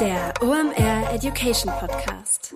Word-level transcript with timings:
Der 0.00 0.32
OMR 0.40 1.12
Education 1.12 1.72
Podcast. 1.80 2.54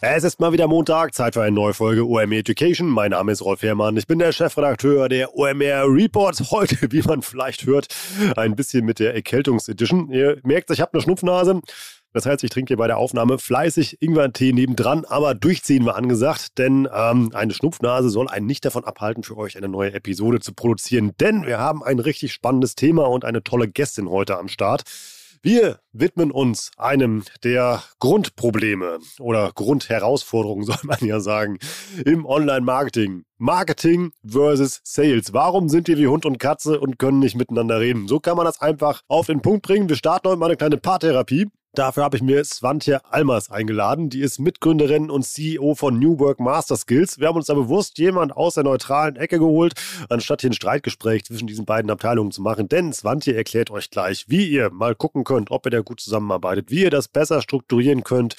Es 0.00 0.24
ist 0.24 0.40
mal 0.40 0.52
wieder 0.52 0.68
Montag, 0.68 1.12
Zeit 1.12 1.34
für 1.34 1.42
eine 1.42 1.50
neue 1.50 1.74
Folge 1.74 2.06
OMR 2.06 2.32
Education. 2.32 2.88
Mein 2.88 3.10
Name 3.10 3.32
ist 3.32 3.44
Rolf 3.44 3.62
Herrmann, 3.62 3.96
ich 3.98 4.06
bin 4.06 4.18
der 4.18 4.32
Chefredakteur 4.32 5.10
der 5.10 5.36
OMR 5.36 5.84
Reports. 5.86 6.50
Heute, 6.50 6.76
wie 6.92 7.02
man 7.02 7.20
vielleicht 7.20 7.66
hört, 7.66 7.88
ein 8.36 8.56
bisschen 8.56 8.86
mit 8.86 9.00
der 9.00 9.14
Erkältungsedition. 9.14 10.10
Ihr 10.10 10.40
merkt, 10.44 10.70
ich 10.70 10.80
habe 10.80 10.94
eine 10.94 11.02
Schnupfnase. 11.02 11.60
Das 12.12 12.24
heißt, 12.24 12.42
ich 12.42 12.50
trinke 12.50 12.70
hier 12.70 12.76
bei 12.78 12.86
der 12.86 12.96
Aufnahme 12.96 13.38
fleißig 13.38 14.00
Ingwertee 14.00 14.52
nebendran, 14.52 15.04
aber 15.04 15.34
durchziehen 15.34 15.84
wir 15.84 15.96
angesagt, 15.96 16.58
denn 16.58 16.88
ähm, 16.92 17.30
eine 17.34 17.52
Schnupfnase 17.52 18.08
soll 18.08 18.28
einen 18.28 18.46
nicht 18.46 18.64
davon 18.64 18.84
abhalten, 18.84 19.22
für 19.22 19.36
euch 19.36 19.56
eine 19.56 19.68
neue 19.68 19.92
Episode 19.92 20.40
zu 20.40 20.54
produzieren. 20.54 21.12
Denn 21.20 21.46
wir 21.46 21.58
haben 21.58 21.82
ein 21.82 21.98
richtig 21.98 22.32
spannendes 22.32 22.74
Thema 22.74 23.08
und 23.08 23.24
eine 23.24 23.44
tolle 23.44 23.68
Gästin 23.68 24.08
heute 24.08 24.38
am 24.38 24.48
Start. 24.48 24.84
Wir 25.42 25.78
widmen 25.92 26.32
uns 26.32 26.72
einem 26.76 27.22
der 27.44 27.82
Grundprobleme 28.00 28.98
oder 29.20 29.52
Grundherausforderungen, 29.54 30.64
soll 30.66 30.78
man 30.84 30.98
ja 31.00 31.20
sagen, 31.20 31.58
im 32.04 32.26
Online-Marketing. 32.26 33.24
Marketing 33.38 34.10
versus 34.26 34.80
Sales. 34.82 35.32
Warum 35.32 35.68
sind 35.68 35.86
wir 35.88 35.96
wie 35.96 36.08
Hund 36.08 36.26
und 36.26 36.38
Katze 36.38 36.80
und 36.80 36.98
können 36.98 37.20
nicht 37.20 37.36
miteinander 37.36 37.80
reden? 37.80 38.08
So 38.08 38.18
kann 38.18 38.36
man 38.36 38.44
das 38.44 38.60
einfach 38.60 39.02
auf 39.06 39.26
den 39.26 39.40
Punkt 39.40 39.62
bringen. 39.62 39.88
Wir 39.88 39.96
starten 39.96 40.28
heute 40.28 40.38
mal 40.38 40.46
eine 40.46 40.56
kleine 40.56 40.76
Paartherapie. 40.76 41.46
Dafür 41.78 42.02
habe 42.02 42.16
ich 42.16 42.22
mir 42.24 42.42
Svantje 42.44 43.00
Almers 43.04 43.50
eingeladen. 43.50 44.08
Die 44.10 44.22
ist 44.22 44.40
Mitgründerin 44.40 45.10
und 45.10 45.24
CEO 45.24 45.76
von 45.76 45.98
New 45.98 46.18
Work 46.18 46.40
Master 46.40 46.76
Skills. 46.76 47.20
Wir 47.20 47.28
haben 47.28 47.36
uns 47.36 47.46
da 47.46 47.54
bewusst 47.54 47.98
jemand 47.98 48.36
aus 48.36 48.54
der 48.54 48.64
neutralen 48.64 49.14
Ecke 49.14 49.38
geholt, 49.38 49.74
anstatt 50.08 50.40
hier 50.40 50.50
ein 50.50 50.54
Streitgespräch 50.54 51.24
zwischen 51.26 51.46
diesen 51.46 51.66
beiden 51.66 51.90
Abteilungen 51.90 52.32
zu 52.32 52.42
machen. 52.42 52.68
Denn 52.68 52.92
Svantje 52.92 53.36
erklärt 53.36 53.70
euch 53.70 53.90
gleich, 53.90 54.24
wie 54.28 54.48
ihr 54.48 54.70
mal 54.70 54.96
gucken 54.96 55.22
könnt, 55.24 55.52
ob 55.52 55.66
ihr 55.66 55.70
da 55.70 55.80
gut 55.82 56.00
zusammenarbeitet, 56.00 56.70
wie 56.70 56.82
ihr 56.82 56.90
das 56.90 57.06
besser 57.06 57.42
strukturieren 57.42 58.02
könnt, 58.02 58.34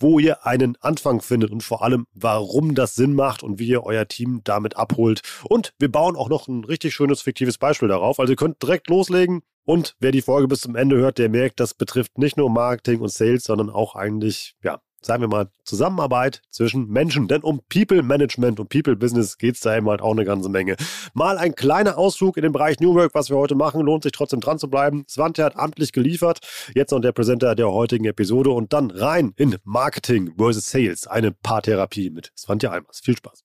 wo 0.00 0.18
ihr 0.18 0.44
einen 0.44 0.76
Anfang 0.80 1.20
findet 1.20 1.52
und 1.52 1.62
vor 1.62 1.84
allem, 1.84 2.06
warum 2.14 2.74
das 2.74 2.96
Sinn 2.96 3.14
macht 3.14 3.42
und 3.42 3.60
wie 3.60 3.68
ihr 3.68 3.84
euer 3.84 4.08
Team 4.08 4.39
damit 4.44 4.76
abholt. 4.76 5.22
Und 5.44 5.72
wir 5.78 5.90
bauen 5.90 6.16
auch 6.16 6.28
noch 6.28 6.48
ein 6.48 6.64
richtig 6.64 6.94
schönes 6.94 7.22
fiktives 7.22 7.58
Beispiel 7.58 7.88
darauf. 7.88 8.20
Also 8.20 8.32
ihr 8.32 8.36
könnt 8.36 8.62
direkt 8.62 8.88
loslegen. 8.88 9.42
Und 9.64 9.94
wer 10.00 10.10
die 10.10 10.22
Folge 10.22 10.48
bis 10.48 10.62
zum 10.62 10.74
Ende 10.74 10.96
hört, 10.96 11.18
der 11.18 11.28
merkt, 11.28 11.60
das 11.60 11.74
betrifft 11.74 12.18
nicht 12.18 12.36
nur 12.36 12.50
Marketing 12.50 13.00
und 13.00 13.12
Sales, 13.12 13.44
sondern 13.44 13.70
auch 13.70 13.94
eigentlich, 13.94 14.56
ja, 14.64 14.80
sagen 15.02 15.22
wir 15.22 15.28
mal, 15.28 15.48
Zusammenarbeit 15.64 16.42
zwischen 16.50 16.88
Menschen. 16.88 17.28
Denn 17.28 17.42
um 17.42 17.60
People 17.68 18.02
Management 18.02 18.60
und 18.60 18.68
People 18.68 18.96
Business 18.96 19.38
geht 19.38 19.54
es 19.54 19.60
da 19.60 19.76
eben 19.76 19.88
halt 19.88 20.02
auch 20.02 20.12
eine 20.12 20.24
ganze 20.24 20.48
Menge. 20.48 20.76
Mal 21.14 21.38
ein 21.38 21.54
kleiner 21.54 21.98
Ausflug 21.98 22.36
in 22.36 22.42
den 22.42 22.52
Bereich 22.52 22.80
New 22.80 22.94
Work, 22.94 23.14
was 23.14 23.30
wir 23.30 23.36
heute 23.36 23.54
machen. 23.54 23.80
Lohnt 23.82 24.02
sich 24.02 24.12
trotzdem 24.12 24.40
dran 24.40 24.58
zu 24.58 24.68
bleiben. 24.68 25.04
Svante 25.08 25.44
hat 25.44 25.56
amtlich 25.56 25.92
geliefert. 25.92 26.40
Jetzt 26.74 26.90
noch 26.92 27.00
der 27.00 27.12
Präsenter 27.12 27.54
der 27.54 27.70
heutigen 27.70 28.04
Episode 28.04 28.50
und 28.50 28.72
dann 28.72 28.90
rein 28.90 29.32
in 29.36 29.56
Marketing 29.64 30.34
versus 30.36 30.70
Sales. 30.70 31.06
Eine 31.06 31.32
Paartherapie 31.32 32.10
mit 32.10 32.32
Svante 32.36 32.70
Almers. 32.70 33.00
Viel 33.02 33.16
Spaß. 33.16 33.44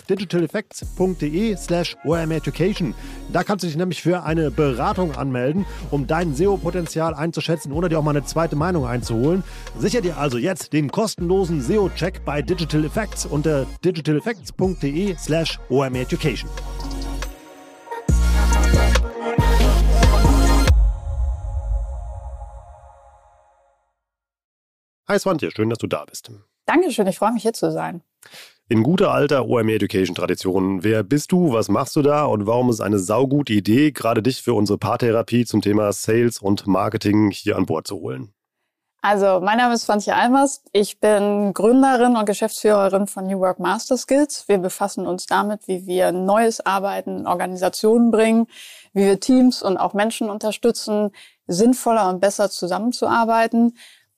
digitaleffects.de 0.09 1.55
slash 1.57 1.95
omeducation. 2.03 2.93
Da 3.31 3.43
kannst 3.43 3.63
du 3.63 3.67
dich 3.67 3.77
nämlich 3.77 4.01
für 4.01 4.23
eine 4.23 4.51
Beratung 4.51 5.15
anmelden, 5.15 5.65
um 5.89 6.07
dein 6.07 6.35
SEO-Potenzial 6.35 7.13
einzuschätzen 7.13 7.71
oder 7.71 7.89
dir 7.89 7.99
auch 7.99 8.03
mal 8.03 8.11
eine 8.11 8.25
zweite 8.25 8.55
Meinung 8.55 8.85
einzuholen. 8.85 9.43
Sicher 9.77 10.01
dir 10.01 10.17
also 10.17 10.37
jetzt 10.37 10.73
den 10.73 10.91
kostenlosen 10.91 11.61
SEO-Check 11.61 12.25
bei 12.25 12.41
Digital 12.41 12.85
Effects 12.85 13.25
unter 13.25 13.65
digitaleffects.de 13.83 15.15
slash 15.17 15.59
omeducation. 15.69 16.49
Hi 25.11 25.19
Swantje, 25.19 25.51
schön, 25.51 25.69
dass 25.69 25.79
du 25.79 25.87
da 25.87 26.05
bist. 26.05 26.31
Dankeschön, 26.65 27.05
ich 27.05 27.17
freue 27.17 27.33
mich 27.33 27.41
hier 27.41 27.51
zu 27.51 27.69
sein. 27.69 28.01
In 28.71 28.83
guter 28.83 29.11
alter 29.11 29.49
OMR 29.49 29.73
Education 29.73 30.15
Tradition. 30.15 30.81
Wer 30.81 31.03
bist 31.03 31.33
du? 31.33 31.51
Was 31.51 31.67
machst 31.67 31.93
du 31.97 32.01
da? 32.01 32.23
Und 32.23 32.47
warum 32.47 32.69
ist 32.69 32.79
eine 32.79 32.99
saugute 32.99 33.51
Idee, 33.51 33.91
gerade 33.91 34.23
dich 34.23 34.41
für 34.41 34.53
unsere 34.53 34.77
Paartherapie 34.77 35.43
zum 35.43 35.61
Thema 35.61 35.91
Sales 35.91 36.37
und 36.37 36.67
Marketing 36.67 37.31
hier 37.31 37.57
an 37.57 37.65
Bord 37.65 37.85
zu 37.85 37.97
holen? 37.97 38.33
Also, 39.01 39.41
mein 39.41 39.57
Name 39.57 39.73
ist 39.73 39.81
Svantje 39.81 40.15
Almers. 40.15 40.63
Ich 40.71 41.01
bin 41.01 41.51
Gründerin 41.53 42.15
und 42.15 42.25
Geschäftsführerin 42.25 43.07
von 43.07 43.27
New 43.27 43.41
Work 43.41 43.59
Master 43.59 43.97
Skills. 43.97 44.47
Wir 44.47 44.57
befassen 44.57 45.05
uns 45.05 45.25
damit, 45.25 45.67
wie 45.67 45.85
wir 45.85 46.13
neues 46.13 46.65
Arbeiten 46.65 47.17
in 47.17 47.27
Organisationen 47.27 48.09
bringen, 48.09 48.47
wie 48.93 49.03
wir 49.03 49.19
Teams 49.19 49.61
und 49.61 49.75
auch 49.75 49.93
Menschen 49.93 50.29
unterstützen, 50.29 51.11
sinnvoller 51.45 52.07
und 52.07 52.21
besser 52.21 52.49
zusammenzuarbeiten. 52.49 53.73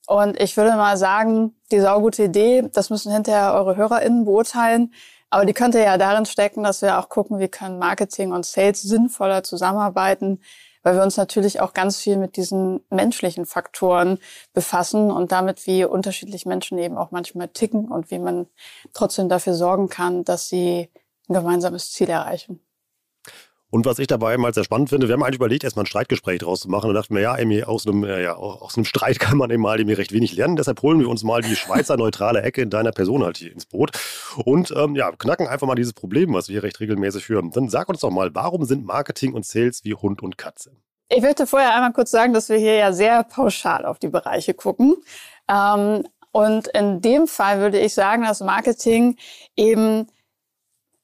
Und 0.07 0.39
ich 0.39 0.57
würde 0.57 0.71
mal 0.71 0.97
sagen, 0.97 1.55
die 1.71 1.79
saugute 1.79 2.23
Idee, 2.23 2.69
das 2.73 2.89
müssen 2.89 3.11
hinterher 3.11 3.53
eure 3.53 3.75
HörerInnen 3.75 4.25
beurteilen. 4.25 4.93
Aber 5.29 5.45
die 5.45 5.53
könnte 5.53 5.79
ja 5.79 5.97
darin 5.97 6.25
stecken, 6.25 6.63
dass 6.63 6.81
wir 6.81 6.99
auch 6.99 7.09
gucken, 7.09 7.39
wie 7.39 7.47
können 7.47 7.79
Marketing 7.79 8.33
und 8.33 8.45
Sales 8.45 8.81
sinnvoller 8.81 9.43
zusammenarbeiten, 9.43 10.41
weil 10.83 10.95
wir 10.95 11.01
uns 11.01 11.17
natürlich 11.17 11.59
auch 11.59 11.73
ganz 11.73 11.97
viel 11.97 12.17
mit 12.17 12.37
diesen 12.37 12.81
menschlichen 12.91 13.45
Faktoren 13.45 14.19
befassen 14.53 15.09
und 15.09 15.31
damit, 15.31 15.65
wie 15.65 15.85
unterschiedlich 15.85 16.45
Menschen 16.45 16.77
eben 16.77 16.97
auch 16.97 17.09
manchmal 17.11 17.47
ticken 17.47 17.89
und 17.89 18.11
wie 18.11 18.19
man 18.19 18.47
trotzdem 18.93 19.29
dafür 19.29 19.55
sorgen 19.55 19.89
kann, 19.89 20.23
dass 20.23 20.49
sie 20.49 20.91
ein 21.29 21.33
gemeinsames 21.33 21.91
Ziel 21.91 22.09
erreichen. 22.09 22.59
Und 23.73 23.87
was 23.87 23.97
ich 23.97 24.05
dabei 24.05 24.37
mal 24.37 24.53
sehr 24.53 24.63
spannend 24.63 24.89
finde, 24.89 25.07
wir 25.07 25.13
haben 25.13 25.23
eigentlich 25.23 25.37
überlegt, 25.37 25.63
erstmal 25.63 25.81
ein 25.81 25.87
Streitgespräch 25.87 26.37
draus 26.37 26.59
zu 26.59 26.69
machen. 26.69 26.89
Und 26.89 26.93
dachten 26.93 27.15
wir, 27.15 27.23
ja, 27.23 27.35
irgendwie 27.35 27.63
aus 27.63 27.87
einem, 27.87 28.03
äh, 28.03 28.21
ja, 28.21 28.35
aus 28.35 28.77
einem 28.77 28.85
Streit 28.85 29.17
kann 29.19 29.35
man 29.35 29.49
eben 29.49 29.63
mal 29.63 29.79
irgendwie 29.79 29.95
recht 29.95 30.11
wenig 30.11 30.35
lernen. 30.35 30.57
Deshalb 30.57 30.83
holen 30.83 30.99
wir 30.99 31.09
uns 31.09 31.23
mal 31.23 31.41
die 31.41 31.55
Schweizer 31.55 31.97
neutrale 31.97 32.43
Ecke 32.43 32.61
in 32.61 32.69
deiner 32.69 32.91
Person 32.91 33.23
halt 33.23 33.37
hier 33.37 33.51
ins 33.51 33.65
Boot. 33.65 33.89
Und 34.45 34.71
ähm, 34.77 34.93
ja, 34.93 35.11
knacken 35.13 35.47
einfach 35.47 35.65
mal 35.65 35.73
dieses 35.73 35.93
Problem, 35.93 36.35
was 36.35 36.49
wir 36.49 36.53
hier 36.53 36.61
recht 36.61 36.79
regelmäßig 36.81 37.25
führen. 37.25 37.49
Dann 37.49 37.67
sag 37.67 37.89
uns 37.89 38.01
doch 38.01 38.11
mal, 38.11 38.29
warum 38.35 38.63
sind 38.65 38.85
Marketing 38.85 39.33
und 39.33 39.43
Sales 39.43 39.83
wie 39.83 39.95
Hund 39.95 40.21
und 40.21 40.37
Katze? 40.37 40.73
Ich 41.09 41.23
möchte 41.23 41.47
vorher 41.47 41.73
einmal 41.73 41.93
kurz 41.93 42.11
sagen, 42.11 42.31
dass 42.31 42.49
wir 42.49 42.57
hier 42.57 42.75
ja 42.75 42.93
sehr 42.93 43.23
pauschal 43.23 43.87
auf 43.87 43.97
die 43.97 44.09
Bereiche 44.09 44.53
gucken. 44.53 44.97
Ähm, 45.49 46.03
und 46.31 46.67
in 46.67 47.01
dem 47.01 47.25
Fall 47.25 47.59
würde 47.59 47.79
ich 47.79 47.95
sagen, 47.95 48.21
dass 48.21 48.39
Marketing 48.39 49.17
eben 49.55 50.05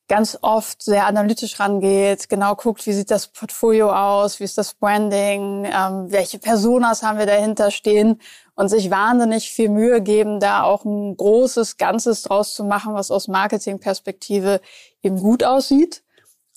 ganz 0.09 0.37
oft 0.41 0.81
sehr 0.81 1.05
analytisch 1.05 1.59
rangeht, 1.59 2.27
genau 2.27 2.55
guckt, 2.55 2.85
wie 2.85 2.93
sieht 2.93 3.11
das 3.11 3.27
Portfolio 3.27 3.91
aus, 3.91 4.39
wie 4.39 4.43
ist 4.43 4.57
das 4.57 4.73
Branding, 4.73 5.65
ähm, 5.65 6.11
welche 6.11 6.39
Personas 6.39 7.03
haben 7.03 7.19
wir 7.19 7.27
dahinter 7.27 7.71
stehen 7.71 8.19
und 8.55 8.69
sich 8.69 8.91
wahnsinnig 8.91 9.51
viel 9.51 9.69
Mühe 9.69 10.01
geben, 10.01 10.39
da 10.39 10.63
auch 10.63 10.83
ein 10.83 11.15
großes 11.15 11.77
Ganzes 11.77 12.23
draus 12.23 12.55
zu 12.55 12.65
machen, 12.65 12.95
was 12.95 13.11
aus 13.11 13.27
Marketingperspektive 13.27 14.59
eben 15.03 15.19
gut 15.19 15.43
aussieht. 15.43 16.03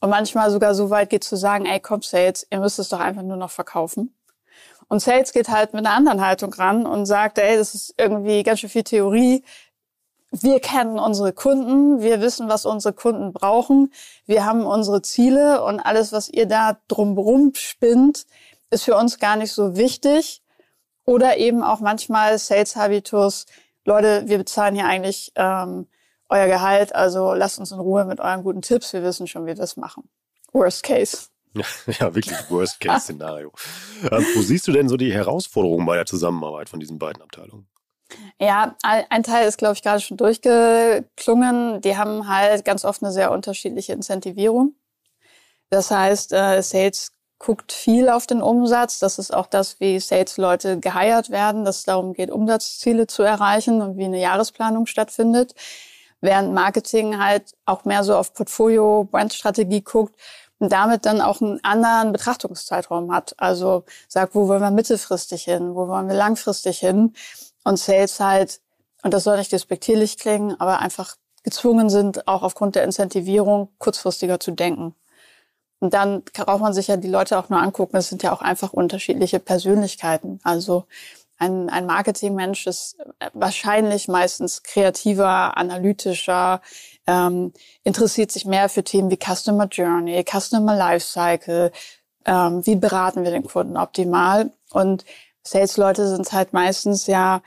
Und 0.00 0.10
manchmal 0.10 0.50
sogar 0.50 0.75
so 0.75 0.90
weit 0.90 1.10
geht 1.10 1.22
zu 1.22 1.37
sagen, 1.37 1.66
ey, 1.66 1.78
komm 1.78 2.02
Sales, 2.02 2.44
ihr 2.50 2.58
müsst 2.58 2.81
es 2.81 2.88
doch 2.88 2.99
einfach 2.99 3.22
nur 3.22 3.37
noch 3.37 3.50
verkaufen. 3.50 4.12
Und 4.88 5.00
Sales 5.00 5.32
geht 5.32 5.49
halt 5.49 5.75
mit 5.75 5.87
einer 5.87 5.94
anderen 5.94 6.20
Haltung 6.20 6.52
ran 6.54 6.87
und 6.87 7.06
sagt, 7.06 7.38
ey, 7.38 7.56
das 7.56 7.75
ist 7.75 7.94
irgendwie 7.96 8.43
ganz 8.43 8.60
schön 8.60 8.69
viel 8.69 8.82
Theorie, 8.82 9.44
wir 10.32 10.61
kennen 10.61 10.99
unsere 10.99 11.32
Kunden, 11.32 12.00
wir 12.00 12.20
wissen, 12.23 12.49
was 12.49 12.64
unsere 12.64 12.94
Kunden 12.94 13.32
brauchen, 13.32 13.93
wir 14.26 14.46
haben 14.46 14.64
unsere 14.64 15.02
Ziele 15.02 15.62
und 15.62 15.79
alles, 15.79 16.11
was 16.12 16.29
ihr 16.29 16.46
da 16.46 16.79
drumherum 16.88 17.52
spinnt, 17.55 18.26
ist 18.70 18.84
für 18.84 18.96
uns 18.96 19.19
gar 19.19 19.37
nicht 19.37 19.52
so 19.52 19.76
wichtig. 19.76 20.43
Oder 21.05 21.37
eben 21.37 21.62
auch 21.62 21.81
manchmal 21.81 22.38
Sales 22.38 22.76
Habitus, 22.76 23.46
Leute, 23.84 24.23
wir 24.26 24.38
bezahlen 24.38 24.75
hier 24.76 24.87
eigentlich 24.87 25.32
ähm, 25.34 25.88
euer 26.29 26.46
Gehalt, 26.46 26.94
also 26.94 27.35
lasst 27.35 27.58
uns 27.58 27.73
in 27.73 27.81
Ruhe 27.81 28.05
mit 28.05 28.20
euren 28.20 28.43
guten 28.43 28.62
Tipps, 28.62 28.93
wir 28.93 29.02
wissen 29.02 29.26
schon, 29.26 29.43
wie 29.43 29.49
wir 29.49 29.55
das 29.55 29.76
machen. 29.76 30.08
Worst 30.52 30.82
case. 30.85 31.26
Ja, 31.55 31.64
ja 31.99 32.14
wirklich 32.14 32.38
Worst-Case-Szenario. 32.49 33.52
ähm, 34.11 34.25
wo 34.35 34.40
siehst 34.40 34.67
du 34.69 34.73
denn 34.73 34.88
so 34.88 34.96
die 34.96 35.12
Herausforderungen 35.12 35.85
bei 35.85 35.96
der 35.96 36.06
Zusammenarbeit 36.06 36.70
von 36.70 36.81
diesen 36.81 36.99
beiden 36.99 37.20
Abteilungen? 37.20 37.69
Ja, 38.41 38.76
ein 38.81 39.23
Teil 39.23 39.47
ist, 39.47 39.59
glaube 39.59 39.75
ich, 39.75 39.82
gerade 39.82 40.00
schon 40.00 40.17
durchgeklungen. 40.17 41.81
Die 41.81 41.97
haben 41.97 42.29
halt 42.29 42.64
ganz 42.64 42.85
oft 42.85 43.03
eine 43.03 43.12
sehr 43.12 43.31
unterschiedliche 43.31 43.93
Incentivierung. 43.93 44.75
Das 45.70 45.91
heißt, 45.91 46.32
äh, 46.32 46.62
Sales 46.62 47.12
guckt 47.38 47.73
viel 47.73 48.09
auf 48.09 48.26
den 48.26 48.43
Umsatz. 48.43 48.99
Das 49.00 49.19
ist 49.19 49.35
auch 49.35 49.47
das, 49.47 49.81
wie 49.81 49.99
Sales-Leute 49.99 50.79
geheiert 50.79 51.31
werden, 51.31 51.64
dass 51.64 51.79
es 51.79 51.85
darum 51.85 52.14
geht, 52.14 52.31
Umsatzziele 52.31 53.06
zu 53.06 53.23
erreichen 53.23 53.82
und 53.82 53.97
wie 53.97 54.05
eine 54.05 54.20
Jahresplanung 54.20 54.87
stattfindet. 54.87 55.55
Während 56.20 56.55
Marketing 56.55 57.23
halt 57.23 57.55
auch 57.64 57.85
mehr 57.85 58.05
so 58.05 58.17
auf 58.17 58.32
Portfolio, 58.32 59.09
Brandstrategie 59.11 59.81
guckt 59.82 60.14
und 60.61 60.70
damit 60.70 61.05
dann 61.05 61.20
auch 61.20 61.41
einen 61.41 61.59
anderen 61.64 62.12
Betrachtungszeitraum 62.12 63.12
hat. 63.12 63.35
Also 63.38 63.85
sagt, 64.06 64.35
wo 64.37 64.47
wollen 64.47 64.62
wir 64.62 64.70
mittelfristig 64.70 65.43
hin, 65.44 65.75
wo 65.75 65.88
wollen 65.88 66.06
wir 66.06 66.14
langfristig 66.14 66.79
hin? 66.79 67.12
Und 67.64 67.79
Sales 67.79 68.20
halt, 68.20 68.61
und 69.03 69.12
das 69.14 69.25
soll 69.25 69.37
nicht 69.38 69.53
despektierlich 69.53 70.19
klingen, 70.19 70.61
aber 70.61 70.81
einfach 70.81 71.17
gezwungen 71.43 71.91
sind, 71.91 72.29
auch 72.29 72.43
aufgrund 72.43 72.76
der 72.76 72.85
Incentivierung 72.85 73.69
kurzfristiger 73.79 74.38
zu 74.38 74.53
denken. 74.53 74.94
Und 75.81 75.94
dann 75.94 76.23
braucht 76.23 76.61
man 76.61 76.73
sich 76.73 76.87
ja 76.87 76.97
die 76.97 77.09
Leute 77.09 77.37
auch 77.38 77.49
nur 77.49 77.61
angucken. 77.61 77.97
Es 77.97 78.09
sind 78.09 78.23
ja 78.23 78.32
auch 78.32 78.41
einfach 78.41 78.73
unterschiedliche 78.73 79.41
Persönlichkeiten. 79.41 80.38
Also 80.44 80.85
ein, 81.38 81.69
ein 81.70 81.87
Marketingmensch 81.87 82.69
ist 82.69 82.99
wahrscheinlich 83.32 84.06
meistens 84.06 84.62
kreativer, 84.62 85.56
analytischer, 85.56 86.61
ähm, 87.09 87.53
interessiert 87.82 88.31
sich 88.31 88.44
mehr 88.44 88.69
für 88.69 88.85
Themen 88.85 89.11
wie 89.11 89.19
Customer 89.19 89.67
Journey, 89.67 90.25
Customer 90.25 90.76
Lifecycle, 90.76 91.73
ähm, 92.26 92.64
wie 92.64 92.76
beraten 92.76 93.25
wir 93.25 93.32
den 93.32 93.43
Kunden 93.43 93.76
optimal. 93.76 94.53
Und 94.70 95.05
Sales-Leute 95.42 96.08
sind 96.08 96.32
halt 96.32 96.52
meistens 96.52 97.06
ja 97.06 97.42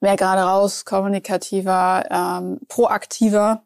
mehr 0.00 0.16
gerade 0.16 0.42
raus, 0.42 0.84
kommunikativer, 0.84 2.04
ähm, 2.10 2.58
proaktiver 2.68 3.62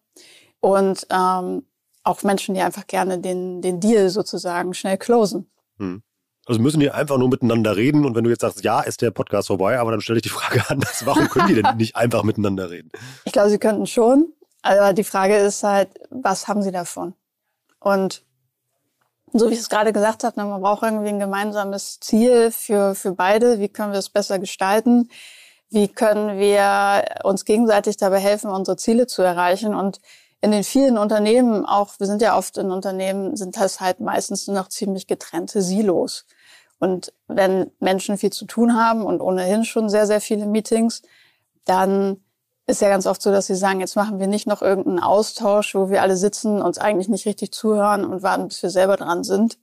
und 0.60 1.06
ähm, 1.10 1.64
auch 2.04 2.22
Menschen, 2.22 2.54
die 2.54 2.60
einfach 2.60 2.86
gerne 2.86 3.18
den, 3.18 3.62
den 3.62 3.80
Deal 3.80 4.10
sozusagen 4.10 4.74
schnell 4.74 4.98
closen. 4.98 5.50
Hm. 5.78 6.02
Also 6.46 6.60
müssen 6.60 6.78
die 6.78 6.90
einfach 6.90 7.18
nur 7.18 7.28
miteinander 7.28 7.76
reden 7.76 8.04
und 8.04 8.14
wenn 8.14 8.22
du 8.22 8.30
jetzt 8.30 8.42
sagst, 8.42 8.62
ja, 8.62 8.80
ist 8.80 9.02
der 9.02 9.10
Podcast 9.10 9.48
vorbei, 9.48 9.80
aber 9.80 9.90
dann 9.90 10.00
stelle 10.00 10.18
ich 10.18 10.22
die 10.22 10.28
Frage 10.28 10.62
anders, 10.68 11.04
warum 11.06 11.28
können 11.28 11.48
die 11.48 11.60
denn 11.60 11.76
nicht 11.76 11.96
einfach 11.96 12.22
miteinander 12.22 12.70
reden? 12.70 12.90
Ich 13.24 13.32
glaube, 13.32 13.50
sie 13.50 13.58
könnten 13.58 13.86
schon, 13.86 14.32
aber 14.62 14.92
die 14.92 15.04
Frage 15.04 15.36
ist 15.36 15.64
halt, 15.64 15.88
was 16.10 16.46
haben 16.46 16.62
sie 16.62 16.70
davon? 16.70 17.14
Und 17.80 18.25
so 19.32 19.50
wie 19.50 19.54
ich 19.54 19.60
es 19.60 19.68
gerade 19.68 19.92
gesagt 19.92 20.24
habe, 20.24 20.40
ne, 20.40 20.46
man 20.46 20.60
braucht 20.60 20.82
irgendwie 20.82 21.08
ein 21.08 21.18
gemeinsames 21.18 22.00
Ziel 22.00 22.50
für, 22.50 22.94
für 22.94 23.12
beide. 23.12 23.58
Wie 23.58 23.68
können 23.68 23.92
wir 23.92 23.98
es 23.98 24.08
besser 24.08 24.38
gestalten? 24.38 25.10
Wie 25.68 25.88
können 25.88 26.38
wir 26.38 27.04
uns 27.24 27.44
gegenseitig 27.44 27.96
dabei 27.96 28.18
helfen, 28.18 28.50
unsere 28.50 28.76
Ziele 28.76 29.06
zu 29.06 29.22
erreichen? 29.22 29.74
Und 29.74 30.00
in 30.40 30.52
den 30.52 30.64
vielen 30.64 30.96
Unternehmen, 30.96 31.66
auch 31.66 31.98
wir 31.98 32.06
sind 32.06 32.22
ja 32.22 32.38
oft 32.38 32.56
in 32.56 32.70
Unternehmen, 32.70 33.36
sind 33.36 33.56
das 33.56 33.80
halt 33.80 34.00
meistens 34.00 34.46
nur 34.46 34.56
noch 34.56 34.68
ziemlich 34.68 35.06
getrennte 35.06 35.60
Silos. 35.60 36.24
Und 36.78 37.12
wenn 37.26 37.70
Menschen 37.80 38.18
viel 38.18 38.30
zu 38.30 38.44
tun 38.44 38.76
haben 38.76 39.04
und 39.04 39.20
ohnehin 39.20 39.64
schon 39.64 39.88
sehr, 39.88 40.06
sehr 40.06 40.20
viele 40.20 40.46
Meetings, 40.46 41.02
dann 41.64 42.22
ist 42.66 42.80
ja 42.80 42.88
ganz 42.88 43.06
oft 43.06 43.22
so, 43.22 43.30
dass 43.30 43.46
sie 43.46 43.54
sagen, 43.54 43.80
jetzt 43.80 43.96
machen 43.96 44.18
wir 44.18 44.26
nicht 44.26 44.46
noch 44.46 44.60
irgendeinen 44.60 44.98
Austausch, 45.00 45.74
wo 45.74 45.88
wir 45.88 46.02
alle 46.02 46.16
sitzen, 46.16 46.60
uns 46.60 46.78
eigentlich 46.78 47.08
nicht 47.08 47.26
richtig 47.26 47.52
zuhören 47.52 48.04
und 48.04 48.22
warten, 48.22 48.48
bis 48.48 48.62
wir 48.62 48.70
selber 48.70 48.96
dran 48.96 49.22
sind, 49.22 49.58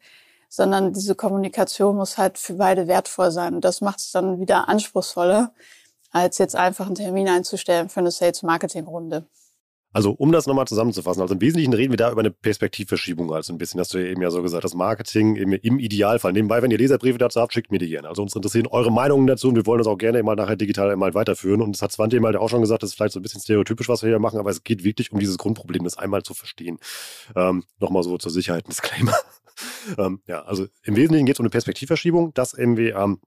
sondern 0.48 0.94
diese 0.94 1.16
Kommunikation 1.16 1.98
muss 1.98 2.18
halt 2.18 2.38
für 2.38 2.54
beide 2.54 2.88
wertvoll 2.88 3.32
sein. 3.32 3.56
Und 3.56 3.66
das 3.66 3.82
macht 3.82 4.00
es 4.00 4.12
dann 4.12 4.40
wieder 4.40 4.70
anspruchsvoller, 4.70 5.52
als 6.12 6.38
jetzt 6.38 6.56
einfach 6.56 6.86
einen 6.86 6.96
Termin 6.96 7.28
einzustellen 7.28 7.90
für 7.90 8.00
eine 8.00 8.12
Sales-Marketing-Runde. 8.12 9.26
Also 9.94 10.12
um 10.12 10.32
das 10.32 10.48
nochmal 10.48 10.66
zusammenzufassen, 10.68 11.22
also 11.22 11.36
im 11.36 11.42
Wesentlichen 11.42 11.74
reden 11.74 11.94
wir 11.94 11.98
da 11.98 12.12
über 12.12 12.22
eine 12.22 12.32
Perspektivverschiebung, 12.32 13.32
also 13.32 13.54
ein 13.54 13.60
bisschen, 13.60 13.80
hast 13.80 13.94
du 13.94 14.00
ja 14.00 14.10
eben 14.10 14.22
ja 14.22 14.32
so 14.32 14.42
gesagt, 14.42 14.64
das 14.64 14.74
Marketing 14.74 15.36
im, 15.36 15.54
im 15.54 15.80
Idealfall. 15.80 16.34
Nebenbei, 16.34 16.62
wenn 16.64 16.72
ihr 16.72 16.80
Leserbriefe 16.80 17.20
dazu 17.20 17.40
habt, 17.40 17.54
schickt 17.54 17.72
mir 17.72 17.78
die 17.78 17.90
gerne. 17.90 18.10
Also 18.10 18.24
uns 18.24 18.36
interessieren 18.36 18.68
eure 18.68 18.92
Meinungen 18.92 19.28
dazu 19.28 19.50
und 19.50 19.56
wir 19.56 19.66
wollen 19.68 19.78
das 19.78 19.88
auch 19.88 19.98
gerne 19.98 20.22
mal 20.24 20.36
nachher 20.36 20.56
digital 20.56 20.96
mal 20.96 21.14
weiterführen. 21.14 21.62
Und 21.62 21.76
das 21.76 21.82
hat 21.84 21.92
Svante 21.92 22.20
mal 22.20 22.36
auch 22.36 22.50
schon 22.50 22.62
gesagt, 22.62 22.82
das 22.82 22.90
ist 22.90 22.96
vielleicht 22.96 23.14
so 23.14 23.20
ein 23.20 23.24
bisschen 23.24 23.42
stereotypisch, 23.42 23.88
was 23.88 24.02
wir 24.02 24.10
hier 24.10 24.20
machen, 24.20 24.40
aber 24.40 24.50
es 24.50 24.64
geht 24.64 24.84
wirklich 24.84 25.12
um 25.12 25.20
dieses 25.20 25.38
Grundproblem, 25.38 25.84
das 25.84 25.98
einmal 25.98 26.24
zu 26.24 26.34
verstehen. 26.34 26.80
Ähm, 27.36 27.64
nochmal 27.80 28.04
so 28.04 28.18
zur 28.18 28.32
Sicherheit 28.32 28.66
ein 28.66 28.70
Disclaimer. 28.70 29.16
ähm, 30.00 30.22
ja, 30.28 30.42
also 30.42 30.66
im 30.84 30.96
Wesentlichen 30.96 31.28
geht 31.28 31.36
es 31.36 31.40
um 31.40 31.46
eine 31.46 31.52
Perspektivverschiebung, 31.52 32.34
dass 32.34 32.54
irgendwie 32.54 32.90
ähm, 32.90 33.20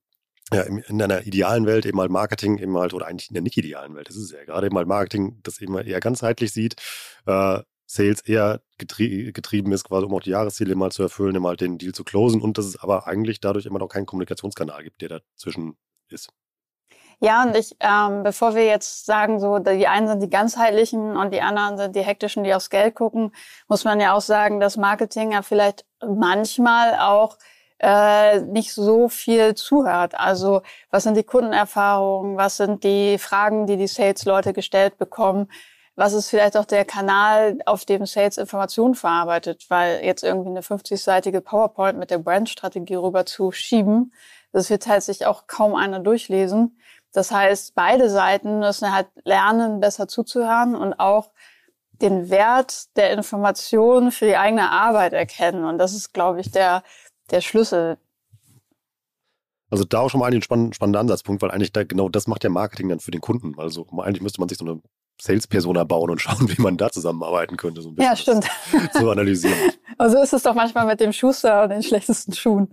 ja, 0.52 0.62
in 0.62 1.02
einer 1.02 1.26
idealen 1.26 1.66
Welt 1.66 1.86
eben 1.86 2.00
halt 2.00 2.10
Marketing 2.10 2.58
eben 2.58 2.76
halt, 2.78 2.94
oder 2.94 3.06
eigentlich 3.06 3.30
in 3.30 3.34
der 3.34 3.42
nicht 3.42 3.56
idealen 3.56 3.94
Welt, 3.96 4.08
das 4.08 4.16
ist 4.16 4.30
ja 4.30 4.44
gerade 4.44 4.66
eben 4.66 4.76
halt 4.76 4.86
Marketing, 4.86 5.40
das 5.42 5.60
eben 5.60 5.76
eher 5.76 6.00
ganzheitlich 6.00 6.52
sieht, 6.52 6.76
äh, 7.26 7.60
Sales 7.88 8.20
eher 8.20 8.60
getrie 8.78 9.32
getrieben 9.32 9.72
ist, 9.72 9.84
quasi 9.84 10.06
um 10.06 10.14
auch 10.14 10.20
die 10.20 10.30
Jahresziele 10.30 10.74
mal 10.74 10.90
zu 10.90 11.02
erfüllen, 11.02 11.36
immer 11.36 11.50
halt 11.50 11.60
den 11.60 11.78
Deal 11.78 11.92
zu 11.92 12.04
closen 12.04 12.40
und 12.40 12.58
dass 12.58 12.66
es 12.66 12.80
aber 12.80 13.06
eigentlich 13.06 13.40
dadurch 13.40 13.66
immer 13.66 13.78
noch 13.78 13.88
keinen 13.88 14.06
Kommunikationskanal 14.06 14.82
gibt, 14.82 15.02
der 15.02 15.08
dazwischen 15.08 15.76
ist. 16.08 16.30
Ja, 17.18 17.44
und 17.44 17.56
ich, 17.56 17.74
ähm, 17.80 18.24
bevor 18.24 18.54
wir 18.54 18.66
jetzt 18.66 19.06
sagen, 19.06 19.40
so 19.40 19.58
die 19.58 19.86
einen 19.86 20.06
sind 20.06 20.22
die 20.22 20.28
ganzheitlichen 20.28 21.16
und 21.16 21.32
die 21.32 21.40
anderen 21.40 21.78
sind 21.78 21.96
die 21.96 22.02
hektischen, 22.02 22.44
die 22.44 22.52
aufs 22.54 22.68
Geld 22.68 22.94
gucken, 22.94 23.32
muss 23.68 23.84
man 23.84 24.00
ja 24.00 24.12
auch 24.12 24.20
sagen, 24.20 24.60
dass 24.60 24.76
Marketing 24.76 25.32
ja 25.32 25.40
vielleicht 25.42 25.86
manchmal 26.06 26.98
auch 26.98 27.38
äh, 27.78 28.40
nicht 28.40 28.72
so 28.72 29.08
viel 29.08 29.54
zuhört. 29.54 30.14
Also 30.18 30.62
was 30.90 31.04
sind 31.04 31.16
die 31.16 31.24
Kundenerfahrungen, 31.24 32.36
was 32.36 32.56
sind 32.56 32.84
die 32.84 33.18
Fragen, 33.18 33.66
die 33.66 33.76
die 33.76 33.86
Sales-Leute 33.86 34.52
gestellt 34.52 34.98
bekommen, 34.98 35.48
was 35.96 36.12
ist 36.12 36.28
vielleicht 36.28 36.56
auch 36.58 36.66
der 36.66 36.84
Kanal, 36.84 37.58
auf 37.64 37.86
dem 37.86 38.04
Sales 38.04 38.36
Informationen 38.36 38.94
verarbeitet, 38.94 39.64
weil 39.70 40.04
jetzt 40.04 40.22
irgendwie 40.22 40.50
eine 40.50 40.60
50-seitige 40.60 41.40
PowerPoint 41.40 41.98
mit 41.98 42.10
der 42.10 42.18
Brandstrategie 42.18 42.96
rüber 42.96 43.24
zu 43.24 43.50
schieben, 43.50 44.12
das 44.52 44.70
wird 44.70 44.86
halt 44.86 45.02
sich 45.02 45.26
auch 45.26 45.46
kaum 45.46 45.74
einer 45.74 46.00
durchlesen. 46.00 46.78
Das 47.12 47.30
heißt, 47.30 47.74
beide 47.74 48.10
Seiten 48.10 48.58
müssen 48.58 48.92
halt 48.92 49.08
lernen, 49.24 49.80
besser 49.80 50.06
zuzuhören 50.06 50.74
und 50.74 50.94
auch 51.00 51.30
den 52.02 52.28
Wert 52.28 52.94
der 52.96 53.12
Information 53.12 54.12
für 54.12 54.26
die 54.26 54.36
eigene 54.36 54.70
Arbeit 54.70 55.14
erkennen. 55.14 55.64
Und 55.64 55.78
das 55.78 55.94
ist, 55.94 56.12
glaube 56.12 56.40
ich, 56.40 56.50
der 56.50 56.82
der 57.30 57.40
Schlüssel. 57.40 57.98
Also 59.70 59.84
da 59.84 60.00
auch 60.00 60.10
schon 60.10 60.20
mal 60.20 60.32
ein 60.32 60.42
spannender, 60.42 60.74
spannender 60.74 61.00
Ansatzpunkt, 61.00 61.42
weil 61.42 61.50
eigentlich 61.50 61.72
da, 61.72 61.82
genau 61.82 62.08
das 62.08 62.28
macht 62.28 62.44
ja 62.44 62.50
Marketing 62.50 62.88
dann 62.88 63.00
für 63.00 63.10
den 63.10 63.20
Kunden. 63.20 63.58
Also 63.58 63.86
eigentlich 63.98 64.22
müsste 64.22 64.40
man 64.40 64.48
sich 64.48 64.58
so 64.58 64.64
eine 64.64 64.80
Sales-Persona 65.20 65.84
bauen 65.84 66.10
und 66.10 66.20
schauen, 66.22 66.48
wie 66.48 66.60
man 66.60 66.76
da 66.76 66.90
zusammenarbeiten 66.90 67.56
könnte. 67.56 67.82
So 67.82 67.92
ja, 67.98 68.14
stimmt. 68.14 68.46
Zu 68.92 69.10
analysieren. 69.10 69.58
Also 69.98 70.18
ist 70.18 70.34
es 70.34 70.42
doch 70.42 70.54
manchmal 70.54 70.84
mit 70.84 71.00
dem 71.00 71.10
Schuster 71.10 71.62
und 71.62 71.70
den 71.70 71.82
schlechtesten 71.82 72.34
Schuhen. 72.34 72.68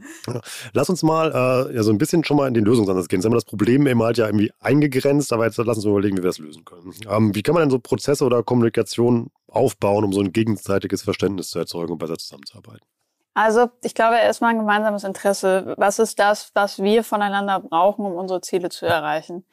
Lass 0.73 0.89
uns 0.89 1.03
mal 1.03 1.31
äh, 1.31 1.73
ja, 1.73 1.81
so 1.81 1.89
ein 1.89 1.97
bisschen 1.97 2.25
schon 2.25 2.35
mal 2.35 2.49
in 2.49 2.53
den 2.53 2.65
Lösungsansatz 2.65 3.07
gehen. 3.07 3.19
Jetzt 3.19 3.25
haben 3.25 3.31
wir 3.31 3.37
das 3.37 3.45
Problem 3.45 3.87
eben 3.87 4.03
halt 4.03 4.17
ja 4.17 4.25
irgendwie 4.25 4.51
eingegrenzt, 4.59 5.31
aber 5.31 5.45
jetzt 5.45 5.57
lass 5.57 5.77
uns 5.77 5.85
überlegen, 5.85 6.17
wie 6.17 6.21
wir 6.21 6.27
das 6.27 6.39
lösen 6.39 6.65
können. 6.65 6.93
Ähm, 7.09 7.33
wie 7.33 7.41
kann 7.41 7.53
man 7.53 7.61
denn 7.61 7.69
so 7.69 7.79
Prozesse 7.79 8.25
oder 8.25 8.43
Kommunikation 8.43 9.31
aufbauen, 9.47 10.03
um 10.03 10.11
so 10.11 10.19
ein 10.19 10.33
gegenseitiges 10.33 11.03
Verständnis 11.03 11.49
zu 11.49 11.59
erzeugen 11.59 11.93
und 11.93 11.99
besser 11.99 12.17
zusammenzuarbeiten? 12.17 12.85
Also 13.33 13.69
ich 13.81 13.95
glaube 13.95 14.17
erstmal 14.17 14.51
ein 14.51 14.59
gemeinsames 14.59 15.03
Interesse. 15.03 15.73
Was 15.77 15.99
ist 15.99 16.19
das, 16.19 16.51
was 16.53 16.81
wir 16.81 17.03
voneinander 17.03 17.59
brauchen, 17.59 18.05
um 18.05 18.13
unsere 18.13 18.41
Ziele 18.41 18.69
zu 18.69 18.85
erreichen? 18.85 19.45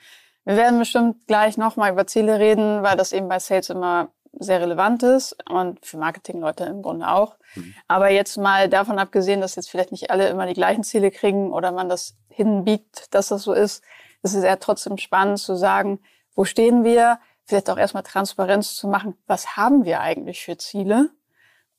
Wir 0.44 0.56
werden 0.56 0.78
bestimmt 0.78 1.26
gleich 1.26 1.56
nochmal 1.56 1.92
über 1.92 2.06
Ziele 2.06 2.38
reden, 2.38 2.82
weil 2.82 2.96
das 2.96 3.12
eben 3.12 3.28
bei 3.28 3.38
Sales 3.38 3.70
immer 3.70 4.08
sehr 4.32 4.60
relevant 4.60 5.02
ist 5.02 5.36
und 5.48 5.84
für 5.84 5.96
Marketingleute 5.96 6.64
im 6.64 6.82
Grunde 6.82 7.08
auch. 7.08 7.36
Mhm. 7.54 7.74
Aber 7.88 8.10
jetzt 8.10 8.36
mal 8.36 8.68
davon 8.68 8.98
abgesehen, 8.98 9.40
dass 9.40 9.56
jetzt 9.56 9.70
vielleicht 9.70 9.92
nicht 9.92 10.10
alle 10.10 10.28
immer 10.28 10.46
die 10.46 10.54
gleichen 10.54 10.84
Ziele 10.84 11.10
kriegen 11.10 11.52
oder 11.52 11.72
man 11.72 11.88
das 11.88 12.16
hinbiegt, 12.28 13.12
dass 13.14 13.28
das 13.28 13.42
so 13.42 13.52
ist, 13.52 13.82
ist 14.22 14.34
es 14.34 14.44
ja 14.44 14.56
trotzdem 14.56 14.98
spannend 14.98 15.38
zu 15.38 15.56
sagen, 15.56 16.00
wo 16.34 16.44
stehen 16.44 16.84
wir? 16.84 17.18
Vielleicht 17.44 17.68
auch 17.70 17.78
erstmal 17.78 18.04
Transparenz 18.04 18.76
zu 18.76 18.86
machen, 18.86 19.16
was 19.26 19.56
haben 19.56 19.84
wir 19.84 20.00
eigentlich 20.00 20.44
für 20.44 20.56
Ziele? 20.56 21.10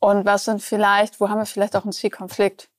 Und 0.02 0.26
was 0.26 0.46
sind 0.46 0.64
vielleicht, 0.64 1.20
wo 1.22 1.30
haben 1.30 1.38
wir 1.38 1.46
vielleicht 1.46 1.76
auch 1.76 1.84
einen 1.84 1.92
Zielkonflikt? 1.92 2.70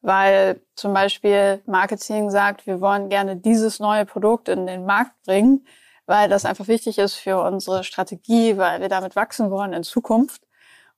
Weil 0.00 0.62
zum 0.76 0.94
Beispiel 0.94 1.60
Marketing 1.66 2.30
sagt, 2.30 2.66
wir 2.68 2.80
wollen 2.80 3.08
gerne 3.08 3.36
dieses 3.36 3.80
neue 3.80 4.06
Produkt 4.06 4.48
in 4.48 4.68
den 4.68 4.86
Markt 4.86 5.12
bringen, 5.26 5.66
weil 6.06 6.28
das 6.28 6.44
einfach 6.44 6.68
wichtig 6.68 6.98
ist 6.98 7.16
für 7.16 7.42
unsere 7.42 7.82
Strategie, 7.82 8.56
weil 8.58 8.80
wir 8.80 8.88
damit 8.88 9.16
wachsen 9.16 9.50
wollen 9.50 9.72
in 9.72 9.82
Zukunft. 9.82 10.42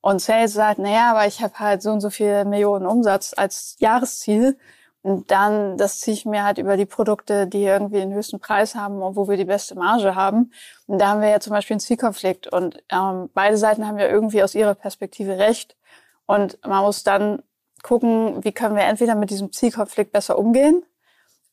Und 0.03 0.21
Sales 0.21 0.53
sagt, 0.53 0.79
naja, 0.81 1.13
aber 1.13 1.27
ich 1.27 1.43
habe 1.43 1.59
halt 1.59 1.81
so 1.81 1.91
und 1.93 2.03
so 2.03 2.11
viel 2.11 2.45
Millionen 2.45 2.87
Umsatz 2.87 3.33
als 3.35 3.77
Jahresziel. 3.79 4.59
Und 5.05 5.31
dann, 5.31 5.77
das 5.77 6.01
ziehe 6.01 6.15
ich 6.15 6.25
mir 6.25 6.45
halt 6.45 6.57
über 6.57 6.79
die 6.79 6.87
Produkte, 6.87 7.47
die 7.47 7.63
irgendwie 7.63 7.99
den 7.99 8.15
höchsten 8.15 8.41
Preis 8.41 8.75
haben 8.75 9.03
und 9.03 9.17
wo 9.17 9.29
wir 9.29 9.37
die 9.37 9.45
beste 9.45 9.75
Marge 9.75 10.15
haben. 10.15 10.51
Und 10.87 10.99
da 10.99 11.09
haben 11.09 11.21
wir 11.21 11.29
ja 11.29 11.41
zum 11.41 11.53
Beispiel 11.53 11.75
einen 11.75 11.81
Zielkonflikt. 11.81 12.51
Und 12.51 12.83
ähm, 12.89 13.29
beide 13.35 13.59
Seiten 13.59 13.87
haben 13.87 13.99
ja 13.99 14.09
irgendwie 14.09 14.43
aus 14.43 14.55
ihrer 14.55 14.75
Perspektive 14.75 15.37
recht. 15.37 15.77
Und 16.25 16.59
man 16.67 16.83
muss 16.83 17.05
dann 17.05 17.43
gucken, 17.83 18.43
wie 18.45 18.53
können 18.53 18.77
wir 18.77 18.85
entweder 18.85 19.15
mit 19.15 19.29
diesem 19.29 19.53
Zielkonflikt 19.53 20.11
besser 20.11 20.39
umgehen 20.39 20.83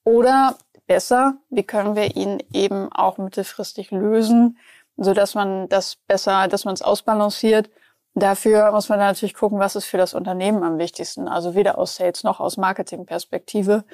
oder 0.05 0.55
besser, 0.88 1.34
wie 1.50 1.63
können 1.63 1.98
wir 1.98 2.15
ihn 2.15 2.41
eben 2.53 2.89
auch 2.93 3.17
mittelfristig 3.17 3.91
lösen, 3.91 4.60
so 4.96 5.13
dass 5.13 5.36
man 5.36 5.67
das 5.67 5.98
besser, 6.08 6.48
dass 6.48 6.63
man 6.63 6.75
es 6.75 6.81
ausbalanciert 6.81 7.70
Dafür 8.13 8.72
muss 8.72 8.89
man 8.89 9.00
natürlich 9.00 9.34
gucken, 9.34 9.60
was 9.60 9.75
ist 9.75 9.86
für 9.86 9.98
das 9.98 10.13
Unternehmen 10.13 10.63
am 10.63 10.77
wichtigsten. 10.77 11.27
Also 11.27 11.56
weder 11.56 11.77
aus 11.77 11.96
Sales 11.96 12.24
noch 12.24 12.39
aus 12.39 12.58
Marketingperspektive, 12.58 13.86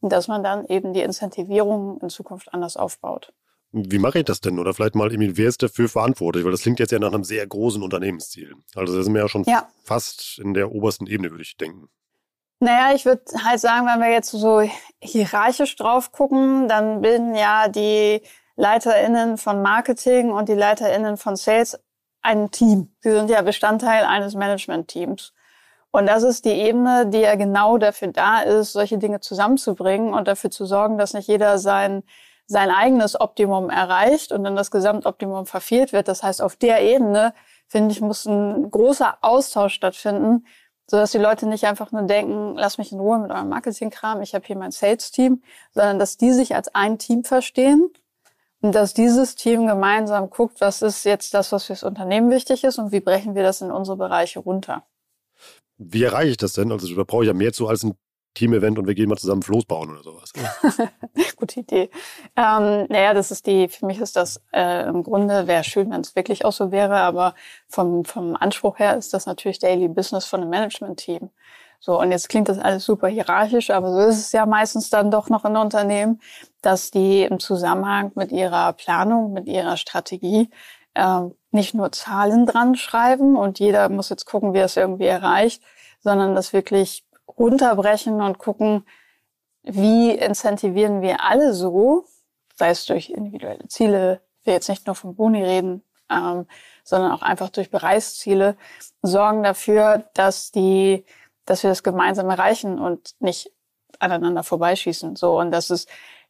dass 0.00 0.28
man 0.28 0.44
dann 0.44 0.66
eben 0.66 0.92
die 0.92 1.02
Incentivierung 1.02 1.98
in 2.00 2.08
Zukunft 2.08 2.54
anders 2.54 2.76
aufbaut. 2.76 3.32
Wie 3.72 3.98
mache 3.98 4.20
ich 4.20 4.24
das 4.24 4.40
denn? 4.40 4.60
Oder 4.60 4.72
vielleicht 4.72 4.94
mal, 4.94 5.10
wer 5.10 5.48
ist 5.48 5.60
dafür 5.60 5.88
verantwortlich? 5.88 6.44
Weil 6.44 6.52
das 6.52 6.62
klingt 6.62 6.78
jetzt 6.78 6.92
ja 6.92 7.00
nach 7.00 7.12
einem 7.12 7.24
sehr 7.24 7.44
großen 7.44 7.82
Unternehmensziel. 7.82 8.54
Also 8.76 8.96
da 8.96 9.02
sind 9.02 9.12
wir 9.14 9.22
ja 9.22 9.28
schon 9.28 9.42
ja. 9.44 9.66
fast 9.82 10.38
in 10.38 10.54
der 10.54 10.70
obersten 10.70 11.08
Ebene, 11.08 11.32
würde 11.32 11.42
ich 11.42 11.56
denken. 11.56 11.88
Naja, 12.60 12.94
ich 12.94 13.04
würde 13.04 13.24
halt 13.44 13.58
sagen, 13.58 13.86
wenn 13.86 14.00
wir 14.00 14.12
jetzt 14.12 14.30
so 14.30 14.62
hierarchisch 15.00 15.74
drauf 15.74 16.12
gucken, 16.12 16.68
dann 16.68 17.00
bilden 17.00 17.34
ja 17.34 17.66
die 17.66 18.22
LeiterInnen 18.54 19.38
von 19.38 19.60
Marketing 19.60 20.30
und 20.30 20.48
die 20.48 20.54
LeiterInnen 20.54 21.16
von 21.16 21.34
Sales 21.34 21.76
ein 22.24 22.50
Team. 22.50 22.90
Sie 23.00 23.10
sind 23.10 23.30
ja 23.30 23.42
Bestandteil 23.42 24.04
eines 24.04 24.34
Management-Teams. 24.34 25.32
Und 25.90 26.06
das 26.06 26.24
ist 26.24 26.44
die 26.44 26.50
Ebene, 26.50 27.06
die 27.06 27.20
ja 27.20 27.36
genau 27.36 27.78
dafür 27.78 28.08
da 28.08 28.40
ist, 28.40 28.72
solche 28.72 28.98
Dinge 28.98 29.20
zusammenzubringen 29.20 30.12
und 30.12 30.26
dafür 30.26 30.50
zu 30.50 30.66
sorgen, 30.66 30.98
dass 30.98 31.14
nicht 31.14 31.28
jeder 31.28 31.58
sein, 31.58 32.02
sein 32.46 32.70
eigenes 32.70 33.20
Optimum 33.20 33.70
erreicht 33.70 34.32
und 34.32 34.42
dann 34.42 34.56
das 34.56 34.70
Gesamtoptimum 34.70 35.46
verfehlt 35.46 35.92
wird. 35.92 36.08
Das 36.08 36.22
heißt, 36.22 36.42
auf 36.42 36.56
der 36.56 36.82
Ebene, 36.82 37.34
finde 37.68 37.92
ich, 37.92 38.00
muss 38.00 38.24
ein 38.26 38.70
großer 38.70 39.18
Austausch 39.20 39.74
stattfinden, 39.74 40.46
sodass 40.86 41.12
die 41.12 41.18
Leute 41.18 41.46
nicht 41.46 41.64
einfach 41.66 41.92
nur 41.92 42.02
denken, 42.02 42.56
lass 42.56 42.78
mich 42.78 42.90
in 42.90 42.98
Ruhe 42.98 43.18
mit 43.18 43.30
eurem 43.30 43.48
Marketingkram, 43.48 44.20
ich 44.22 44.34
habe 44.34 44.46
hier 44.46 44.56
mein 44.56 44.72
Sales-Team, 44.72 45.42
sondern 45.72 45.98
dass 45.98 46.16
die 46.16 46.32
sich 46.32 46.54
als 46.54 46.74
ein 46.74 46.98
Team 46.98 47.24
verstehen 47.24 47.90
dass 48.72 48.94
dieses 48.94 49.34
Team 49.34 49.66
gemeinsam 49.66 50.30
guckt, 50.30 50.60
was 50.60 50.82
ist 50.82 51.04
jetzt 51.04 51.34
das, 51.34 51.52
was 51.52 51.64
fürs 51.64 51.82
Unternehmen 51.82 52.30
wichtig 52.30 52.64
ist 52.64 52.78
und 52.78 52.92
wie 52.92 53.00
brechen 53.00 53.34
wir 53.34 53.42
das 53.42 53.60
in 53.60 53.70
unsere 53.70 53.96
Bereiche 53.96 54.40
runter. 54.40 54.84
Wie 55.76 56.04
erreiche 56.04 56.30
ich 56.30 56.36
das 56.36 56.52
denn? 56.52 56.70
Also 56.70 56.94
da 56.94 57.04
brauche 57.04 57.24
ich 57.24 57.28
ja 57.28 57.34
mehr 57.34 57.52
zu 57.52 57.68
als 57.68 57.82
ein 57.82 57.96
Team-Event 58.34 58.78
und 58.78 58.86
wir 58.86 58.94
gehen 58.94 59.08
mal 59.08 59.16
zusammen 59.16 59.42
Floß 59.42 59.64
bauen 59.64 59.90
oder 59.90 60.02
sowas. 60.02 60.32
Gute 61.36 61.60
Idee. 61.60 61.90
Ähm, 62.36 62.86
naja, 62.88 63.14
das 63.14 63.30
ist 63.30 63.46
die, 63.46 63.68
für 63.68 63.86
mich 63.86 64.00
ist 64.00 64.16
das 64.16 64.42
äh, 64.52 64.88
im 64.88 65.04
Grunde, 65.04 65.46
wäre 65.46 65.64
schön, 65.64 65.90
wenn 65.90 66.00
es 66.00 66.16
wirklich 66.16 66.44
auch 66.44 66.52
so 66.52 66.72
wäre, 66.72 66.96
aber 66.96 67.34
vom, 67.68 68.04
vom 68.04 68.36
Anspruch 68.36 68.78
her 68.78 68.96
ist 68.96 69.14
das 69.14 69.26
natürlich 69.26 69.60
Daily 69.60 69.88
Business 69.88 70.24
von 70.24 70.40
einem 70.40 70.50
Management-Team. 70.50 71.30
So, 71.84 72.00
und 72.00 72.12
jetzt 72.12 72.30
klingt 72.30 72.48
das 72.48 72.58
alles 72.58 72.86
super 72.86 73.08
hierarchisch, 73.08 73.68
aber 73.68 73.92
so 73.92 73.98
ist 74.08 74.18
es 74.18 74.32
ja 74.32 74.46
meistens 74.46 74.88
dann 74.88 75.10
doch 75.10 75.28
noch 75.28 75.44
in 75.44 75.54
Unternehmen, 75.54 76.18
dass 76.62 76.90
die 76.90 77.24
im 77.24 77.38
Zusammenhang 77.38 78.10
mit 78.14 78.32
ihrer 78.32 78.72
Planung, 78.72 79.34
mit 79.34 79.46
ihrer 79.46 79.76
Strategie 79.76 80.48
äh, 80.94 81.20
nicht 81.50 81.74
nur 81.74 81.92
Zahlen 81.92 82.46
dran 82.46 82.74
schreiben 82.74 83.36
und 83.36 83.58
jeder 83.58 83.90
muss 83.90 84.08
jetzt 84.08 84.24
gucken, 84.24 84.54
wie 84.54 84.60
er 84.60 84.64
es 84.64 84.78
irgendwie 84.78 85.04
erreicht, 85.04 85.62
sondern 86.00 86.34
das 86.34 86.54
wirklich 86.54 87.04
runterbrechen 87.36 88.22
und 88.22 88.38
gucken, 88.38 88.86
wie 89.62 90.12
incentivieren 90.12 91.02
wir 91.02 91.20
alle 91.22 91.52
so, 91.52 92.06
sei 92.54 92.70
es 92.70 92.86
durch 92.86 93.10
individuelle 93.10 93.68
Ziele, 93.68 94.22
wir 94.42 94.54
jetzt 94.54 94.70
nicht 94.70 94.86
nur 94.86 94.94
von 94.94 95.16
Boni 95.16 95.44
reden, 95.44 95.82
ähm, 96.10 96.46
sondern 96.82 97.12
auch 97.12 97.20
einfach 97.20 97.50
durch 97.50 97.70
Bereichsziele, 97.70 98.56
sorgen 99.02 99.42
dafür, 99.42 100.04
dass 100.14 100.50
die 100.50 101.04
dass 101.46 101.62
wir 101.62 101.70
das 101.70 101.82
gemeinsam 101.82 102.28
erreichen 102.30 102.78
und 102.78 103.14
nicht 103.20 103.50
aneinander 103.98 104.42
vorbeischießen. 104.42 105.16
So 105.16 105.38
und 105.38 105.50
das 105.50 105.70
ist 105.70 105.88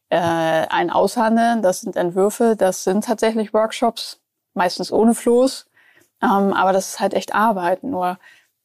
äh, 0.09 0.17
ein 0.17 0.89
Aushandeln, 0.89 1.61
das 1.61 1.81
sind 1.81 1.95
Entwürfe, 1.95 2.55
das 2.57 2.83
sind 2.83 3.05
tatsächlich 3.05 3.53
Workshops, 3.53 4.21
meistens 4.53 4.91
ohne 4.91 5.15
Floß, 5.15 5.67
ähm, 6.21 6.53
aber 6.53 6.73
das 6.73 6.89
ist 6.89 6.99
halt 6.99 7.13
echt 7.13 7.33
Arbeit. 7.33 7.83
Nur 7.83 8.17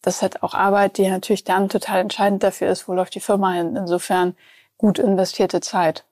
das 0.03 0.17
ist 0.17 0.23
halt 0.23 0.43
auch 0.43 0.55
Arbeit, 0.55 0.99
die 0.99 1.09
natürlich 1.09 1.45
dann 1.45 1.69
total 1.69 2.01
entscheidend 2.01 2.43
dafür 2.43 2.71
ist, 2.71 2.89
wo 2.89 2.95
läuft 2.95 3.15
die 3.15 3.21
Firma 3.21 3.53
hin. 3.53 3.77
Insofern 3.77 4.35
gut 4.79 4.99
investierte 4.99 5.61
Zeit. 5.61 6.07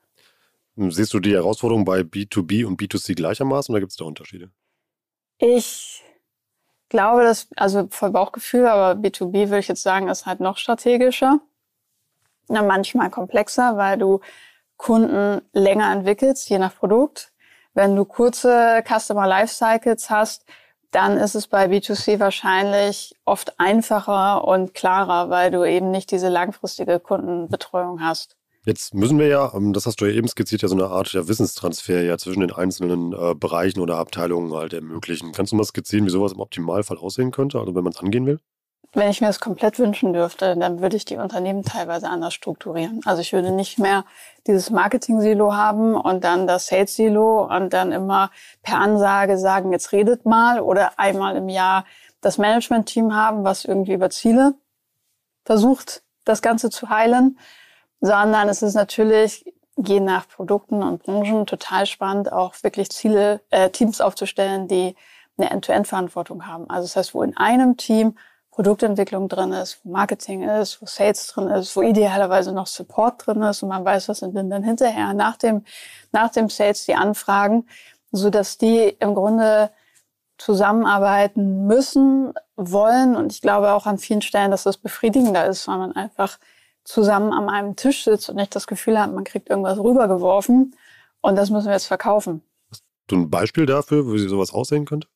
Siehst 0.77 1.13
du 1.13 1.21
die 1.21 1.35
Herausforderung 1.35 1.85
bei 1.85 2.01
B2B 2.01 2.65
und 2.65 2.81
B2C 2.81 3.17
gleichermaßen 3.17 3.73
oder 3.73 3.81
gibt 3.81 3.91
es 3.91 3.97
da 3.97 4.05
Unterschiede? 4.05 4.51
Ich 5.39 6.05
glaube, 6.89 7.23
dass, 7.23 7.49
also 7.57 7.89
voll 7.91 8.11
Bauchgefühl, 8.11 8.67
aber 8.67 9.01
B2B 9.01 9.49
würde 9.49 9.59
ich 9.59 9.69
jetzt 9.69 9.83
sagen, 9.83 10.09
ist 10.09 10.27
halt 10.27 10.41
noch 10.41 10.57
strategischer. 10.57 11.41
Na, 12.49 12.63
manchmal 12.63 13.11
komplexer, 13.11 13.77
weil 13.77 13.99
du 13.99 14.21
Kunden 14.79 15.43
länger 15.53 15.93
entwickelst, 15.93 16.49
je 16.49 16.59
nach 16.59 16.75
Produkt. 16.75 17.33
Wenn 17.75 17.95
du 17.95 18.05
kurze 18.05 18.83
Customer 18.87 19.27
Lifecycles 19.27 20.09
hast, 20.09 20.47
dann 20.91 21.19
ist 21.19 21.35
es 21.35 21.47
bei 21.47 21.67
B2C 21.67 22.19
wahrscheinlich 22.19 23.15
oft 23.27 23.61
einfacher 23.61 24.47
und 24.49 24.73
klarer, 24.73 25.29
weil 25.29 25.51
du 25.51 25.65
eben 25.65 25.91
nicht 25.91 26.11
diese 26.11 26.31
langfristige 26.31 26.99
Kundenbetreuung 26.99 28.03
hast. 28.03 28.38
Jetzt 28.65 28.95
müssen 28.95 29.19
wir 29.19 29.29
ja, 29.29 29.53
ähm, 29.55 29.73
das 29.73 29.87
hast 29.87 30.01
du 30.01 30.07
ja 30.07 30.13
eben 30.13 30.29
skizziert, 30.29 30.63
ja 30.63 30.69
so 30.69 30.75
eine 30.75 30.89
Art 30.89 31.13
ja, 31.13 31.27
Wissenstransfer 31.27 32.03
ja 32.03 32.19
zwischen 32.19 32.41
den 32.41 32.53
einzelnen 32.53 33.13
äh, 33.13 33.35
Bereichen 33.35 33.81
oder 33.81 33.97
Abteilungen 33.97 34.53
halt 34.53 34.73
ermöglichen. 34.73 35.33
Kannst 35.33 35.53
du 35.53 35.57
mal 35.57 35.65
skizzieren, 35.65 36.07
wie 36.07 36.11
sowas 36.11 36.33
im 36.33 36.41
Optimalfall 36.41 36.99
aussehen 36.99 37.31
könnte, 37.31 37.59
also 37.59 37.75
wenn 37.75 37.85
man 37.85 37.93
es 37.93 38.01
angehen 38.01 38.27
will? 38.27 38.41
Wenn 38.95 39.11
ich 39.11 39.21
mir 39.21 39.27
das 39.27 39.39
komplett 39.41 39.79
wünschen 39.79 40.15
dürfte, 40.15 40.57
dann 40.57 40.81
würde 40.81 40.97
ich 40.97 41.05
die 41.05 41.17
Unternehmen 41.17 41.63
teilweise 41.63 42.09
anders 42.09 42.33
strukturieren. 42.33 43.01
Also 43.05 43.21
ich 43.21 43.35
würde 43.35 43.51
nicht 43.51 43.79
mehr 43.79 44.05
dieses 44.47 44.71
Marketing-Silo 44.71 45.55
haben 45.55 45.95
und 45.95 46.25
dann 46.25 46.47
das 46.47 46.69
Sales-Silo 46.69 47.47
und 47.55 47.75
dann 47.75 47.93
immer 47.93 48.31
per 48.63 48.79
Ansage 48.79 49.37
sagen, 49.37 49.73
jetzt 49.73 49.93
redet 49.93 50.25
mal 50.25 50.61
oder 50.61 50.99
einmal 50.99 51.37
im 51.37 51.51
Jahr 51.51 51.85
das 52.23 52.39
Management-Team 52.39 53.15
haben, 53.15 53.45
was 53.45 53.67
irgendwie 53.67 53.93
über 53.93 54.09
Ziele 54.09 54.55
versucht, 55.45 56.03
das 56.25 56.41
Ganze 56.41 56.71
zu 56.71 56.89
heilen 56.89 57.39
sondern 58.01 58.49
es 58.49 58.63
ist 58.63 58.75
natürlich 58.75 59.45
je 59.77 60.01
nach 60.01 60.29
Produkten 60.29 60.83
und 60.83 61.03
Branchen 61.03 61.47
total 61.47 61.87
spannend, 61.87 62.33
auch 62.33 62.55
wirklich 62.63 62.91
Ziele, 62.91 63.41
äh, 63.51 63.71
Teams 63.71 64.01
aufzustellen, 64.01 64.67
die 64.67 64.97
eine 65.37 65.51
End-to-End-Verantwortung 65.51 66.47
haben. 66.47 66.69
Also 66.69 66.87
das 66.87 66.97
heißt, 66.97 67.15
wo 67.15 67.23
in 67.23 67.37
einem 67.37 67.77
Team 67.77 68.17
Produktentwicklung 68.51 69.29
drin 69.29 69.53
ist, 69.53 69.79
wo 69.85 69.91
Marketing 69.91 70.43
ist, 70.43 70.83
wo 70.83 70.87
Sales 70.87 71.29
drin 71.29 71.47
ist, 71.47 71.77
wo 71.77 71.83
idealerweise 71.83 72.53
noch 72.53 72.67
Support 72.67 73.25
drin 73.25 73.41
ist 73.43 73.63
und 73.63 73.69
man 73.69 73.85
weiß, 73.85 74.09
was 74.09 74.19
sind 74.19 74.35
denn 74.35 74.51
dann 74.51 74.65
hinterher 74.65 75.15
nach 75.15 75.37
dem, 75.37 75.65
nach 76.11 76.31
dem 76.31 76.49
Sales 76.49 76.85
die 76.85 76.97
Anfragen, 76.97 77.69
so 78.11 78.31
dass 78.31 78.59
die 78.59 78.97
im 78.99 79.15
Grunde 79.15 79.71
zusammenarbeiten 80.39 81.69
müssen, 81.69 82.33
wollen 82.57 83.15
und 83.15 83.33
ich 83.33 83.43
glaube 83.43 83.73
auch 83.73 83.87
an 83.87 83.99
vielen 83.99 84.23
Stellen, 84.23 84.51
dass 84.51 84.65
das 84.65 84.77
befriedigender 84.77 85.47
ist, 85.47 85.69
weil 85.69 85.79
man 85.79 85.95
einfach 85.95 86.39
zusammen 86.89 87.33
an 87.33 87.51
einem 87.51 87.77
Tisch 87.77 88.05
sitzt 88.05 88.31
und 88.31 88.37
nicht 88.37 88.57
das 88.57 88.67
Gefühl 88.67 88.99
hat, 88.99 89.13
man 89.13 89.25
kriegt 89.25 89.51
irgendwas 89.51 89.79
rübergeworfen 89.79 90.75
und 91.21 91.37
das 91.37 91.51
müssen 91.51 91.67
wir 91.67 91.75
jetzt 91.75 91.87
verkaufen. 91.87 92.43
Hast 92.71 92.83
du 93.09 93.17
ein 93.17 93.31
Beispiel 93.31 93.67
dafür, 93.67 94.11
wie 94.11 94.27
sowas 94.27 94.53
aussehen 94.55 94.87
könnte? 94.87 95.07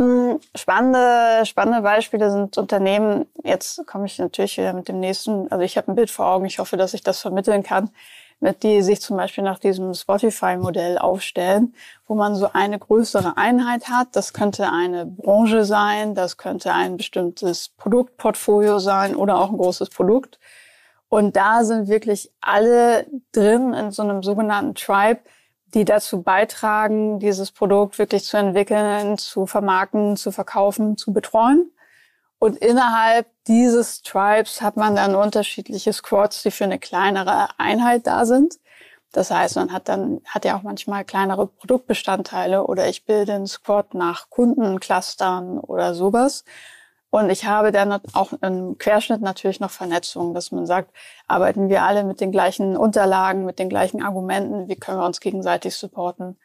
Hm, 0.00 0.38
spannende, 0.54 1.44
spannende 1.44 1.82
Beispiele 1.82 2.30
sind 2.30 2.56
Unternehmen. 2.56 3.26
Jetzt 3.42 3.84
komme 3.88 4.06
ich 4.06 4.18
natürlich 4.20 4.56
wieder 4.56 4.72
mit 4.72 4.86
dem 4.86 5.00
nächsten. 5.00 5.50
Also 5.50 5.64
ich 5.64 5.76
habe 5.76 5.90
ein 5.90 5.96
Bild 5.96 6.10
vor 6.10 6.26
Augen. 6.26 6.44
Ich 6.44 6.60
hoffe, 6.60 6.76
dass 6.76 6.94
ich 6.94 7.02
das 7.02 7.20
vermitteln 7.20 7.64
kann, 7.64 7.90
mit 8.38 8.62
die 8.62 8.82
sich 8.82 9.00
zum 9.00 9.16
Beispiel 9.16 9.42
nach 9.42 9.58
diesem 9.58 9.92
Spotify-Modell 9.94 10.98
aufstellen, 10.98 11.74
wo 12.06 12.14
man 12.14 12.36
so 12.36 12.50
eine 12.52 12.78
größere 12.78 13.36
Einheit 13.36 13.88
hat. 13.88 14.08
Das 14.12 14.32
könnte 14.32 14.70
eine 14.70 15.06
Branche 15.06 15.64
sein, 15.64 16.14
das 16.14 16.36
könnte 16.36 16.72
ein 16.72 16.98
bestimmtes 16.98 17.70
Produktportfolio 17.70 18.78
sein 18.78 19.16
oder 19.16 19.38
auch 19.40 19.50
ein 19.50 19.58
großes 19.58 19.90
Produkt. 19.90 20.38
Und 21.08 21.36
da 21.36 21.64
sind 21.64 21.88
wirklich 21.88 22.30
alle 22.40 23.06
drin 23.32 23.72
in 23.72 23.90
so 23.90 24.02
einem 24.02 24.22
sogenannten 24.22 24.74
Tribe, 24.74 25.20
die 25.74 25.84
dazu 25.84 26.22
beitragen, 26.22 27.18
dieses 27.18 27.52
Produkt 27.52 27.98
wirklich 27.98 28.24
zu 28.24 28.36
entwickeln, 28.36 29.18
zu 29.18 29.46
vermarkten, 29.46 30.16
zu 30.16 30.32
verkaufen, 30.32 30.96
zu 30.96 31.12
betreuen. 31.12 31.70
Und 32.38 32.56
innerhalb 32.56 33.26
dieses 33.46 34.02
Tribes 34.02 34.62
hat 34.62 34.76
man 34.76 34.94
dann 34.94 35.14
unterschiedliche 35.14 35.92
Squads, 35.92 36.42
die 36.42 36.50
für 36.50 36.64
eine 36.64 36.78
kleinere 36.78 37.48
Einheit 37.58 38.06
da 38.06 38.24
sind. 38.24 38.58
Das 39.12 39.30
heißt, 39.30 39.56
man 39.56 39.72
hat 39.72 39.88
dann, 39.88 40.20
hat 40.26 40.44
ja 40.44 40.56
auch 40.56 40.62
manchmal 40.62 41.04
kleinere 41.04 41.46
Produktbestandteile 41.46 42.64
oder 42.64 42.88
ich 42.88 43.04
bilde 43.04 43.34
einen 43.34 43.46
Squad 43.46 43.94
nach 43.94 44.28
Kundenclustern 44.30 45.58
oder 45.58 45.94
sowas. 45.94 46.44
Und 47.10 47.30
ich 47.30 47.46
habe 47.46 47.72
dann 47.72 48.00
auch 48.12 48.32
im 48.42 48.76
Querschnitt 48.76 49.22
natürlich 49.22 49.60
noch 49.60 49.70
Vernetzung, 49.70 50.34
dass 50.34 50.52
man 50.52 50.66
sagt, 50.66 50.92
arbeiten 51.26 51.70
wir 51.70 51.82
alle 51.82 52.04
mit 52.04 52.20
den 52.20 52.32
gleichen 52.32 52.76
Unterlagen, 52.76 53.46
mit 53.46 53.58
den 53.58 53.70
gleichen 53.70 54.02
Argumenten, 54.02 54.68
wie 54.68 54.76
können 54.76 54.98
wir 54.98 55.06
uns 55.06 55.20
gegenseitig 55.20 55.74
supporten. 55.74 56.36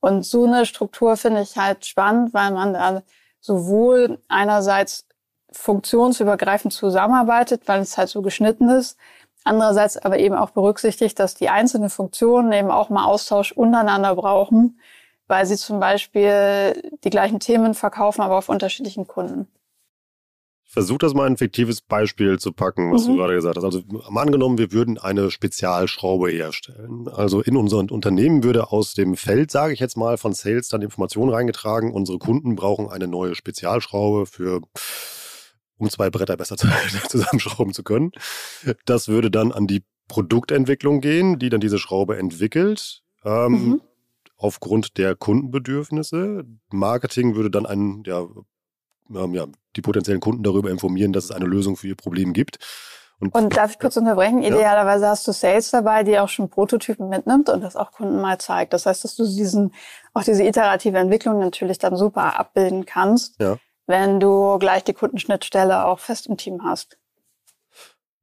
Und 0.00 0.24
so 0.24 0.44
eine 0.44 0.66
Struktur 0.66 1.16
finde 1.16 1.42
ich 1.42 1.56
halt 1.56 1.86
spannend, 1.86 2.34
weil 2.34 2.50
man 2.50 2.74
da 2.74 3.02
sowohl 3.40 4.18
einerseits 4.28 5.06
funktionsübergreifend 5.52 6.74
zusammenarbeitet, 6.74 7.66
weil 7.66 7.80
es 7.80 7.96
halt 7.96 8.08
so 8.08 8.20
geschnitten 8.20 8.68
ist, 8.68 8.98
andererseits 9.44 9.96
aber 9.96 10.18
eben 10.18 10.34
auch 10.34 10.50
berücksichtigt, 10.50 11.18
dass 11.18 11.34
die 11.34 11.48
einzelnen 11.48 11.90
Funktionen 11.90 12.52
eben 12.52 12.70
auch 12.70 12.90
mal 12.90 13.04
Austausch 13.04 13.52
untereinander 13.52 14.14
brauchen, 14.14 14.78
weil 15.26 15.46
sie 15.46 15.56
zum 15.56 15.80
Beispiel 15.80 16.90
die 17.04 17.10
gleichen 17.10 17.40
Themen 17.40 17.74
verkaufen, 17.74 18.22
aber 18.22 18.38
auf 18.38 18.48
unterschiedlichen 18.48 19.06
Kunden. 19.06 19.48
Versuch 20.72 20.96
das 20.96 21.12
mal 21.12 21.26
ein 21.26 21.36
fiktives 21.36 21.82
Beispiel 21.82 22.38
zu 22.38 22.50
packen, 22.50 22.94
was 22.94 23.06
mhm. 23.06 23.10
du 23.10 23.16
gerade 23.18 23.34
gesagt 23.34 23.58
hast. 23.58 23.64
Also 23.64 23.82
mal 24.08 24.22
angenommen, 24.22 24.56
wir 24.56 24.72
würden 24.72 24.96
eine 24.96 25.30
Spezialschraube 25.30 26.30
herstellen. 26.30 27.08
Also 27.08 27.42
in 27.42 27.58
unserem 27.58 27.90
Unternehmen 27.90 28.42
würde 28.42 28.72
aus 28.72 28.94
dem 28.94 29.14
Feld, 29.16 29.50
sage 29.50 29.74
ich 29.74 29.80
jetzt 29.80 29.98
mal, 29.98 30.16
von 30.16 30.32
Sales 30.32 30.68
dann 30.68 30.80
Informationen 30.80 31.30
reingetragen. 31.30 31.92
Unsere 31.92 32.18
Kunden 32.18 32.56
brauchen 32.56 32.88
eine 32.88 33.06
neue 33.06 33.34
Spezialschraube 33.34 34.24
für 34.24 34.62
um 35.76 35.90
zwei 35.90 36.08
Bretter 36.08 36.38
besser 36.38 36.56
zusammenschrauben 37.08 37.74
zu 37.74 37.82
können. 37.82 38.12
Das 38.86 39.08
würde 39.08 39.30
dann 39.30 39.52
an 39.52 39.66
die 39.66 39.84
Produktentwicklung 40.08 41.02
gehen, 41.02 41.38
die 41.38 41.50
dann 41.50 41.60
diese 41.60 41.78
Schraube 41.78 42.16
entwickelt. 42.16 43.02
Ähm, 43.26 43.52
mhm. 43.52 43.82
Aufgrund 44.38 44.96
der 44.96 45.16
Kundenbedürfnisse. 45.16 46.44
Marketing 46.70 47.34
würde 47.34 47.50
dann 47.50 47.66
ein 47.66 48.04
ja, 48.06 48.26
ähm, 49.14 49.34
ja, 49.34 49.46
die 49.76 49.82
potenziellen 49.82 50.20
Kunden 50.20 50.42
darüber 50.42 50.70
informieren, 50.70 51.12
dass 51.12 51.24
es 51.24 51.30
eine 51.30 51.46
Lösung 51.46 51.76
für 51.76 51.88
ihr 51.88 51.96
Problem 51.96 52.32
gibt. 52.32 52.58
Und, 53.22 53.34
und 53.36 53.56
darf 53.56 53.70
ich 53.70 53.78
kurz 53.78 53.96
unterbrechen? 53.96 54.42
Idealerweise 54.42 55.06
hast 55.06 55.28
du 55.28 55.32
Sales 55.32 55.70
dabei, 55.70 56.02
die 56.02 56.18
auch 56.18 56.28
schon 56.28 56.50
Prototypen 56.50 57.08
mitnimmt 57.08 57.48
und 57.48 57.60
das 57.60 57.76
auch 57.76 57.92
Kunden 57.92 58.20
mal 58.20 58.38
zeigt. 58.38 58.72
Das 58.72 58.84
heißt, 58.84 59.04
dass 59.04 59.14
du 59.14 59.24
diesen, 59.24 59.72
auch 60.12 60.24
diese 60.24 60.42
iterative 60.42 60.98
Entwicklung 60.98 61.38
natürlich 61.38 61.78
dann 61.78 61.96
super 61.96 62.38
abbilden 62.38 62.84
kannst, 62.84 63.40
ja. 63.40 63.58
wenn 63.86 64.18
du 64.18 64.58
gleich 64.58 64.82
die 64.82 64.92
Kundenschnittstelle 64.92 65.84
auch 65.84 66.00
fest 66.00 66.26
im 66.26 66.36
Team 66.36 66.64
hast. 66.64 66.98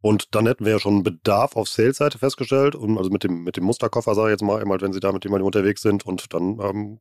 Und 0.01 0.35
dann 0.35 0.47
hätten 0.47 0.65
wir 0.65 0.73
ja 0.73 0.79
schon 0.79 1.03
Bedarf 1.03 1.55
auf 1.55 1.69
Sales-Seite 1.69 2.17
festgestellt, 2.17 2.75
und 2.75 2.97
also 2.97 3.09
mit 3.09 3.23
dem, 3.23 3.43
mit 3.43 3.55
dem 3.55 3.63
Musterkoffer, 3.63 4.15
sage 4.15 4.29
ich 4.29 4.33
jetzt 4.33 4.43
mal, 4.43 4.61
wenn 4.81 4.93
Sie 4.93 4.99
da 4.99 5.13
mit 5.13 5.23
jemandem 5.23 5.45
unterwegs 5.45 5.81
sind 5.81 6.05
und 6.05 6.33
dann 6.33 6.59
ähm, 6.59 6.99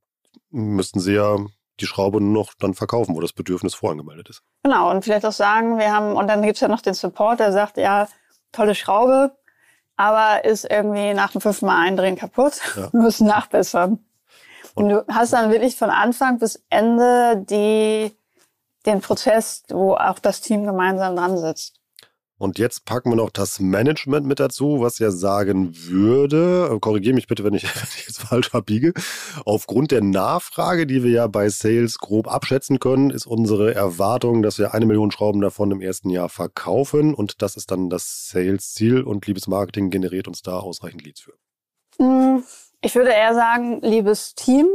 müssten 0.51 1.01
Sie 1.01 1.15
ja 1.15 1.37
die 1.81 1.87
Schraube 1.87 2.21
nur 2.21 2.45
noch 2.45 2.55
dann 2.59 2.75
verkaufen, 2.75 3.15
wo 3.15 3.21
das 3.21 3.33
Bedürfnis 3.33 3.75
vorangemeldet 3.75 4.29
ist. 4.29 4.43
Genau, 4.63 4.91
und 4.91 5.05
vielleicht 5.05 5.25
auch 5.27 5.33
sagen, 5.33 5.79
wir 5.79 5.93
haben, 5.93 6.17
und 6.17 6.29
dann 6.29 6.43
gibt's 6.43 6.61
ja 6.61 6.69
noch 6.69 6.81
den 6.81 6.95
Support, 6.95 7.41
der 7.41 7.53
sagt, 7.53 7.77
ja, 7.77 8.09
tolle 8.53 8.75
Schraube, 8.75 9.37
aber 9.97 10.45
ist 10.45 10.65
irgendwie 10.65 11.15
nach 11.15 11.33
dem 11.33 11.41
fünften 11.41 11.67
Mal 11.67 11.87
eindrehen 11.87 12.17
kaputt, 12.17 12.61
ja. 12.77 12.89
wir 12.93 13.01
müssen 13.01 13.27
nachbessern. 13.27 14.05
Und 14.75 14.91
du 14.91 15.05
hast 15.09 15.33
dann 15.33 15.51
wirklich 15.51 15.77
von 15.77 15.91
Anfang 15.91 16.39
bis 16.39 16.63
Ende 16.71 17.45
die, 17.49 18.17
den 18.87 19.01
Prozess, 19.01 19.65
wo 19.69 19.95
auch 19.95 20.21
das 20.21 20.41
Team 20.41 20.65
gemeinsam 20.65 21.17
dran 21.17 21.37
sitzt. 21.37 21.78
Und 22.39 22.59
jetzt 22.59 22.85
packen 22.85 23.11
wir 23.11 23.17
noch 23.17 23.31
das 23.31 23.59
Management 23.59 24.25
mit 24.25 24.39
dazu, 24.39 24.81
was 24.81 25.01
ja 25.01 25.11
sagen 25.11 25.73
würde, 25.75 26.79
korrigiere 26.81 27.15
mich 27.15 27.27
bitte, 27.27 27.43
wenn 27.43 27.55
ich, 27.55 27.65
wenn 27.75 27.89
ich 27.97 28.07
jetzt 28.07 28.21
falsch 28.21 28.55
abbiege, 28.55 28.93
aufgrund 29.45 29.91
der 29.91 30.03
Nachfrage, 30.03 30.87
die 30.87 31.03
wir 31.03 31.11
ja 31.11 31.27
bei 31.27 31.49
Sales 31.49 31.99
grob 31.99 32.29
abschätzen 32.29 32.79
können, 32.79 33.11
ist 33.11 33.27
unsere 33.27 33.75
Erwartung, 33.75 34.43
dass 34.43 34.59
wir 34.59 34.73
eine 34.73 34.87
Million 34.87 35.11
Schrauben 35.11 35.41
davon 35.41 35.73
im 35.73 35.81
ersten 35.81 36.11
Jahr 36.11 36.29
verkaufen. 36.29 37.13
Und 37.13 37.43
das 37.43 37.57
ist 37.57 37.71
dann 37.73 37.91
das 37.91 38.29
Sales-Ziel. 38.29 39.03
Und 39.03 39.27
liebes 39.27 39.49
Marketing 39.49 39.91
generiert 39.91 40.29
uns 40.29 40.43
da 40.43 40.61
ausreichend 40.61 41.05
Leads 41.05 41.21
für. 41.21 41.33
Hm, 41.99 42.45
ich 42.81 42.95
würde 42.95 43.11
eher 43.11 43.35
sagen, 43.35 43.81
liebes 43.83 44.35
Team, 44.37 44.69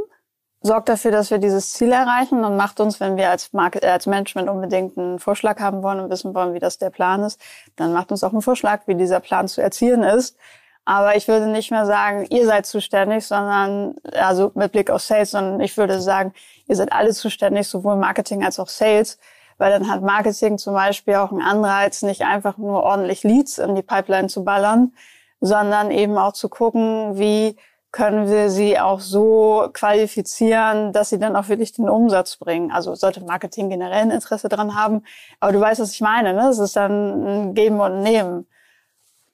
sorgt 0.63 0.87
dafür, 0.89 1.11
dass 1.11 1.29
wir 1.29 1.37
dieses 1.37 1.73
Ziel 1.73 1.91
erreichen 1.91 2.43
und 2.43 2.55
macht 2.55 2.79
uns, 2.79 2.99
wenn 2.99 3.17
wir 3.17 3.29
als, 3.29 3.51
Market, 3.51 3.83
äh, 3.83 3.89
als 3.89 4.07
Management 4.07 4.49
unbedingt 4.49 4.97
einen 4.97 5.19
Vorschlag 5.19 5.59
haben 5.59 5.83
wollen 5.83 5.99
und 5.99 6.09
wissen 6.09 6.33
wollen, 6.33 6.53
wie 6.53 6.59
das 6.59 6.77
der 6.77 6.89
Plan 6.89 7.21
ist, 7.21 7.39
dann 7.75 7.93
macht 7.93 8.11
uns 8.11 8.23
auch 8.23 8.31
einen 8.31 8.41
Vorschlag, 8.41 8.81
wie 8.87 8.95
dieser 8.95 9.19
Plan 9.19 9.47
zu 9.47 9.61
erzielen 9.61 10.03
ist. 10.03 10.37
Aber 10.85 11.15
ich 11.15 11.27
würde 11.27 11.47
nicht 11.47 11.71
mehr 11.71 11.85
sagen, 11.85 12.25
ihr 12.29 12.45
seid 12.45 12.65
zuständig, 12.65 13.25
sondern, 13.25 13.95
also 14.13 14.51
mit 14.55 14.71
Blick 14.71 14.89
auf 14.89 15.01
Sales, 15.01 15.31
sondern 15.31 15.59
ich 15.59 15.77
würde 15.77 16.01
sagen, 16.01 16.33
ihr 16.67 16.75
seid 16.75 16.91
alle 16.91 17.11
zuständig, 17.11 17.67
sowohl 17.67 17.95
Marketing 17.97 18.43
als 18.43 18.59
auch 18.59 18.67
Sales, 18.67 19.17
weil 19.57 19.71
dann 19.71 19.89
hat 19.89 20.01
Marketing 20.01 20.57
zum 20.57 20.73
Beispiel 20.73 21.15
auch 21.15 21.31
einen 21.31 21.41
Anreiz, 21.41 22.01
nicht 22.01 22.21
einfach 22.23 22.57
nur 22.57 22.83
ordentlich 22.83 23.23
Leads 23.23 23.59
in 23.59 23.75
die 23.75 23.81
Pipeline 23.81 24.27
zu 24.27 24.43
ballern, 24.43 24.93
sondern 25.39 25.91
eben 25.91 26.17
auch 26.17 26.33
zu 26.33 26.49
gucken, 26.49 27.17
wie 27.17 27.57
können 27.93 28.27
wir 28.27 28.49
sie 28.49 28.79
auch 28.79 28.99
so 28.99 29.69
qualifizieren, 29.71 30.91
dass 30.93 31.11
sie 31.11 31.19
dann 31.19 31.35
auch 31.35 31.47
wirklich 31.47 31.73
den 31.73 31.87
Umsatz 31.87 32.37
bringen. 32.37 32.71
Also 32.71 32.95
sollte 32.95 33.23
Marketing 33.23 33.69
generell 33.69 34.01
ein 34.01 34.11
Interesse 34.11 34.49
dran 34.49 34.75
haben. 34.75 35.03
Aber 35.39 35.51
du 35.51 35.59
weißt, 35.59 35.79
was 35.79 35.93
ich 35.93 36.01
meine. 36.01 36.33
Ne? 36.33 36.49
Es 36.49 36.57
ist 36.57 36.75
dann 36.75 37.51
ein 37.51 37.53
Geben 37.53 37.79
und 37.79 38.01
Nehmen. 38.01 38.47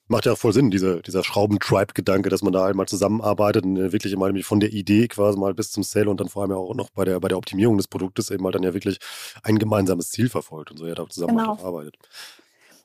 Macht 0.08 0.26
ja 0.26 0.34
auch 0.34 0.38
voll 0.38 0.52
Sinn, 0.52 0.72
dieser, 0.72 1.02
dieser 1.02 1.24
Schraubentribe-Gedanke, 1.24 2.30
dass 2.30 2.42
man 2.42 2.52
da 2.52 2.66
einmal 2.66 2.88
zusammenarbeitet 2.88 3.64
und 3.64 3.78
wirklich 3.94 4.12
immer 4.12 4.30
von 4.44 4.60
der 4.60 4.74
Idee 4.74 5.08
quasi 5.08 5.40
mal 5.40 5.54
bis 5.54 5.72
zum 5.72 5.84
Sale 5.84 6.10
und 6.10 6.20
dann 6.20 6.28
vor 6.28 6.42
allem 6.42 6.52
auch 6.52 6.76
noch 6.76 6.90
bei 6.90 7.06
der, 7.06 7.20
bei 7.22 7.30
der 7.30 7.38
Optimierung 7.38 7.78
des 7.78 7.88
Produktes 7.88 8.30
eben 8.30 8.44
mal 8.44 8.52
dann 8.52 8.64
ja 8.64 8.74
wirklich 8.74 9.00
ein 9.44 9.58
gemeinsames 9.58 10.10
Ziel 10.10 10.28
verfolgt 10.28 10.72
und 10.72 10.78
so 10.78 10.86
ja 10.86 10.96
da 10.96 11.08
zusammen 11.08 11.38
genau. 11.38 11.58
arbeitet. 11.64 11.96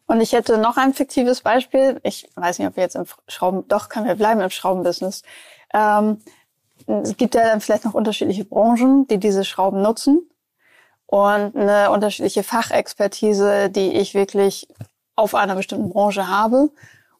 Und 0.06 0.20
ich 0.20 0.32
hätte 0.32 0.58
noch 0.58 0.76
ein 0.76 0.92
fiktives 0.92 1.40
Beispiel. 1.40 1.98
Ich 2.02 2.28
weiß 2.36 2.58
nicht, 2.58 2.68
ob 2.68 2.76
wir 2.76 2.82
jetzt 2.82 2.94
im 2.94 3.06
Schrauben, 3.26 3.66
doch 3.68 3.88
können 3.88 4.06
wir 4.06 4.14
bleiben 4.14 4.40
im 4.40 4.50
Schraubenbusiness. 4.50 5.22
Ähm, 5.72 6.18
es 6.86 7.16
gibt 7.16 7.34
ja 7.34 7.42
dann 7.42 7.60
vielleicht 7.60 7.84
noch 7.84 7.94
unterschiedliche 7.94 8.44
Branchen, 8.44 9.06
die 9.06 9.18
diese 9.18 9.44
Schrauben 9.44 9.80
nutzen 9.80 10.28
und 11.06 11.56
eine 11.56 11.90
unterschiedliche 11.90 12.42
Fachexpertise, 12.42 13.70
die 13.70 13.92
ich 13.92 14.14
wirklich 14.14 14.68
auf 15.16 15.34
einer 15.34 15.54
bestimmten 15.54 15.90
Branche 15.90 16.28
habe. 16.28 16.70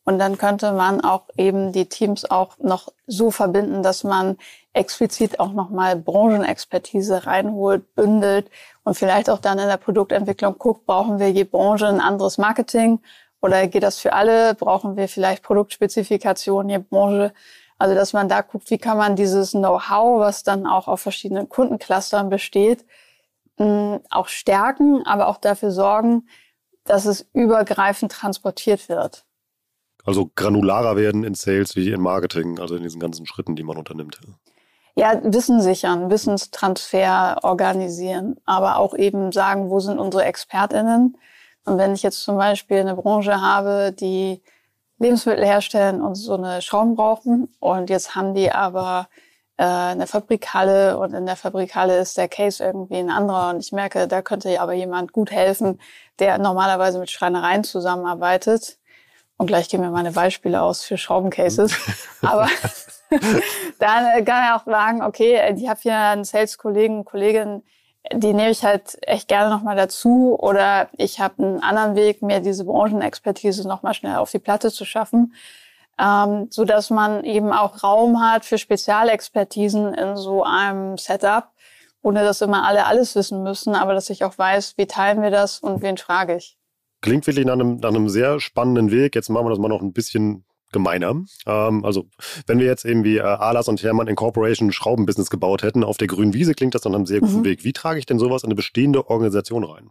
Und 0.04 0.18
dann 0.18 0.36
könnte 0.36 0.72
man 0.72 1.00
auch 1.00 1.22
eben 1.38 1.72
die 1.72 1.86
Teams 1.86 2.30
auch 2.30 2.58
noch 2.58 2.88
so 3.06 3.30
verbinden, 3.30 3.82
dass 3.82 4.04
man 4.04 4.36
explizit 4.74 5.40
auch 5.40 5.52
nochmal 5.52 5.96
Branchenexpertise 5.96 7.26
reinholt, 7.26 7.94
bündelt 7.94 8.50
und 8.82 8.98
vielleicht 8.98 9.30
auch 9.30 9.38
dann 9.38 9.58
in 9.58 9.68
der 9.68 9.78
Produktentwicklung 9.78 10.58
guckt, 10.58 10.84
brauchen 10.84 11.18
wir 11.20 11.30
je 11.30 11.44
Branche 11.44 11.86
ein 11.86 12.00
anderes 12.00 12.36
Marketing 12.36 13.00
oder 13.40 13.66
geht 13.66 13.82
das 13.82 13.98
für 13.98 14.12
alle? 14.12 14.54
Brauchen 14.54 14.96
wir 14.96 15.08
vielleicht 15.08 15.42
Produktspezifikationen 15.42 16.68
je 16.68 16.78
Branche? 16.78 17.32
Also, 17.78 17.94
dass 17.94 18.12
man 18.12 18.28
da 18.28 18.40
guckt, 18.40 18.70
wie 18.70 18.78
kann 18.78 18.96
man 18.96 19.16
dieses 19.16 19.50
Know-how, 19.50 20.20
was 20.20 20.42
dann 20.42 20.66
auch 20.66 20.88
auf 20.88 21.00
verschiedenen 21.00 21.48
Kundenclustern 21.48 22.28
besteht, 22.30 22.84
auch 23.56 24.28
stärken, 24.28 25.04
aber 25.06 25.28
auch 25.28 25.38
dafür 25.38 25.70
sorgen, 25.70 26.28
dass 26.84 27.04
es 27.04 27.28
übergreifend 27.32 28.12
transportiert 28.12 28.88
wird. 28.88 29.24
Also 30.04 30.30
granularer 30.34 30.96
werden 30.96 31.24
in 31.24 31.34
Sales 31.34 31.76
wie 31.76 31.90
in 31.90 32.00
Marketing, 32.00 32.58
also 32.58 32.76
in 32.76 32.82
diesen 32.82 33.00
ganzen 33.00 33.26
Schritten, 33.26 33.56
die 33.56 33.62
man 33.62 33.76
unternimmt. 33.76 34.20
Ja, 34.96 35.18
Wissen 35.24 35.60
sichern, 35.60 36.10
Wissenstransfer 36.10 37.38
organisieren, 37.42 38.36
aber 38.44 38.76
auch 38.76 38.94
eben 38.94 39.32
sagen, 39.32 39.70
wo 39.70 39.80
sind 39.80 39.98
unsere 39.98 40.24
ExpertInnen? 40.24 41.16
Und 41.64 41.78
wenn 41.78 41.94
ich 41.94 42.02
jetzt 42.02 42.22
zum 42.22 42.36
Beispiel 42.36 42.78
eine 42.78 42.94
Branche 42.94 43.40
habe, 43.40 43.92
die 43.92 44.42
Lebensmittel 44.98 45.44
herstellen 45.44 46.00
und 46.00 46.14
so 46.14 46.34
eine 46.34 46.62
Schrauben 46.62 46.96
brauchen. 46.96 47.54
Und 47.60 47.90
jetzt 47.90 48.14
haben 48.14 48.34
die 48.34 48.50
aber 48.50 49.08
äh, 49.56 49.64
eine 49.64 50.06
Fabrikhalle 50.06 50.98
und 50.98 51.14
in 51.14 51.26
der 51.26 51.36
Fabrikhalle 51.36 51.98
ist 51.98 52.16
der 52.16 52.28
Case 52.28 52.62
irgendwie 52.62 52.96
ein 52.96 53.10
anderer. 53.10 53.50
Und 53.50 53.60
ich 53.60 53.72
merke, 53.72 54.08
da 54.08 54.22
könnte 54.22 54.60
aber 54.60 54.72
jemand 54.72 55.12
gut 55.12 55.30
helfen, 55.30 55.80
der 56.18 56.38
normalerweise 56.38 56.98
mit 56.98 57.10
Schreinereien 57.10 57.64
zusammenarbeitet. 57.64 58.78
Und 59.36 59.46
gleich 59.46 59.68
gehen 59.68 59.82
wir 59.82 59.90
meine 59.90 60.12
Beispiele 60.12 60.62
aus 60.62 60.82
für 60.84 60.96
Schraubencases. 60.96 61.74
aber 62.22 62.48
dann 63.78 64.24
kann 64.24 64.44
er 64.44 64.56
auch 64.56 64.64
sagen, 64.64 65.02
okay, 65.02 65.40
ich 65.56 65.68
habe 65.68 65.80
hier 65.80 65.96
einen 65.96 66.24
Sales-Kollegen, 66.24 67.04
Kollegin, 67.04 67.62
die 68.12 68.34
nehme 68.34 68.50
ich 68.50 68.64
halt 68.64 68.98
echt 69.02 69.28
gerne 69.28 69.50
nochmal 69.50 69.76
dazu. 69.76 70.36
Oder 70.38 70.88
ich 70.96 71.20
habe 71.20 71.42
einen 71.42 71.60
anderen 71.62 71.96
Weg, 71.96 72.22
mir 72.22 72.40
diese 72.40 72.64
Branchenexpertise 72.64 73.66
nochmal 73.66 73.94
schnell 73.94 74.16
auf 74.16 74.30
die 74.30 74.38
Platte 74.38 74.70
zu 74.70 74.84
schaffen, 74.84 75.34
ähm, 75.98 76.48
so 76.50 76.64
dass 76.64 76.90
man 76.90 77.24
eben 77.24 77.52
auch 77.52 77.82
Raum 77.82 78.20
hat 78.20 78.44
für 78.44 78.58
Spezialexpertisen 78.58 79.94
in 79.94 80.16
so 80.16 80.42
einem 80.42 80.98
Setup, 80.98 81.48
ohne 82.02 82.24
dass 82.24 82.40
immer 82.42 82.66
alle 82.66 82.86
alles 82.86 83.14
wissen 83.14 83.42
müssen, 83.42 83.74
aber 83.74 83.94
dass 83.94 84.10
ich 84.10 84.24
auch 84.24 84.36
weiß, 84.36 84.74
wie 84.76 84.86
teilen 84.86 85.22
wir 85.22 85.30
das 85.30 85.60
und 85.60 85.80
wen 85.82 85.96
frage 85.96 86.36
ich. 86.36 86.58
Klingt 87.00 87.26
wirklich 87.26 87.46
nach 87.46 87.54
einem, 87.54 87.76
nach 87.76 87.90
einem 87.90 88.08
sehr 88.08 88.40
spannenden 88.40 88.90
Weg. 88.90 89.14
Jetzt 89.14 89.28
machen 89.28 89.46
wir 89.46 89.50
das 89.50 89.58
mal 89.58 89.68
noch 89.68 89.82
ein 89.82 89.92
bisschen 89.92 90.44
gemeiner. 90.74 91.14
Ähm, 91.46 91.82
also 91.84 92.04
wenn 92.46 92.58
wir 92.58 92.66
jetzt 92.66 92.84
eben 92.84 93.02
wie 93.04 93.16
äh, 93.16 93.22
Alas 93.22 93.68
und 93.68 93.82
Hermann 93.82 94.08
Incorporation 94.08 94.68
ein 94.68 94.72
Schraubenbusiness 94.72 95.30
gebaut 95.30 95.62
hätten 95.62 95.82
auf 95.82 95.96
der 95.96 96.08
grünen 96.08 96.34
Wiese, 96.34 96.52
klingt 96.52 96.74
das 96.74 96.82
dann 96.82 96.94
einem 96.94 97.06
sehr 97.06 97.20
guten 97.20 97.38
mhm. 97.38 97.44
Weg. 97.44 97.64
Wie 97.64 97.72
trage 97.72 97.98
ich 97.98 98.04
denn 98.04 98.18
sowas 98.18 98.42
in 98.42 98.48
eine 98.48 98.56
bestehende 98.56 99.08
Organisation 99.08 99.64
rein? 99.64 99.90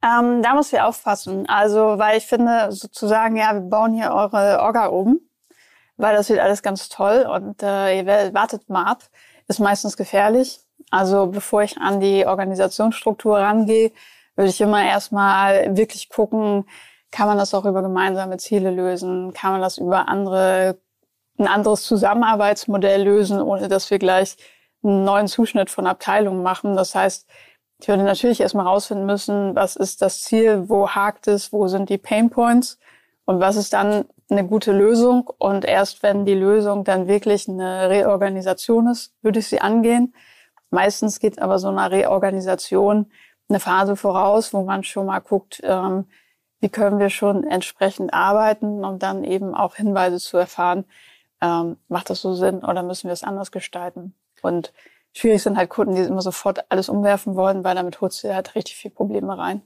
Ähm, 0.00 0.42
da 0.42 0.54
muss 0.54 0.70
wir 0.70 0.86
aufpassen. 0.86 1.48
Also, 1.48 1.98
weil 1.98 2.18
ich 2.18 2.26
finde, 2.26 2.70
sozusagen, 2.70 3.36
ja, 3.36 3.52
wir 3.54 3.62
bauen 3.62 3.94
hier 3.94 4.12
eure 4.12 4.60
Orga 4.60 4.86
um, 4.86 5.20
weil 5.96 6.14
das 6.14 6.28
wird 6.28 6.38
alles 6.38 6.62
ganz 6.62 6.88
toll 6.88 7.26
und 7.28 7.62
äh, 7.64 7.98
ihr 7.98 8.34
wartet 8.34 8.68
mal 8.68 8.84
ab, 8.84 9.02
ist 9.48 9.58
meistens 9.58 9.96
gefährlich. 9.96 10.60
Also, 10.90 11.26
bevor 11.26 11.62
ich 11.64 11.78
an 11.78 11.98
die 11.98 12.24
Organisationsstruktur 12.26 13.38
rangehe, 13.38 13.90
würde 14.36 14.50
ich 14.50 14.60
immer 14.60 14.84
erstmal 14.84 15.76
wirklich 15.76 16.08
gucken, 16.08 16.64
kann 17.10 17.28
man 17.28 17.38
das 17.38 17.54
auch 17.54 17.64
über 17.64 17.82
gemeinsame 17.82 18.36
Ziele 18.36 18.70
lösen? 18.70 19.32
Kann 19.32 19.52
man 19.52 19.60
das 19.60 19.78
über 19.78 20.08
andere, 20.08 20.78
ein 21.38 21.46
anderes 21.46 21.84
Zusammenarbeitsmodell 21.84 23.02
lösen, 23.02 23.40
ohne 23.40 23.68
dass 23.68 23.90
wir 23.90 23.98
gleich 23.98 24.36
einen 24.82 25.04
neuen 25.04 25.28
Zuschnitt 25.28 25.70
von 25.70 25.86
Abteilungen 25.86 26.42
machen? 26.42 26.76
Das 26.76 26.94
heißt, 26.94 27.28
ich 27.80 27.88
würde 27.88 28.02
natürlich 28.02 28.40
erstmal 28.40 28.66
rausfinden 28.66 29.06
müssen, 29.06 29.54
was 29.54 29.76
ist 29.76 30.02
das 30.02 30.22
Ziel, 30.22 30.68
wo 30.68 30.88
hakt 30.88 31.28
es, 31.28 31.52
wo 31.52 31.68
sind 31.68 31.88
die 31.88 31.98
Pain 31.98 32.28
Points 32.28 32.78
und 33.24 33.40
was 33.40 33.56
ist 33.56 33.72
dann 33.72 34.04
eine 34.30 34.46
gute 34.46 34.72
Lösung. 34.72 35.30
Und 35.38 35.64
erst 35.64 36.02
wenn 36.02 36.26
die 36.26 36.34
Lösung 36.34 36.84
dann 36.84 37.06
wirklich 37.06 37.48
eine 37.48 37.88
Reorganisation 37.88 38.88
ist, 38.88 39.14
würde 39.22 39.38
ich 39.38 39.48
sie 39.48 39.60
angehen. 39.60 40.14
Meistens 40.70 41.20
geht 41.20 41.40
aber 41.40 41.58
so 41.58 41.68
eine 41.68 41.90
Reorganisation 41.90 43.10
eine 43.48 43.60
Phase 43.60 43.96
voraus, 43.96 44.52
wo 44.52 44.62
man 44.62 44.84
schon 44.84 45.06
mal 45.06 45.20
guckt, 45.20 45.60
ähm, 45.64 46.06
wie 46.60 46.68
können 46.68 46.98
wir 46.98 47.10
schon 47.10 47.44
entsprechend 47.44 48.12
arbeiten, 48.12 48.84
um 48.84 48.98
dann 48.98 49.24
eben 49.24 49.54
auch 49.54 49.76
Hinweise 49.76 50.18
zu 50.18 50.36
erfahren, 50.36 50.84
ähm, 51.40 51.76
macht 51.88 52.10
das 52.10 52.20
so 52.20 52.34
Sinn 52.34 52.64
oder 52.64 52.82
müssen 52.82 53.08
wir 53.08 53.12
es 53.12 53.24
anders 53.24 53.52
gestalten. 53.52 54.14
Und 54.42 54.72
Schwierig 55.18 55.42
sind 55.42 55.56
halt 55.56 55.70
Kunden, 55.70 55.94
die 55.94 56.02
immer 56.02 56.22
sofort 56.22 56.70
alles 56.70 56.88
umwerfen 56.88 57.34
wollen, 57.34 57.64
weil 57.64 57.74
damit 57.74 58.00
holst 58.00 58.22
du 58.22 58.34
halt 58.34 58.54
richtig 58.54 58.76
viel 58.76 58.90
Probleme 58.90 59.36
rein. 59.36 59.62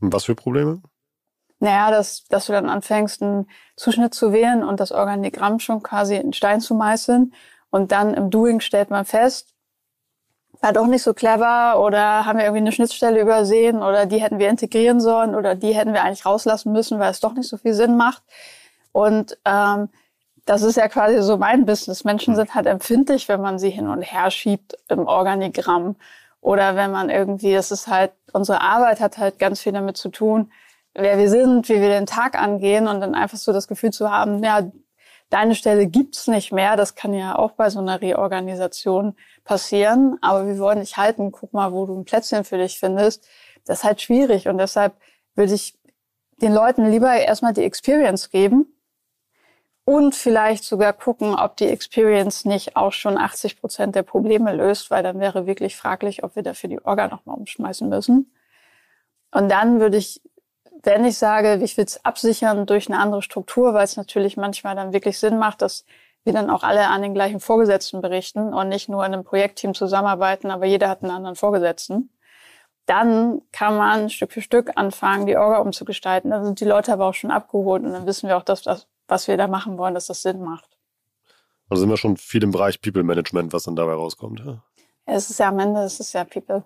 Was 0.00 0.24
für 0.24 0.34
Probleme? 0.34 0.82
Naja, 1.58 1.90
dass, 1.90 2.24
dass 2.24 2.46
du 2.46 2.52
dann 2.52 2.68
anfängst, 2.68 3.22
einen 3.22 3.48
Zuschnitt 3.76 4.14
zu 4.14 4.32
wählen 4.32 4.62
und 4.62 4.80
das 4.80 4.92
Organigramm 4.92 5.58
schon 5.58 5.82
quasi 5.82 6.16
in 6.16 6.32
Stein 6.32 6.60
zu 6.60 6.74
meißeln. 6.74 7.32
Und 7.70 7.92
dann 7.92 8.14
im 8.14 8.30
Doing 8.30 8.60
stellt 8.60 8.90
man 8.90 9.04
fest, 9.04 9.54
war 10.60 10.72
doch 10.72 10.86
nicht 10.86 11.02
so 11.02 11.14
clever 11.14 11.80
oder 11.80 12.26
haben 12.26 12.38
wir 12.38 12.44
irgendwie 12.44 12.62
eine 12.62 12.72
Schnittstelle 12.72 13.20
übersehen 13.20 13.82
oder 13.82 14.06
die 14.06 14.20
hätten 14.20 14.38
wir 14.38 14.48
integrieren 14.48 15.00
sollen 15.00 15.34
oder 15.34 15.54
die 15.54 15.74
hätten 15.74 15.92
wir 15.92 16.02
eigentlich 16.02 16.26
rauslassen 16.26 16.72
müssen, 16.72 16.98
weil 16.98 17.10
es 17.10 17.20
doch 17.20 17.34
nicht 17.34 17.48
so 17.48 17.56
viel 17.56 17.74
Sinn 17.74 17.96
macht. 17.96 18.22
Und 18.92 19.38
ähm, 19.44 19.88
das 20.46 20.62
ist 20.62 20.76
ja 20.76 20.88
quasi 20.88 21.20
so 21.22 21.36
mein 21.36 21.66
Business. 21.66 22.04
Menschen 22.04 22.34
hm. 22.34 22.36
sind 22.36 22.54
halt 22.54 22.66
empfindlich, 22.66 23.28
wenn 23.28 23.40
man 23.40 23.58
sie 23.58 23.70
hin 23.70 23.88
und 23.88 24.02
her 24.02 24.30
schiebt 24.30 24.76
im 24.88 25.06
Organigramm. 25.06 25.96
Oder 26.40 26.76
wenn 26.76 26.92
man 26.92 27.10
irgendwie, 27.10 27.52
das 27.52 27.72
ist 27.72 27.88
halt, 27.88 28.12
unsere 28.32 28.60
Arbeit 28.60 29.00
hat 29.00 29.18
halt 29.18 29.38
ganz 29.38 29.60
viel 29.60 29.72
damit 29.72 29.96
zu 29.96 30.10
tun, 30.10 30.52
wer 30.94 31.18
wir 31.18 31.28
sind, 31.28 31.68
wie 31.68 31.80
wir 31.80 31.88
den 31.88 32.06
Tag 32.06 32.40
angehen 32.40 32.86
und 32.86 33.00
dann 33.00 33.14
einfach 33.14 33.36
so 33.36 33.52
das 33.52 33.68
Gefühl 33.68 33.90
zu 33.90 34.10
haben, 34.10 34.42
ja, 34.42 34.62
deine 35.30 35.54
Stelle 35.54 35.86
gibt's 35.86 36.26
nicht 36.26 36.52
mehr. 36.52 36.76
Das 36.76 36.94
kann 36.94 37.14
ja 37.14 37.36
auch 37.36 37.52
bei 37.52 37.70
so 37.70 37.78
einer 37.80 38.00
Reorganisation 38.00 39.16
passieren. 39.44 40.18
Aber 40.22 40.46
wir 40.46 40.58
wollen 40.58 40.80
dich 40.80 40.96
halten. 40.96 41.32
Guck 41.32 41.52
mal, 41.52 41.72
wo 41.72 41.86
du 41.86 41.98
ein 41.98 42.04
Plätzchen 42.04 42.44
für 42.44 42.58
dich 42.58 42.78
findest. 42.78 43.26
Das 43.64 43.78
ist 43.78 43.84
halt 43.84 44.00
schwierig. 44.00 44.48
Und 44.48 44.58
deshalb 44.58 44.94
würde 45.34 45.54
ich 45.54 45.78
den 46.40 46.52
Leuten 46.52 46.90
lieber 46.90 47.12
erstmal 47.12 47.54
die 47.54 47.64
Experience 47.64 48.30
geben 48.30 48.66
und 49.84 50.16
vielleicht 50.16 50.64
sogar 50.64 50.92
gucken, 50.92 51.34
ob 51.34 51.56
die 51.56 51.68
Experience 51.68 52.44
nicht 52.44 52.76
auch 52.76 52.92
schon 52.92 53.16
80 53.16 53.60
Prozent 53.60 53.94
der 53.94 54.02
Probleme 54.02 54.52
löst, 54.54 54.90
weil 54.90 55.04
dann 55.04 55.20
wäre 55.20 55.46
wirklich 55.46 55.76
fraglich, 55.76 56.24
ob 56.24 56.34
wir 56.34 56.42
dafür 56.42 56.68
die 56.68 56.84
Orga 56.84 57.06
nochmal 57.08 57.36
umschmeißen 57.36 57.88
müssen. 57.88 58.32
Und 59.30 59.48
dann 59.48 59.78
würde 59.78 59.96
ich, 59.96 60.20
wenn 60.82 61.04
ich 61.04 61.18
sage, 61.18 61.60
ich 61.62 61.76
will 61.76 61.84
es 61.84 62.04
absichern 62.04 62.66
durch 62.66 62.88
eine 62.88 62.98
andere 62.98 63.22
Struktur, 63.22 63.74
weil 63.74 63.84
es 63.84 63.96
natürlich 63.96 64.36
manchmal 64.36 64.76
dann 64.76 64.92
wirklich 64.92 65.18
Sinn 65.18 65.38
macht, 65.38 65.62
dass 65.62 65.84
wir 66.24 66.32
dann 66.32 66.50
auch 66.50 66.62
alle 66.62 66.88
an 66.88 67.02
den 67.02 67.14
gleichen 67.14 67.40
Vorgesetzten 67.40 68.00
berichten 68.00 68.52
und 68.52 68.68
nicht 68.68 68.88
nur 68.88 69.04
in 69.04 69.12
einem 69.12 69.24
Projektteam 69.24 69.74
zusammenarbeiten, 69.74 70.50
aber 70.50 70.66
jeder 70.66 70.88
hat 70.88 71.02
einen 71.02 71.12
anderen 71.12 71.36
Vorgesetzten. 71.36 72.10
Dann 72.86 73.42
kann 73.52 73.76
man 73.76 74.10
Stück 74.10 74.32
für 74.32 74.42
Stück 74.42 74.72
anfangen, 74.76 75.26
die 75.26 75.36
Orga 75.36 75.58
umzugestalten. 75.58 76.30
Dann 76.30 76.44
sind 76.44 76.60
die 76.60 76.64
Leute 76.64 76.92
aber 76.92 77.06
auch 77.06 77.14
schon 77.14 77.30
abgeholt 77.30 77.82
und 77.82 77.92
dann 77.92 78.06
wissen 78.06 78.28
wir 78.28 78.36
auch, 78.36 78.44
dass 78.44 78.62
das 78.62 78.86
was 79.08 79.28
wir 79.28 79.36
da 79.36 79.46
machen 79.46 79.78
wollen, 79.78 79.94
dass 79.94 80.06
das 80.06 80.22
Sinn 80.22 80.42
macht. 80.42 80.76
Also 81.68 81.80
sind 81.80 81.90
wir 81.90 81.96
schon 81.96 82.16
viel 82.16 82.42
im 82.42 82.50
Bereich 82.50 82.80
People 82.80 83.02
Management, 83.02 83.52
was 83.52 83.64
dann 83.64 83.76
dabei 83.76 83.94
rauskommt. 83.94 84.40
Ja, 84.40 84.62
es 85.04 85.30
ist 85.30 85.38
ja 85.38 85.48
am 85.48 85.58
Ende, 85.58 85.80
es 85.80 86.00
ist 86.00 86.12
ja 86.12 86.24
People. 86.24 86.64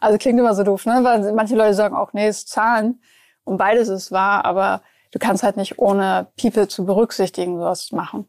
Also 0.00 0.18
klingt 0.18 0.38
immer 0.38 0.54
so 0.54 0.62
doof, 0.62 0.86
ne? 0.86 1.00
Weil 1.02 1.32
manche 1.32 1.56
Leute 1.56 1.74
sagen 1.74 1.96
auch, 1.96 2.12
nee, 2.12 2.26
es 2.26 2.38
ist 2.38 2.48
Zahlen. 2.48 3.00
Und 3.44 3.56
beides 3.56 3.88
ist 3.88 4.12
wahr, 4.12 4.44
aber 4.44 4.82
du 5.12 5.18
kannst 5.18 5.42
halt 5.42 5.56
nicht 5.56 5.78
ohne 5.78 6.28
People 6.40 6.68
zu 6.68 6.84
berücksichtigen 6.84 7.58
sowas 7.58 7.92
machen. 7.92 8.28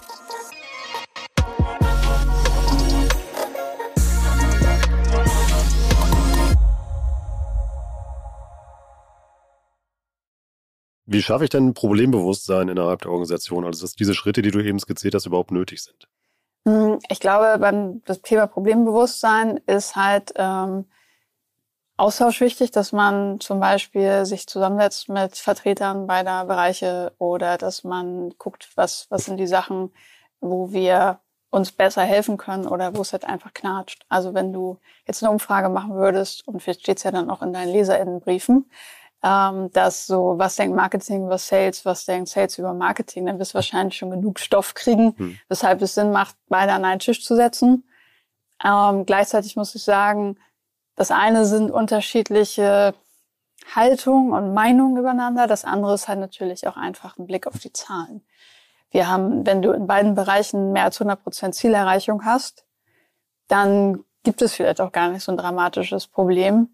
Wie 11.11 11.21
schaffe 11.21 11.43
ich 11.43 11.49
denn 11.49 11.73
Problembewusstsein 11.73 12.69
innerhalb 12.69 13.01
der 13.01 13.11
Organisation? 13.11 13.65
Also, 13.65 13.81
dass 13.81 13.95
diese 13.95 14.13
Schritte, 14.13 14.41
die 14.41 14.51
du 14.51 14.59
eben 14.59 14.79
skizziert 14.79 15.13
hast, 15.13 15.25
überhaupt 15.25 15.51
nötig 15.51 15.83
sind? 15.83 16.07
Hm, 16.65 16.99
ich 17.09 17.19
glaube, 17.19 17.57
beim 17.59 18.01
das 18.05 18.21
Thema 18.21 18.47
Problembewusstsein 18.47 19.59
ist 19.65 19.95
halt 19.97 20.31
ähm, 20.35 20.85
Austausch 21.97 22.39
wichtig, 22.39 22.71
dass 22.71 22.93
man 22.93 23.39
zum 23.41 23.59
Beispiel 23.59 24.25
sich 24.25 24.47
zusammensetzt 24.47 25.09
mit 25.09 25.35
Vertretern 25.35 26.07
beider 26.07 26.45
Bereiche 26.45 27.13
oder 27.17 27.57
dass 27.57 27.83
man 27.83 28.29
guckt, 28.37 28.69
was, 28.75 29.07
was 29.09 29.25
sind 29.25 29.37
die 29.37 29.47
Sachen, 29.47 29.91
wo 30.39 30.71
wir 30.71 31.19
uns 31.51 31.73
besser 31.73 32.03
helfen 32.03 32.37
können 32.37 32.65
oder 32.65 32.95
wo 32.95 33.01
es 33.01 33.11
halt 33.11 33.25
einfach 33.25 33.53
knatscht. 33.53 34.05
Also 34.07 34.33
wenn 34.33 34.53
du 34.53 34.79
jetzt 35.05 35.21
eine 35.21 35.31
Umfrage 35.31 35.67
machen 35.67 35.93
würdest 35.93 36.47
und 36.47 36.63
vielleicht 36.63 36.81
steht 36.81 36.97
es 36.97 37.03
ja 37.03 37.11
dann 37.11 37.29
auch 37.29 37.41
in 37.41 37.51
deinen 37.51 37.73
LeserInnenbriefen, 37.73 38.71
ähm, 39.23 39.71
dass 39.71 40.07
so, 40.07 40.37
was 40.37 40.55
denkt 40.55 40.75
Marketing 40.75 41.25
über 41.25 41.37
Sales, 41.37 41.85
was 41.85 42.05
denkt 42.05 42.29
Sales 42.29 42.57
über 42.57 42.73
Marketing, 42.73 43.25
dann 43.25 43.39
wirst 43.39 43.53
du 43.53 43.55
wahrscheinlich 43.55 43.97
schon 43.97 44.09
genug 44.09 44.39
Stoff 44.39 44.73
kriegen, 44.73 45.15
hm. 45.17 45.39
weshalb 45.47 45.81
es 45.81 45.95
Sinn 45.95 46.11
macht, 46.11 46.35
beide 46.47 46.73
an 46.73 46.85
einen 46.85 46.99
Tisch 46.99 47.23
zu 47.23 47.35
setzen. 47.35 47.87
Ähm, 48.63 49.05
gleichzeitig 49.05 49.55
muss 49.55 49.75
ich 49.75 49.83
sagen, 49.83 50.37
das 50.95 51.11
eine 51.11 51.45
sind 51.45 51.71
unterschiedliche 51.71 52.93
Haltungen 53.75 54.33
und 54.33 54.53
Meinungen 54.53 54.97
übereinander, 54.97 55.47
das 55.47 55.65
andere 55.65 55.93
ist 55.93 56.07
halt 56.07 56.19
natürlich 56.19 56.67
auch 56.67 56.77
einfach 56.77 57.17
ein 57.17 57.27
Blick 57.27 57.47
auf 57.47 57.59
die 57.59 57.73
Zahlen. 57.73 58.23
Wir 58.89 59.07
haben, 59.07 59.45
wenn 59.45 59.61
du 59.61 59.71
in 59.71 59.87
beiden 59.87 60.15
Bereichen 60.15 60.73
mehr 60.73 60.85
als 60.85 60.99
100 60.99 61.23
Prozent 61.23 61.55
Zielerreichung 61.55 62.25
hast, 62.25 62.65
dann 63.47 64.03
gibt 64.23 64.41
es 64.41 64.53
vielleicht 64.53 64.81
auch 64.81 64.91
gar 64.91 65.09
nicht 65.09 65.23
so 65.23 65.31
ein 65.31 65.37
dramatisches 65.37 66.07
Problem. 66.07 66.69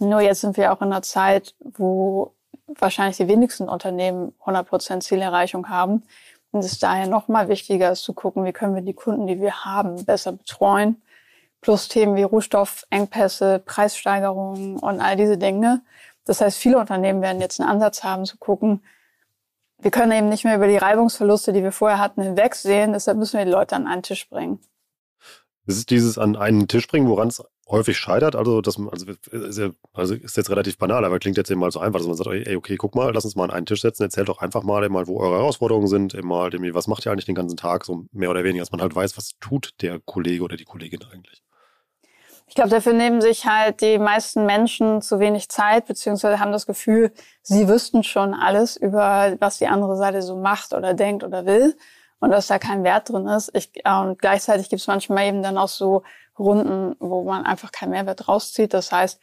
Nur 0.00 0.20
jetzt 0.20 0.40
sind 0.40 0.56
wir 0.56 0.72
auch 0.72 0.80
in 0.80 0.88
einer 0.88 1.02
Zeit, 1.02 1.54
wo 1.60 2.32
wahrscheinlich 2.66 3.18
die 3.18 3.28
wenigsten 3.28 3.68
Unternehmen 3.68 4.32
100% 4.44 5.00
Zielerreichung 5.00 5.68
haben. 5.68 6.02
Und 6.50 6.60
es 6.60 6.72
ist 6.72 6.82
daher 6.82 7.06
nochmal 7.06 7.48
wichtiger 7.48 7.92
ist 7.92 8.02
zu 8.02 8.12
gucken, 8.12 8.44
wie 8.44 8.52
können 8.52 8.74
wir 8.74 8.82
die 8.82 8.94
Kunden, 8.94 9.26
die 9.26 9.40
wir 9.40 9.64
haben, 9.64 10.04
besser 10.04 10.32
betreuen. 10.32 11.00
plus 11.60 11.88
Themen 11.88 12.16
wie 12.16 12.22
Rohstoffengpässe, 12.22 13.60
Preissteigerungen 13.64 14.78
und 14.78 15.00
all 15.00 15.16
diese 15.16 15.36
Dinge. 15.36 15.82
Das 16.24 16.40
heißt, 16.40 16.56
viele 16.56 16.78
Unternehmen 16.78 17.20
werden 17.20 17.40
jetzt 17.40 17.60
einen 17.60 17.68
Ansatz 17.68 18.02
haben 18.02 18.24
zu 18.24 18.38
gucken, 18.38 18.82
wir 19.82 19.90
können 19.90 20.12
eben 20.12 20.28
nicht 20.28 20.44
mehr 20.44 20.56
über 20.56 20.68
die 20.68 20.76
Reibungsverluste, 20.76 21.52
die 21.52 21.62
wir 21.62 21.72
vorher 21.72 21.98
hatten, 21.98 22.22
hinwegsehen. 22.22 22.92
Deshalb 22.92 23.16
müssen 23.18 23.38
wir 23.38 23.44
die 23.44 23.50
Leute 23.50 23.76
an 23.76 23.86
einen 23.86 24.02
Tisch 24.02 24.28
bringen. 24.28 24.60
Es 25.66 25.76
ist 25.76 25.90
dieses 25.90 26.18
an 26.18 26.36
einen 26.36 26.68
Tisch 26.68 26.86
bringen, 26.86 27.08
woran 27.08 27.28
es 27.28 27.42
häufig 27.70 27.96
scheitert. 27.96 28.36
Also, 28.36 28.60
das 28.60 28.78
also, 28.78 29.06
ist 29.30 29.58
ja, 29.58 29.70
also 29.92 30.14
ist 30.14 30.36
jetzt 30.36 30.50
relativ 30.50 30.78
banal, 30.78 31.04
aber 31.04 31.18
klingt 31.18 31.36
jetzt 31.36 31.50
eben 31.50 31.60
mal 31.60 31.70
so 31.70 31.80
einfach, 31.80 31.98
dass 31.98 32.06
man 32.06 32.16
sagt, 32.16 32.30
ey, 32.30 32.56
okay, 32.56 32.76
guck 32.76 32.94
mal, 32.94 33.12
lass 33.14 33.24
uns 33.24 33.36
mal 33.36 33.44
an 33.44 33.50
einen 33.50 33.66
Tisch 33.66 33.82
setzen, 33.82 34.02
erzählt 34.02 34.28
doch 34.28 34.38
einfach 34.38 34.62
mal, 34.62 34.88
mal, 34.88 35.06
wo 35.06 35.20
eure 35.20 35.36
Herausforderungen 35.36 35.88
sind, 35.88 36.22
mal, 36.22 36.52
was 36.52 36.86
macht 36.86 37.06
ihr 37.06 37.12
eigentlich 37.12 37.26
den 37.26 37.34
ganzen 37.34 37.56
Tag, 37.56 37.84
so 37.84 38.04
mehr 38.12 38.30
oder 38.30 38.44
weniger, 38.44 38.62
dass 38.62 38.72
man 38.72 38.80
halt 38.80 38.94
weiß, 38.94 39.16
was 39.16 39.32
tut 39.40 39.74
der 39.80 40.00
Kollege 40.00 40.42
oder 40.44 40.56
die 40.56 40.64
Kollegin 40.64 41.00
eigentlich. 41.12 41.42
Ich 42.50 42.56
glaube, 42.56 42.70
dafür 42.70 42.94
nehmen 42.94 43.20
sich 43.20 43.46
halt 43.46 43.80
die 43.80 43.96
meisten 43.98 44.44
Menschen 44.44 45.02
zu 45.02 45.20
wenig 45.20 45.48
Zeit, 45.48 45.86
beziehungsweise 45.86 46.40
haben 46.40 46.50
das 46.50 46.66
Gefühl, 46.66 47.12
sie 47.42 47.68
wüssten 47.68 48.02
schon 48.02 48.34
alles 48.34 48.76
über, 48.76 49.36
was 49.38 49.58
die 49.58 49.68
andere 49.68 49.96
Seite 49.96 50.20
so 50.20 50.36
macht 50.36 50.72
oder 50.72 50.94
denkt 50.94 51.22
oder 51.22 51.46
will 51.46 51.76
und 52.18 52.30
dass 52.30 52.46
da 52.46 52.58
kein 52.58 52.84
Wert 52.84 53.08
drin 53.08 53.26
ist. 53.26 53.50
Ich, 53.54 53.70
äh, 53.84 54.00
und 54.00 54.18
gleichzeitig 54.18 54.68
gibt 54.68 54.80
es 54.80 54.86
manchmal 54.86 55.26
eben 55.26 55.42
dann 55.42 55.58
auch 55.58 55.68
so 55.68 56.02
Runden, 56.40 56.96
wo 56.98 57.22
man 57.22 57.44
einfach 57.44 57.70
keinen 57.70 57.90
Mehrwert 57.90 58.26
rauszieht. 58.26 58.74
Das 58.74 58.90
heißt, 58.90 59.20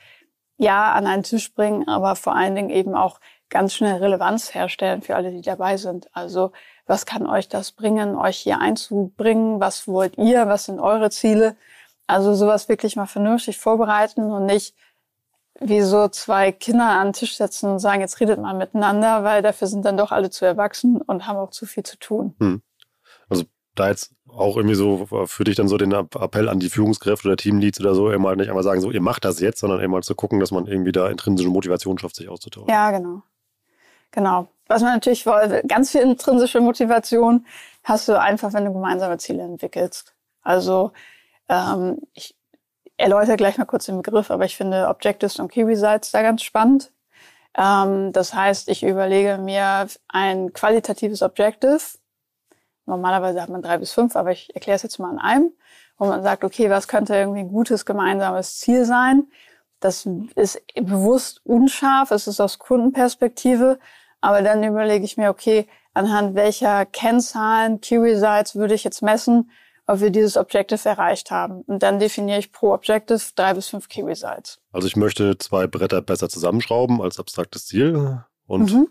ja, 0.58 0.94
an 0.94 1.06
einen 1.06 1.24
Tisch 1.24 1.54
bringen, 1.54 1.88
aber 1.88 2.16
vor 2.16 2.36
allen 2.36 2.56
Dingen 2.56 2.70
eben 2.70 2.96
auch 2.96 3.20
ganz 3.50 3.74
schnell 3.74 3.96
Relevanz 3.96 4.54
herstellen 4.54 5.02
für 5.02 5.16
alle, 5.16 5.32
die 5.32 5.42
dabei 5.42 5.78
sind. 5.78 6.10
Also 6.14 6.52
was 6.86 7.06
kann 7.06 7.28
euch 7.28 7.50
das 7.50 7.72
bringen, 7.72 8.16
euch 8.16 8.38
hier 8.38 8.60
einzubringen? 8.60 9.60
Was 9.60 9.88
wollt 9.88 10.18
ihr? 10.18 10.48
Was 10.48 10.66
sind 10.66 10.80
eure 10.80 11.10
Ziele? 11.10 11.56
Also 12.08 12.34
sowas 12.34 12.70
wirklich 12.70 12.96
mal 12.96 13.06
vernünftig 13.08 13.58
vorbereiten 13.58 14.32
und 14.32 14.46
nicht 14.46 14.76
wie 15.60 15.82
so 15.82 16.08
zwei 16.08 16.52
Kinder 16.52 16.88
an 16.88 17.08
den 17.08 17.14
Tisch 17.14 17.36
setzen 17.36 17.70
und 17.72 17.80
sagen, 17.80 18.02
jetzt 18.02 18.20
redet 18.20 18.40
mal 18.40 18.54
miteinander, 18.54 19.24
weil 19.24 19.42
dafür 19.42 19.68
sind 19.68 19.86
dann 19.86 19.98
doch 19.98 20.12
alle 20.12 20.30
zu 20.30 20.46
erwachsen 20.46 21.02
und 21.02 21.28
haben 21.28 21.38
auch 21.38 21.50
zu 21.50 21.66
viel 21.66 21.84
zu 21.84 21.98
tun. 21.98 22.36
Hm. 22.40 22.62
Also 23.30 23.46
da 23.80 23.90
jetzt 23.90 24.12
auch 24.28 24.58
irgendwie 24.58 24.76
so 24.76 25.08
für 25.26 25.44
dich 25.44 25.56
dann 25.56 25.68
so 25.68 25.78
den 25.78 25.92
Appell 25.92 26.50
an 26.50 26.60
die 26.60 26.70
Führungskräfte 26.70 27.28
oder 27.28 27.38
Teamleads 27.38 27.80
oder 27.80 27.96
so, 27.96 28.12
immer 28.12 28.36
nicht 28.36 28.50
einmal 28.50 28.64
sagen, 28.64 28.82
so 28.82 28.92
ihr 28.92 29.02
macht 29.02 29.26
das 29.26 29.40
jetzt, 29.40 29.60
sondern 29.60 29.80
immer 29.80 30.02
zu 30.02 30.16
gucken, 30.16 30.40
dass 30.40 30.52
man 30.52 30.68
irgendwie 30.68 30.92
da 30.92 31.08
intrinsische 31.10 31.50
Motivation 31.50 31.98
schafft, 31.98 32.16
sich 32.16 32.30
auszutauschen. 32.30 32.70
Ja, 32.70 32.92
genau. 32.92 33.24
Genau. 34.12 34.48
Was 34.68 34.82
man 34.82 34.94
natürlich 34.94 35.26
wollte, 35.26 35.64
ganz 35.68 35.92
viel 35.92 36.02
intrinsische 36.02 36.60
Motivation 36.60 37.46
hast 37.84 38.08
du 38.10 38.20
einfach, 38.20 38.54
wenn 38.54 38.66
du 38.66 38.74
gemeinsame 38.74 39.18
Ziele 39.18 39.44
entwickelst. 39.44 40.14
Also 40.42 40.92
ähm, 41.50 42.00
ich 42.14 42.36
erläutere 42.98 43.38
gleich 43.38 43.58
mal 43.58 43.66
kurz 43.66 43.86
den 43.86 43.98
Begriff, 43.98 44.30
aber 44.32 44.46
ich 44.46 44.58
finde 44.58 44.88
Objectives 44.88 45.40
und 45.40 45.52
Key 45.52 45.64
Results 45.64 46.12
da 46.12 46.22
ganz 46.22 46.44
spannend. 46.44 46.92
Ähm, 47.58 48.12
das 48.12 48.34
heißt, 48.34 48.70
ich 48.70 48.84
überlege 48.84 49.38
mir 49.38 49.88
ein 50.10 50.54
qualitatives 50.54 51.22
Objective. 51.22 51.80
Normalerweise 52.88 53.42
hat 53.42 53.50
man 53.50 53.62
drei 53.62 53.78
bis 53.78 53.92
fünf, 53.92 54.16
aber 54.16 54.32
ich 54.32 54.56
erkläre 54.56 54.78
es 54.78 54.84
jetzt 54.84 54.98
mal 54.98 55.10
an 55.10 55.20
einem, 55.20 55.52
wo 55.98 56.06
man 56.06 56.24
sagt, 56.24 56.44
okay, 56.44 56.70
was 56.70 56.88
könnte 56.88 57.16
irgendwie 57.16 57.42
ein 57.42 57.52
gutes 57.52 57.86
gemeinsames 57.86 58.60
Ziel 58.60 58.86
sein? 58.86 59.28
Das 59.80 60.08
ist 60.36 60.62
bewusst 60.74 61.42
unscharf, 61.44 62.12
es 62.12 62.28
ist 62.28 62.40
aus 62.40 62.58
Kundenperspektive, 62.58 63.78
aber 64.22 64.42
dann 64.42 64.64
überlege 64.64 65.06
ich 65.06 65.18
mir, 65.18 65.30
okay, 65.30 65.68
anhand 65.94 66.36
welcher 66.36 66.86
Kennzahlen, 66.86 67.82
Key 67.82 67.98
Results 67.98 68.56
würde 68.56 68.74
ich 68.74 68.84
jetzt 68.84 69.02
messen, 69.02 69.52
ob 69.86 70.00
wir 70.00 70.10
dieses 70.10 70.38
Objective 70.38 70.88
erreicht 70.88 71.30
haben. 71.30 71.62
Und 71.62 71.84
dann 71.84 72.00
definiere 72.00 72.40
ich 72.40 72.52
pro 72.52 72.74
Objective 72.74 73.20
drei 73.36 73.54
bis 73.54 73.68
fünf 73.68 73.90
Key 73.90 74.04
Results. 74.04 74.60
Also 74.72 74.88
ich 74.88 74.96
möchte 74.96 75.38
zwei 75.38 75.68
Bretter 75.68 76.02
besser 76.02 76.30
zusammenschrauben 76.30 77.02
als 77.02 77.20
abstraktes 77.20 77.66
Ziel 77.68 78.24
und 78.46 78.74
mhm. 78.74 78.88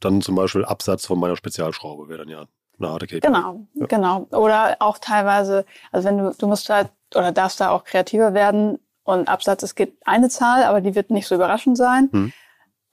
dann 0.00 0.20
zum 0.20 0.34
Beispiel 0.34 0.64
Absatz 0.64 1.06
von 1.06 1.18
meiner 1.18 1.36
Spezialschraube 1.36 2.08
wäre 2.08 2.20
dann 2.20 2.28
ja 2.28 2.46
eine 2.78 2.90
harte 2.90 3.06
KPI. 3.06 3.20
Genau, 3.20 3.66
ja. 3.74 3.86
genau. 3.86 4.26
Oder 4.30 4.76
auch 4.80 4.98
teilweise, 4.98 5.64
also 5.92 6.08
wenn 6.08 6.18
du, 6.18 6.34
du 6.36 6.46
musst 6.46 6.68
halt 6.70 6.90
oder 7.14 7.32
darfst 7.32 7.60
da 7.60 7.70
auch 7.70 7.84
kreativer 7.84 8.34
werden 8.34 8.78
und 9.04 9.28
Absatz, 9.28 9.62
es 9.62 9.74
geht 9.74 9.96
eine 10.04 10.28
Zahl, 10.28 10.64
aber 10.64 10.80
die 10.80 10.94
wird 10.94 11.10
nicht 11.10 11.26
so 11.26 11.34
überraschend 11.34 11.76
sein. 11.76 12.08
Mhm. 12.12 12.32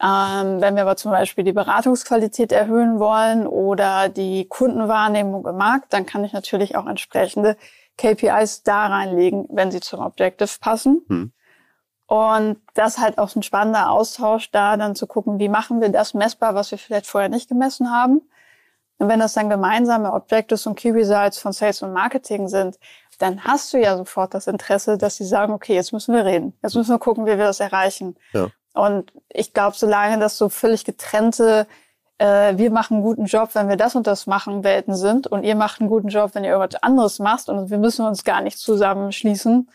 Ähm, 0.02 0.60
wenn 0.60 0.76
wir 0.76 0.82
aber 0.82 0.98
zum 0.98 1.12
Beispiel 1.12 1.44
die 1.46 1.54
Beratungsqualität 1.54 2.52
erhöhen 2.52 3.00
wollen 3.00 3.48
oder 3.48 4.10
die 4.10 4.46
Kundenwahrnehmung 4.48 5.48
im 5.48 5.58
Markt, 5.58 5.94
dann 5.94 6.06
kann 6.06 6.24
ich 6.26 6.34
natürlich 6.34 6.76
auch 6.76 6.86
entsprechende 6.86 7.56
KPIs 7.98 8.64
da 8.64 8.88
reinlegen, 8.88 9.48
wenn 9.50 9.72
sie 9.72 9.80
zum 9.80 10.02
Objective 10.02 10.50
passen. 10.60 11.06
Hm. 11.08 11.32
Und 12.08 12.58
das 12.74 13.00
halt 13.00 13.18
auch 13.18 13.34
ein 13.36 13.42
spannender 13.42 13.90
Austausch 13.90 14.52
da, 14.52 14.78
dann 14.78 14.96
zu 14.96 15.08
gucken, 15.08 15.40
wie 15.40 15.50
machen 15.50 15.82
wir 15.82 15.90
das 15.90 16.14
messbar, 16.14 16.56
was 16.56 16.72
wir 16.72 16.78
vielleicht 16.78 17.08
vorher 17.08 17.30
nicht 17.30 17.48
gemessen 17.48 17.90
haben. 17.90 18.22
Und 18.98 19.10
wenn 19.10 19.20
das 19.20 19.34
dann 19.34 19.50
gemeinsame 19.50 20.14
Objectives 20.14 20.66
und 20.68 20.76
Key 20.76 20.92
Results 20.92 21.38
von 21.38 21.52
Sales 21.52 21.82
und 21.82 21.94
Marketing 21.94 22.48
sind, 22.48 22.80
dann 23.20 23.44
hast 23.44 23.74
du 23.74 23.78
ja 23.80 23.98
sofort 23.98 24.34
das 24.34 24.48
Interesse, 24.48 24.98
dass 24.98 25.18
sie 25.18 25.26
sagen, 25.26 25.54
okay, 25.54 25.74
jetzt 25.74 25.94
müssen 25.94 26.14
wir 26.14 26.26
reden. 26.26 26.58
Jetzt 26.64 26.76
müssen 26.76 26.92
wir 26.92 27.00
gucken, 27.00 27.26
wie 27.26 27.38
wir 27.38 27.46
das 27.46 27.60
erreichen. 27.60 28.16
Ja. 28.34 28.48
Und 28.74 29.14
ich 29.30 29.54
glaube, 29.54 29.76
solange 29.78 30.20
das 30.20 30.38
so 30.38 30.50
völlig 30.50 30.84
getrennte, 30.84 31.68
äh, 32.18 32.58
wir 32.58 32.72
machen 32.72 32.96
einen 32.96 33.04
guten 33.04 33.26
Job, 33.26 33.50
wenn 33.54 33.70
wir 33.70 33.78
das 33.78 33.96
und 33.96 34.08
das 34.08 34.28
machen, 34.28 34.64
Welten 34.64 34.96
sind 34.96 35.28
und 35.28 35.44
ihr 35.44 35.56
macht 35.56 35.80
einen 35.80 35.90
guten 35.90 36.10
Job, 36.10 36.32
wenn 36.34 36.44
ihr 36.44 36.52
irgendwas 36.52 36.82
anderes 36.84 37.20
macht 37.20 37.50
und 37.50 37.70
wir 37.70 37.78
müssen 37.78 38.06
uns 38.06 38.24
gar 38.24 38.42
nicht 38.42 38.58
zusammenschließen, 38.58 39.70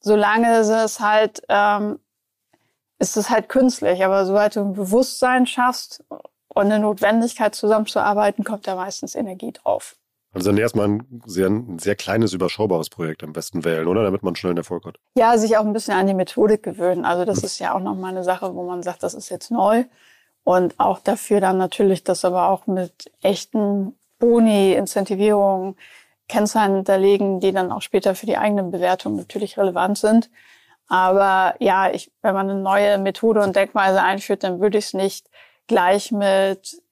solange 0.00 0.58
ist 0.58 0.68
es 0.68 1.00
halt, 1.00 1.42
ähm, 1.48 2.00
ist 2.98 3.16
es 3.16 3.30
halt 3.30 3.48
künstlich. 3.48 4.04
Aber 4.04 4.26
sobald 4.26 4.56
du 4.56 4.60
ein 4.60 4.72
Bewusstsein 4.74 5.46
schaffst 5.46 6.04
und 6.54 6.66
eine 6.66 6.78
Notwendigkeit 6.78 7.54
zusammenzuarbeiten, 7.54 8.44
kommt 8.44 8.66
da 8.66 8.76
meistens 8.76 9.14
Energie 9.14 9.52
drauf. 9.52 9.96
Also 10.34 10.50
dann 10.50 10.58
erstmal 10.58 10.88
ein 10.88 11.22
sehr, 11.26 11.48
ein 11.48 11.78
sehr 11.78 11.94
kleines, 11.94 12.32
überschaubares 12.32 12.88
Projekt 12.88 13.22
am 13.22 13.34
besten 13.34 13.64
wählen, 13.64 13.86
oder? 13.86 14.02
Damit 14.02 14.22
man 14.22 14.34
schnell 14.34 14.52
einen 14.52 14.58
Erfolg 14.58 14.86
hat. 14.86 14.96
Ja, 15.14 15.36
sich 15.36 15.56
auch 15.58 15.64
ein 15.64 15.74
bisschen 15.74 15.94
an 15.94 16.06
die 16.06 16.14
Methodik 16.14 16.62
gewöhnen. 16.62 17.04
Also 17.04 17.26
das 17.26 17.42
ist 17.42 17.58
ja 17.58 17.74
auch 17.74 17.80
nochmal 17.80 18.12
eine 18.12 18.24
Sache, 18.24 18.54
wo 18.54 18.64
man 18.64 18.82
sagt, 18.82 19.02
das 19.02 19.12
ist 19.12 19.28
jetzt 19.28 19.50
neu. 19.50 19.84
Und 20.42 20.80
auch 20.80 21.00
dafür 21.00 21.40
dann 21.40 21.58
natürlich 21.58 22.02
das 22.02 22.24
aber 22.24 22.48
auch 22.48 22.66
mit 22.66 23.12
echten 23.20 23.94
Boni, 24.18 24.72
Incentivierungen, 24.72 25.76
Kennzahlen 26.28 26.76
hinterlegen, 26.76 27.40
die 27.40 27.52
dann 27.52 27.70
auch 27.70 27.82
später 27.82 28.14
für 28.14 28.26
die 28.26 28.38
eigene 28.38 28.64
Bewertung 28.64 29.16
natürlich 29.16 29.58
relevant 29.58 29.98
sind. 29.98 30.30
Aber 30.88 31.54
ja, 31.58 31.90
ich, 31.90 32.10
wenn 32.22 32.34
man 32.34 32.48
eine 32.48 32.60
neue 32.60 32.98
Methode 32.98 33.42
und 33.42 33.54
Denkweise 33.54 34.02
einführt, 34.02 34.44
dann 34.44 34.60
würde 34.60 34.78
ich 34.78 34.86
es 34.86 34.94
nicht 34.94 35.28
gleich 35.72 36.12
mit 36.12 36.82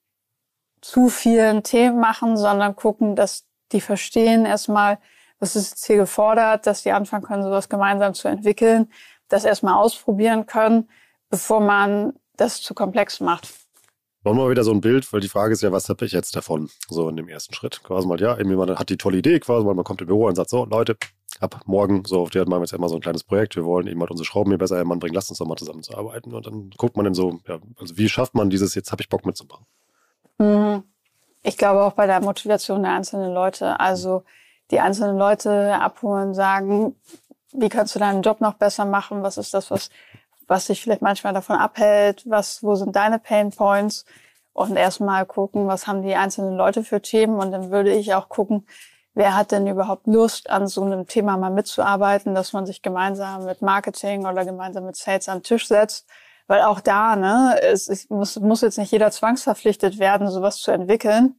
zu 0.80 1.10
vielen 1.10 1.62
Themen 1.62 2.00
machen, 2.00 2.38
sondern 2.38 2.74
gucken, 2.74 3.14
dass 3.14 3.44
die 3.72 3.82
verstehen 3.82 4.46
erstmal, 4.46 4.98
was 5.38 5.54
ist 5.54 5.72
jetzt 5.72 5.86
hier 5.86 5.98
gefordert, 5.98 6.66
dass 6.66 6.82
die 6.82 6.92
anfangen 6.92 7.22
können, 7.22 7.42
sowas 7.42 7.68
gemeinsam 7.68 8.14
zu 8.14 8.28
entwickeln, 8.28 8.90
das 9.28 9.44
erstmal 9.44 9.74
ausprobieren 9.74 10.46
können, 10.46 10.88
bevor 11.28 11.60
man 11.60 12.14
das 12.38 12.62
zu 12.62 12.72
komplex 12.72 13.20
macht. 13.20 13.48
Machen 14.24 14.38
wir 14.38 14.44
mal 14.44 14.50
wieder 14.50 14.64
so 14.64 14.72
ein 14.72 14.80
Bild, 14.80 15.12
weil 15.12 15.20
die 15.20 15.28
Frage 15.28 15.52
ist 15.52 15.62
ja, 15.62 15.72
was 15.72 15.90
habe 15.90 16.06
ich 16.06 16.12
jetzt 16.12 16.34
davon? 16.34 16.70
So 16.88 17.06
in 17.10 17.16
dem 17.16 17.28
ersten 17.28 17.52
Schritt. 17.52 17.82
Quasi 17.82 18.08
mal, 18.08 18.18
ja, 18.18 18.36
irgendwie 18.36 18.56
man 18.56 18.78
hat 18.78 18.88
die 18.88 18.96
tolle 18.96 19.18
Idee, 19.18 19.40
quasi 19.40 19.66
mal, 19.66 19.74
man 19.74 19.84
kommt 19.84 20.00
im 20.00 20.06
Büro 20.06 20.26
und 20.26 20.36
sagt 20.36 20.48
so, 20.48 20.64
Leute, 20.64 20.96
ab 21.40 21.60
morgen, 21.66 22.04
so 22.04 22.22
auf 22.22 22.30
die 22.30 22.38
machen 22.38 22.50
wir 22.50 22.60
jetzt 22.60 22.72
immer 22.72 22.88
so 22.88 22.94
ein 22.94 23.00
kleines 23.00 23.24
Projekt, 23.24 23.56
wir 23.56 23.64
wollen 23.64 23.86
eben 23.86 24.00
halt 24.00 24.10
unsere 24.10 24.26
Schrauben 24.26 24.50
hier 24.50 24.58
besser 24.58 24.80
in 24.80 24.86
Mann 24.86 24.98
bringen, 24.98 25.14
lasst 25.14 25.30
uns 25.30 25.38
doch 25.38 25.46
mal 25.46 25.56
zusammenzuarbeiten. 25.56 26.34
Und 26.34 26.46
dann 26.46 26.70
guckt 26.76 26.96
man 26.96 27.04
dann 27.04 27.14
so, 27.14 27.40
ja, 27.48 27.58
also 27.78 27.96
wie 27.96 28.08
schafft 28.08 28.34
man 28.34 28.50
dieses, 28.50 28.74
jetzt 28.74 28.92
habe 28.92 29.02
ich 29.02 29.08
Bock 29.08 29.26
mitzumachen? 29.26 29.66
Mhm. 30.38 30.84
Ich 31.42 31.56
glaube 31.56 31.82
auch 31.82 31.92
bei 31.92 32.06
der 32.06 32.20
Motivation 32.20 32.82
der 32.82 32.92
einzelnen 32.92 33.32
Leute. 33.32 33.80
Also 33.80 34.24
die 34.70 34.80
einzelnen 34.80 35.16
Leute 35.16 35.74
abholen, 35.74 36.34
sagen, 36.34 36.94
wie 37.52 37.68
kannst 37.68 37.94
du 37.94 37.98
deinen 37.98 38.22
Job 38.22 38.40
noch 38.40 38.54
besser 38.54 38.84
machen? 38.84 39.22
Was 39.22 39.38
ist 39.38 39.54
das, 39.54 39.70
was, 39.70 39.90
was 40.46 40.66
dich 40.66 40.82
vielleicht 40.82 41.02
manchmal 41.02 41.32
davon 41.32 41.56
abhält? 41.56 42.24
Was, 42.26 42.62
wo 42.62 42.74
sind 42.74 42.94
deine 42.94 43.18
Pain 43.18 43.50
Points? 43.50 44.04
Und 44.52 44.76
erstmal 44.76 45.26
gucken, 45.26 45.66
was 45.66 45.86
haben 45.86 46.02
die 46.02 46.14
einzelnen 46.14 46.56
Leute 46.56 46.84
für 46.84 47.00
Themen? 47.00 47.36
Und 47.38 47.52
dann 47.52 47.70
würde 47.70 47.92
ich 47.92 48.14
auch 48.14 48.28
gucken, 48.28 48.66
wer 49.20 49.36
hat 49.36 49.52
denn 49.52 49.66
überhaupt 49.66 50.06
Lust, 50.06 50.50
an 50.50 50.66
so 50.66 50.82
einem 50.82 51.06
Thema 51.06 51.36
mal 51.36 51.50
mitzuarbeiten, 51.50 52.34
dass 52.34 52.52
man 52.52 52.66
sich 52.66 52.82
gemeinsam 52.82 53.44
mit 53.44 53.62
Marketing 53.62 54.26
oder 54.26 54.44
gemeinsam 54.44 54.86
mit 54.86 54.96
Sales 54.96 55.28
an 55.28 55.38
den 55.38 55.44
Tisch 55.44 55.68
setzt 55.68 56.06
weil 56.50 56.62
auch 56.62 56.80
da, 56.80 57.14
ne, 57.14 57.60
es, 57.62 58.10
muss, 58.10 58.34
muss 58.40 58.62
jetzt 58.62 58.76
nicht 58.76 58.90
jeder 58.90 59.12
zwangsverpflichtet 59.12 60.00
werden, 60.00 60.28
sowas 60.28 60.56
zu 60.56 60.72
entwickeln, 60.72 61.36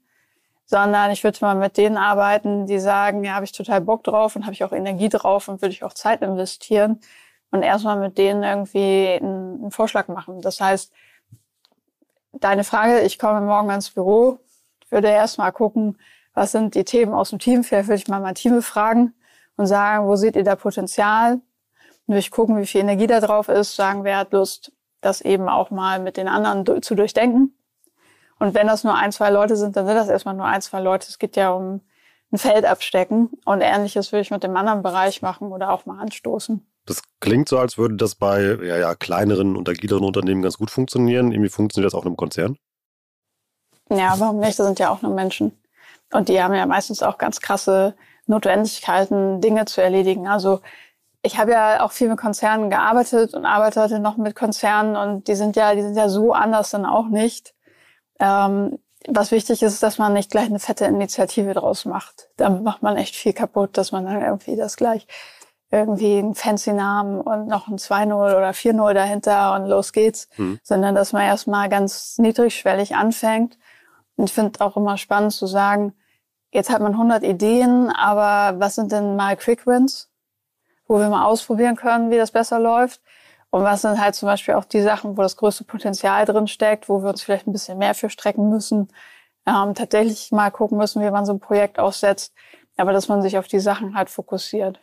sondern 0.63 1.11
ich 1.11 1.25
würde 1.25 1.39
mal 1.41 1.55
mit 1.55 1.75
denen 1.75 1.97
arbeiten, 1.97 2.65
die 2.65 2.79
sagen, 2.79 3.21
ja, 3.25 3.33
habe 3.33 3.43
ich 3.43 3.51
total 3.51 3.81
Bock 3.81 4.05
drauf 4.05 4.37
und 4.37 4.43
habe 4.43 4.53
ich 4.53 4.63
auch 4.63 4.71
Energie 4.71 5.09
drauf 5.09 5.49
und 5.49 5.61
würde 5.61 5.73
ich 5.73 5.83
auch 5.83 5.93
Zeit 5.93 6.21
investieren 6.21 7.01
und 7.51 7.61
erstmal 7.61 7.97
mit 7.97 8.17
denen 8.17 8.41
irgendwie 8.43 9.19
einen, 9.21 9.63
einen 9.63 9.71
Vorschlag 9.71 10.07
machen. 10.07 10.39
Das 10.39 10.61
heißt, 10.61 10.93
deine 12.31 12.63
Frage, 12.63 13.01
ich 13.01 13.19
komme 13.19 13.41
morgen 13.41 13.69
ins 13.69 13.89
Büro, 13.89 14.39
würde 14.89 15.09
erstmal 15.09 15.51
gucken, 15.51 15.97
was 16.33 16.51
sind 16.51 16.75
die 16.75 16.83
Themen 16.83 17.13
aus 17.13 17.29
dem 17.29 17.39
Team, 17.39 17.63
vielleicht 17.63 17.87
würde 17.87 18.01
ich 18.01 18.07
mal 18.07 18.21
mein 18.21 18.35
Team 18.35 18.55
befragen 18.55 19.13
und 19.57 19.67
sagen, 19.67 20.07
wo 20.07 20.15
seht 20.15 20.35
ihr 20.35 20.43
da 20.43 20.55
Potenzial? 20.55 21.41
Und 22.07 22.15
durch 22.15 22.31
gucken, 22.31 22.57
wie 22.57 22.65
viel 22.65 22.81
Energie 22.81 23.07
da 23.07 23.19
drauf 23.19 23.47
ist, 23.47 23.75
sagen, 23.75 24.03
wer 24.03 24.17
hat 24.17 24.33
Lust, 24.33 24.71
das 25.01 25.21
eben 25.21 25.49
auch 25.49 25.71
mal 25.71 25.99
mit 25.99 26.17
den 26.17 26.27
anderen 26.27 26.81
zu 26.81 26.95
durchdenken. 26.95 27.55
Und 28.39 28.55
wenn 28.55 28.67
das 28.67 28.83
nur 28.83 28.95
ein, 28.95 29.11
zwei 29.11 29.29
Leute 29.29 29.55
sind, 29.55 29.75
dann 29.75 29.85
sind 29.85 29.95
das 29.95 30.09
erstmal 30.09 30.33
nur 30.33 30.45
ein, 30.45 30.61
zwei 30.61 30.79
Leute. 30.79 31.07
Es 31.07 31.19
geht 31.19 31.35
ja 31.35 31.51
um 31.51 31.81
ein 32.31 32.37
Feld 32.37 32.65
abstecken. 32.65 33.29
Und 33.45 33.61
ähnliches 33.61 34.11
würde 34.11 34.21
ich 34.21 34.31
mit 34.31 34.43
dem 34.43 34.55
anderen 34.57 34.81
Bereich 34.81 35.21
machen 35.21 35.51
oder 35.51 35.71
auch 35.71 35.85
mal 35.85 35.99
anstoßen. 35.99 36.65
Das 36.85 37.03
klingt 37.19 37.47
so, 37.47 37.59
als 37.59 37.77
würde 37.77 37.95
das 37.97 38.15
bei 38.15 38.41
ja, 38.41 38.77
ja, 38.77 38.95
kleineren 38.95 39.55
und 39.55 39.69
agileren 39.69 40.03
Unternehmen 40.03 40.41
ganz 40.41 40.57
gut 40.57 40.71
funktionieren. 40.71 41.31
Irgendwie 41.31 41.49
funktioniert 41.49 41.93
das 41.93 41.97
auch 41.97 42.03
in 42.03 42.07
einem 42.07 42.17
Konzern? 42.17 42.57
Ja, 43.89 44.15
warum 44.17 44.39
nicht? 44.39 44.57
Das 44.57 44.65
sind 44.65 44.79
ja 44.79 44.89
auch 44.89 45.01
nur 45.01 45.13
Menschen. 45.13 45.51
Und 46.11 46.29
die 46.29 46.41
haben 46.41 46.53
ja 46.53 46.65
meistens 46.65 47.03
auch 47.03 47.17
ganz 47.17 47.39
krasse 47.39 47.95
Notwendigkeiten, 48.27 49.41
Dinge 49.41 49.65
zu 49.65 49.81
erledigen. 49.81 50.27
Also 50.27 50.61
ich 51.21 51.37
habe 51.37 51.51
ja 51.51 51.83
auch 51.83 51.91
viel 51.91 52.09
mit 52.09 52.19
Konzernen 52.19 52.69
gearbeitet 52.69 53.33
und 53.33 53.45
arbeite 53.45 53.81
heute 53.81 53.99
noch 53.99 54.17
mit 54.17 54.35
Konzernen 54.35 54.95
und 54.95 55.27
die 55.27 55.35
sind 55.35 55.55
ja, 55.55 55.75
die 55.75 55.81
sind 55.81 55.95
ja 55.95 56.09
so 56.09 56.33
anders 56.33 56.71
dann 56.71 56.85
auch 56.85 57.07
nicht. 57.07 57.53
Ähm, 58.19 58.79
was 59.07 59.31
wichtig 59.31 59.63
ist, 59.63 59.81
dass 59.81 59.97
man 59.97 60.13
nicht 60.13 60.29
gleich 60.29 60.45
eine 60.45 60.59
fette 60.59 60.85
Initiative 60.85 61.53
draus 61.53 61.85
macht. 61.85 62.29
Damit 62.37 62.63
macht 62.63 62.83
man 62.83 62.97
echt 62.97 63.15
viel 63.15 63.33
kaputt, 63.33 63.77
dass 63.77 63.91
man 63.91 64.05
dann 64.05 64.21
irgendwie 64.21 64.55
das 64.55 64.77
gleich 64.77 65.07
irgendwie 65.71 66.17
einen 66.17 66.35
fancy 66.35 66.73
Namen 66.73 67.21
und 67.21 67.47
noch 67.47 67.67
ein 67.67 67.77
2-0 67.77 68.13
oder 68.13 68.51
4-0 68.51 68.93
dahinter 68.93 69.55
und 69.55 69.67
los 69.67 69.93
geht's, 69.93 70.27
mhm. 70.37 70.59
sondern 70.63 70.95
dass 70.95 71.13
man 71.13 71.23
erstmal 71.23 71.69
ganz 71.69 72.17
niedrigschwellig 72.17 72.95
anfängt. 72.95 73.57
Und 74.17 74.25
ich 74.25 74.33
finde 74.33 74.59
auch 74.59 74.75
immer 74.75 74.97
spannend 74.97 75.31
zu 75.31 75.47
sagen, 75.47 75.93
jetzt 76.51 76.69
hat 76.69 76.81
man 76.81 76.93
100 76.93 77.23
Ideen, 77.23 77.89
aber 77.89 78.59
was 78.59 78.75
sind 78.75 78.91
denn 78.91 79.15
mal 79.15 79.35
Quick 79.37 79.65
Wins, 79.65 80.09
wo 80.87 80.99
wir 80.99 81.09
mal 81.09 81.25
ausprobieren 81.25 81.75
können, 81.75 82.11
wie 82.11 82.17
das 82.17 82.31
besser 82.31 82.59
läuft? 82.59 83.01
Und 83.49 83.63
was 83.63 83.81
sind 83.81 83.99
halt 83.99 84.15
zum 84.15 84.27
Beispiel 84.27 84.53
auch 84.53 84.65
die 84.65 84.81
Sachen, 84.81 85.17
wo 85.17 85.21
das 85.21 85.35
größte 85.35 85.65
Potenzial 85.65 86.25
drin 86.25 86.47
steckt, 86.47 86.87
wo 86.87 87.03
wir 87.03 87.09
uns 87.09 87.21
vielleicht 87.21 87.47
ein 87.47 87.51
bisschen 87.51 87.77
mehr 87.77 87.93
für 87.93 88.09
strecken 88.09 88.49
müssen, 88.49 88.87
ähm, 89.45 89.73
tatsächlich 89.75 90.31
mal 90.31 90.51
gucken 90.51 90.77
müssen, 90.77 91.01
wie 91.01 91.11
man 91.11 91.25
so 91.25 91.33
ein 91.33 91.39
Projekt 91.39 91.77
aussetzt, 91.77 92.33
aber 92.77 92.93
dass 92.93 93.09
man 93.09 93.21
sich 93.21 93.37
auf 93.37 93.47
die 93.47 93.59
Sachen 93.59 93.95
halt 93.95 94.09
fokussiert. 94.09 94.81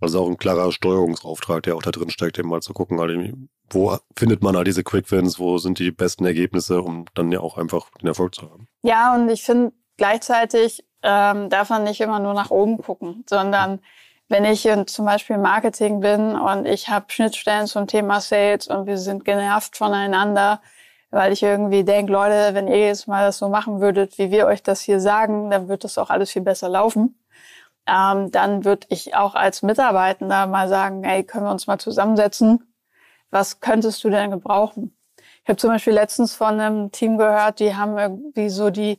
Also 0.00 0.20
auch 0.20 0.28
ein 0.28 0.38
klarer 0.38 0.72
Steuerungsauftrag, 0.72 1.62
der 1.62 1.76
auch 1.76 1.82
da 1.82 1.92
drin 1.92 2.10
steckt, 2.10 2.38
eben 2.38 2.48
mal 2.48 2.60
zu 2.60 2.72
gucken, 2.72 2.98
halt, 2.98 3.34
wo 3.70 3.96
findet 4.16 4.42
man 4.42 4.56
halt 4.56 4.66
diese 4.66 4.82
Quick-Wins, 4.82 5.38
wo 5.38 5.58
sind 5.58 5.78
die 5.78 5.92
besten 5.92 6.24
Ergebnisse, 6.24 6.82
um 6.82 7.04
dann 7.14 7.30
ja 7.30 7.40
auch 7.40 7.56
einfach 7.56 7.90
den 8.00 8.08
Erfolg 8.08 8.34
zu 8.34 8.50
haben. 8.50 8.66
Ja, 8.82 9.14
und 9.14 9.28
ich 9.28 9.44
finde 9.44 9.72
gleichzeitig 9.96 10.84
ähm, 11.02 11.50
darf 11.50 11.70
man 11.70 11.84
nicht 11.84 12.00
immer 12.00 12.18
nur 12.18 12.34
nach 12.34 12.50
oben 12.50 12.78
gucken, 12.78 13.24
sondern 13.28 13.80
wenn 14.28 14.44
ich 14.44 14.64
in, 14.66 14.86
zum 14.86 15.04
Beispiel 15.04 15.38
Marketing 15.38 16.00
bin 16.00 16.36
und 16.36 16.66
ich 16.66 16.88
habe 16.88 17.06
Schnittstellen 17.08 17.66
zum 17.66 17.86
Thema 17.86 18.20
Sales 18.20 18.68
und 18.68 18.86
wir 18.86 18.98
sind 18.98 19.24
genervt 19.24 19.76
voneinander, 19.76 20.62
weil 21.10 21.32
ich 21.32 21.42
irgendwie 21.42 21.84
denke, 21.84 22.12
Leute, 22.12 22.54
wenn 22.54 22.68
ihr 22.68 22.86
jetzt 22.86 23.08
mal 23.08 23.26
das 23.26 23.38
so 23.38 23.48
machen 23.48 23.80
würdet, 23.80 24.18
wie 24.18 24.30
wir 24.30 24.46
euch 24.46 24.62
das 24.62 24.80
hier 24.80 25.00
sagen, 25.00 25.50
dann 25.50 25.68
wird 25.68 25.84
das 25.84 25.98
auch 25.98 26.10
alles 26.10 26.30
viel 26.30 26.42
besser 26.42 26.68
laufen 26.68 27.16
ähm, 27.86 28.30
dann 28.30 28.64
würde 28.64 28.86
ich 28.90 29.14
auch 29.14 29.34
als 29.34 29.62
Mitarbeitender 29.62 30.46
mal 30.46 30.68
sagen, 30.68 31.02
hey, 31.04 31.24
können 31.24 31.46
wir 31.46 31.50
uns 31.52 31.66
mal 31.66 31.78
zusammensetzen? 31.78 32.72
Was 33.30 33.60
könntest 33.60 34.04
du 34.04 34.10
denn 34.10 34.30
gebrauchen? 34.30 34.96
Ich 35.42 35.48
habe 35.48 35.56
zum 35.56 35.70
Beispiel 35.70 35.94
letztens 35.94 36.34
von 36.34 36.60
einem 36.60 36.92
Team 36.92 37.18
gehört, 37.18 37.58
die 37.60 37.74
haben 37.74 37.98
irgendwie 37.98 38.48
so 38.50 38.70
die 38.70 38.98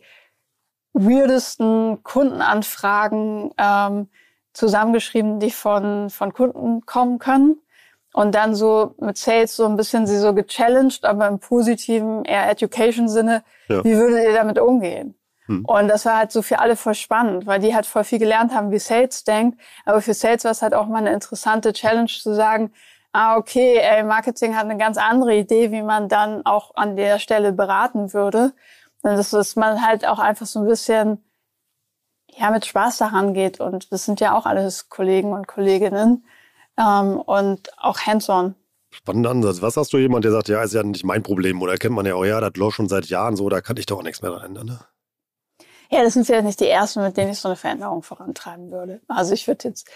weirdesten 0.93 2.03
Kundenanfragen 2.03 3.51
ähm, 3.57 4.07
zusammengeschrieben, 4.53 5.39
die 5.39 5.51
von, 5.51 6.09
von 6.09 6.33
Kunden 6.33 6.85
kommen 6.85 7.19
können. 7.19 7.57
Und 8.13 8.35
dann 8.35 8.53
so 8.53 8.93
mit 8.99 9.17
Sales 9.17 9.55
so 9.55 9.65
ein 9.65 9.75
bisschen 9.75 10.05
sie 10.05 10.17
so 10.17 10.35
gechallenged, 10.35 11.03
aber 11.03 11.27
im 11.27 11.39
positiven, 11.39 12.23
eher 12.25 12.47
Education-Sinne. 12.51 13.43
Ja. 13.69 13.83
Wie 13.83 13.97
würdet 13.97 14.23
ihr 14.23 14.33
damit 14.33 14.59
umgehen? 14.59 15.15
Hm. 15.47 15.65
Und 15.65 15.87
das 15.87 16.05
war 16.05 16.17
halt 16.17 16.31
so 16.31 16.43
für 16.43 16.59
alle 16.59 16.75
voll 16.75 16.93
spannend, 16.93 17.47
weil 17.47 17.59
die 17.59 17.73
halt 17.73 17.87
voll 17.87 18.03
viel 18.03 18.19
gelernt 18.19 18.53
haben, 18.53 18.71
wie 18.71 18.77
Sales 18.77 19.23
denkt. 19.23 19.59
Aber 19.85 19.99
für 19.99 20.13
Sales 20.13 20.43
war 20.43 20.51
es 20.51 20.61
halt 20.61 20.75
auch 20.75 20.87
mal 20.87 20.99
eine 20.99 21.11
interessante 21.11 21.73
Challenge 21.73 22.07
zu 22.07 22.35
sagen, 22.35 22.71
ah, 23.13 23.37
okay, 23.37 23.77
ey, 23.77 24.03
Marketing 24.03 24.55
hat 24.55 24.65
eine 24.65 24.77
ganz 24.77 24.97
andere 24.97 25.35
Idee, 25.35 25.71
wie 25.71 25.81
man 25.81 26.07
dann 26.07 26.45
auch 26.45 26.75
an 26.75 26.95
der 26.95 27.19
Stelle 27.19 27.51
beraten 27.51 28.13
würde. 28.13 28.53
Und 29.03 29.11
das 29.11 29.33
ist 29.33 29.55
man 29.55 29.85
halt 29.85 30.07
auch 30.07 30.19
einfach 30.19 30.45
so 30.45 30.59
ein 30.59 30.67
bisschen, 30.67 31.23
ja, 32.31 32.49
mit 32.51 32.65
Spaß 32.65 32.97
daran 32.97 33.33
geht. 33.33 33.59
Und 33.59 33.91
das 33.91 34.05
sind 34.05 34.19
ja 34.19 34.35
auch 34.35 34.45
alles 34.45 34.89
Kollegen 34.89 35.33
und 35.33 35.47
Kolleginnen. 35.47 36.25
Ähm, 36.77 37.19
und 37.19 37.69
auch 37.77 37.99
hands-on. 37.99 38.55
Spannender 38.91 39.31
Ansatz. 39.31 39.61
Was 39.61 39.77
hast 39.77 39.91
du 39.93 39.97
jemand, 39.97 40.25
der 40.25 40.31
sagt, 40.31 40.49
ja, 40.49 40.63
ist 40.63 40.73
ja 40.73 40.83
nicht 40.83 41.03
mein 41.03 41.23
Problem 41.23 41.61
oder 41.61 41.77
kennt 41.77 41.95
man 41.95 42.05
ja 42.05 42.15
auch, 42.15 42.25
ja, 42.25 42.39
das 42.39 42.53
läuft 42.55 42.77
schon 42.77 42.89
seit 42.89 43.05
Jahren 43.07 43.35
so, 43.35 43.49
da 43.49 43.61
kann 43.61 43.77
ich 43.77 43.85
doch 43.85 43.99
auch 43.99 44.03
nichts 44.03 44.21
mehr 44.21 44.31
dran 44.31 44.45
ändern, 44.45 44.65
ne? 44.67 44.79
Ja, 45.89 46.03
das 46.03 46.13
sind 46.13 46.25
vielleicht 46.25 46.45
nicht 46.45 46.59
die 46.59 46.67
ersten, 46.67 47.03
mit 47.03 47.17
denen 47.17 47.31
ich 47.31 47.39
so 47.39 47.49
eine 47.49 47.55
Veränderung 47.55 48.01
vorantreiben 48.01 48.71
würde. 48.71 49.01
Also 49.07 49.33
ich 49.33 49.47
würde 49.47 49.67
jetzt 49.67 49.87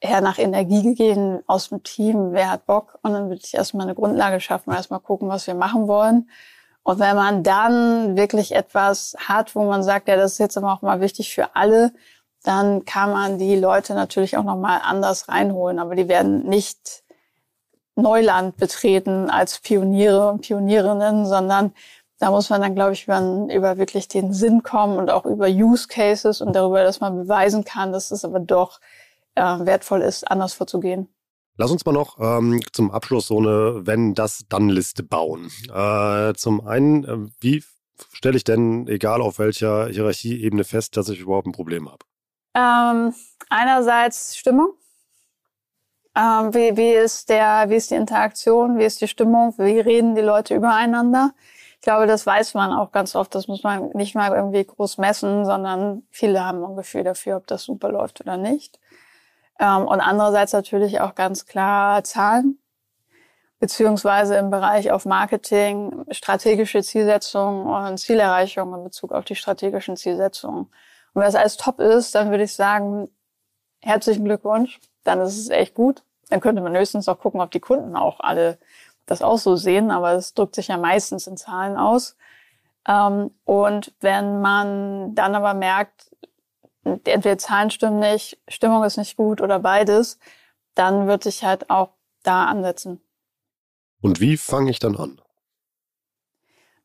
eher 0.00 0.20
nach 0.20 0.38
Energie 0.38 0.94
gehen 0.94 1.42
aus 1.46 1.68
dem 1.68 1.82
Team, 1.82 2.32
wer 2.32 2.50
hat 2.50 2.66
Bock 2.66 2.98
und 3.02 3.12
dann 3.12 3.28
würde 3.28 3.40
ich 3.44 3.54
erstmal 3.54 3.86
eine 3.86 3.94
Grundlage 3.94 4.40
schaffen, 4.40 4.72
erstmal 4.72 5.00
gucken, 5.00 5.28
was 5.28 5.46
wir 5.46 5.54
machen 5.54 5.86
wollen. 5.86 6.28
Und 6.88 7.00
wenn 7.00 7.16
man 7.16 7.42
dann 7.42 8.16
wirklich 8.16 8.54
etwas 8.54 9.14
hat, 9.18 9.54
wo 9.54 9.62
man 9.64 9.82
sagt, 9.82 10.08
ja, 10.08 10.16
das 10.16 10.32
ist 10.32 10.38
jetzt 10.38 10.56
aber 10.56 10.72
auch 10.72 10.80
mal 10.80 11.02
wichtig 11.02 11.34
für 11.34 11.54
alle, 11.54 11.92
dann 12.44 12.86
kann 12.86 13.10
man 13.10 13.36
die 13.36 13.56
Leute 13.56 13.92
natürlich 13.92 14.38
auch 14.38 14.42
nochmal 14.42 14.80
anders 14.82 15.28
reinholen. 15.28 15.80
Aber 15.80 15.96
die 15.96 16.08
werden 16.08 16.48
nicht 16.48 17.02
Neuland 17.94 18.56
betreten 18.56 19.28
als 19.28 19.58
Pioniere 19.58 20.30
und 20.30 20.40
Pionierinnen, 20.40 21.26
sondern 21.26 21.74
da 22.20 22.30
muss 22.30 22.48
man 22.48 22.62
dann, 22.62 22.74
glaube 22.74 22.94
ich, 22.94 23.04
über, 23.04 23.20
über 23.50 23.76
wirklich 23.76 24.08
den 24.08 24.32
Sinn 24.32 24.62
kommen 24.62 24.96
und 24.96 25.10
auch 25.10 25.26
über 25.26 25.46
Use 25.46 25.88
Cases 25.88 26.40
und 26.40 26.56
darüber, 26.56 26.84
dass 26.84 27.00
man 27.00 27.16
beweisen 27.16 27.64
kann, 27.64 27.92
dass 27.92 28.10
es 28.10 28.24
aber 28.24 28.40
doch 28.40 28.80
äh, 29.34 29.42
wertvoll 29.42 30.00
ist, 30.00 30.30
anders 30.30 30.54
vorzugehen. 30.54 31.06
Lass 31.60 31.72
uns 31.72 31.84
mal 31.84 31.90
noch 31.90 32.18
ähm, 32.20 32.60
zum 32.72 32.92
Abschluss 32.92 33.26
so 33.26 33.38
eine 33.38 33.84
Wenn-das-Dann-Liste 33.84 35.02
bauen. 35.02 35.50
Äh, 35.74 36.32
zum 36.34 36.64
einen, 36.64 37.04
äh, 37.04 37.30
wie 37.40 37.64
stelle 38.12 38.36
ich 38.36 38.44
denn, 38.44 38.86
egal 38.86 39.20
auf 39.20 39.40
welcher 39.40 39.88
Hierarchieebene, 39.88 40.62
fest, 40.62 40.96
dass 40.96 41.08
ich 41.08 41.18
überhaupt 41.18 41.48
ein 41.48 41.52
Problem 41.52 41.90
habe? 41.90 42.06
Ähm, 42.54 43.12
einerseits 43.50 44.36
Stimmung. 44.36 44.68
Ähm, 46.16 46.54
wie, 46.54 46.76
wie, 46.76 46.92
ist 46.92 47.28
der, 47.28 47.64
wie 47.68 47.74
ist 47.74 47.90
die 47.90 47.96
Interaktion? 47.96 48.78
Wie 48.78 48.84
ist 48.84 49.00
die 49.00 49.08
Stimmung? 49.08 49.52
Wie 49.58 49.80
reden 49.80 50.14
die 50.14 50.20
Leute 50.20 50.54
übereinander? 50.54 51.34
Ich 51.74 51.82
glaube, 51.82 52.06
das 52.06 52.24
weiß 52.24 52.54
man 52.54 52.72
auch 52.72 52.92
ganz 52.92 53.16
oft. 53.16 53.34
Das 53.34 53.48
muss 53.48 53.64
man 53.64 53.90
nicht 53.94 54.14
mal 54.14 54.32
irgendwie 54.32 54.64
groß 54.64 54.98
messen, 54.98 55.44
sondern 55.44 56.04
viele 56.10 56.44
haben 56.44 56.64
ein 56.64 56.76
Gefühl 56.76 57.02
dafür, 57.02 57.36
ob 57.36 57.48
das 57.48 57.64
super 57.64 57.90
läuft 57.90 58.20
oder 58.20 58.36
nicht. 58.36 58.78
Ähm, 59.58 59.86
und 59.86 60.00
andererseits 60.00 60.52
natürlich 60.52 61.00
auch 61.00 61.14
ganz 61.14 61.46
klar 61.46 62.04
Zahlen, 62.04 62.58
beziehungsweise 63.60 64.36
im 64.36 64.50
Bereich 64.50 64.90
auf 64.92 65.04
Marketing, 65.04 66.04
strategische 66.10 66.82
Zielsetzungen 66.82 67.66
und 67.66 67.98
Zielerreichung 67.98 68.74
in 68.74 68.84
Bezug 68.84 69.12
auf 69.12 69.24
die 69.24 69.34
strategischen 69.34 69.96
Zielsetzungen. 69.96 70.64
Und 70.64 70.70
wenn 71.14 71.24
das 71.24 71.34
alles 71.34 71.56
top 71.56 71.80
ist, 71.80 72.14
dann 72.14 72.30
würde 72.30 72.44
ich 72.44 72.54
sagen, 72.54 73.08
herzlichen 73.80 74.24
Glückwunsch, 74.24 74.80
dann 75.04 75.20
ist 75.20 75.38
es 75.38 75.50
echt 75.50 75.74
gut. 75.74 76.04
Dann 76.28 76.40
könnte 76.40 76.62
man 76.62 76.76
höchstens 76.76 77.08
auch 77.08 77.18
gucken, 77.18 77.40
ob 77.40 77.50
die 77.50 77.60
Kunden 77.60 77.96
auch 77.96 78.20
alle 78.20 78.58
das 79.06 79.22
auch 79.22 79.38
so 79.38 79.56
sehen, 79.56 79.90
aber 79.90 80.12
es 80.12 80.34
drückt 80.34 80.54
sich 80.54 80.68
ja 80.68 80.76
meistens 80.76 81.26
in 81.26 81.36
Zahlen 81.36 81.76
aus. 81.76 82.16
Ähm, 82.86 83.30
und 83.44 83.94
wenn 84.00 84.40
man 84.40 85.14
dann 85.14 85.34
aber 85.34 85.54
merkt, 85.54 86.10
entweder 87.04 87.38
Zahlen 87.38 87.70
stimmen 87.70 88.00
nicht, 88.00 88.38
Stimmung 88.48 88.84
ist 88.84 88.96
nicht 88.96 89.16
gut 89.16 89.40
oder 89.40 89.58
beides, 89.58 90.18
dann 90.74 91.06
würde 91.06 91.28
ich 91.28 91.44
halt 91.44 91.70
auch 91.70 91.90
da 92.22 92.46
ansetzen. 92.46 93.00
Und 94.00 94.20
wie 94.20 94.36
fange 94.36 94.70
ich 94.70 94.78
dann 94.78 94.96
an? 94.96 95.20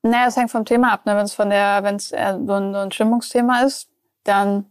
Naja, 0.01 0.27
es 0.27 0.35
hängt 0.35 0.51
vom 0.51 0.65
Thema 0.65 0.91
ab. 0.91 1.05
Ne? 1.05 1.15
Wenn 1.15 1.25
es 1.25 1.33
von 1.33 1.49
der, 1.49 1.83
wenn 1.83 1.95
es 1.95 2.09
so 2.09 2.15
ein, 2.17 2.47
so 2.47 2.79
ein 2.79 2.91
Stimmungsthema 2.91 3.61
ist, 3.61 3.89
dann, 4.23 4.65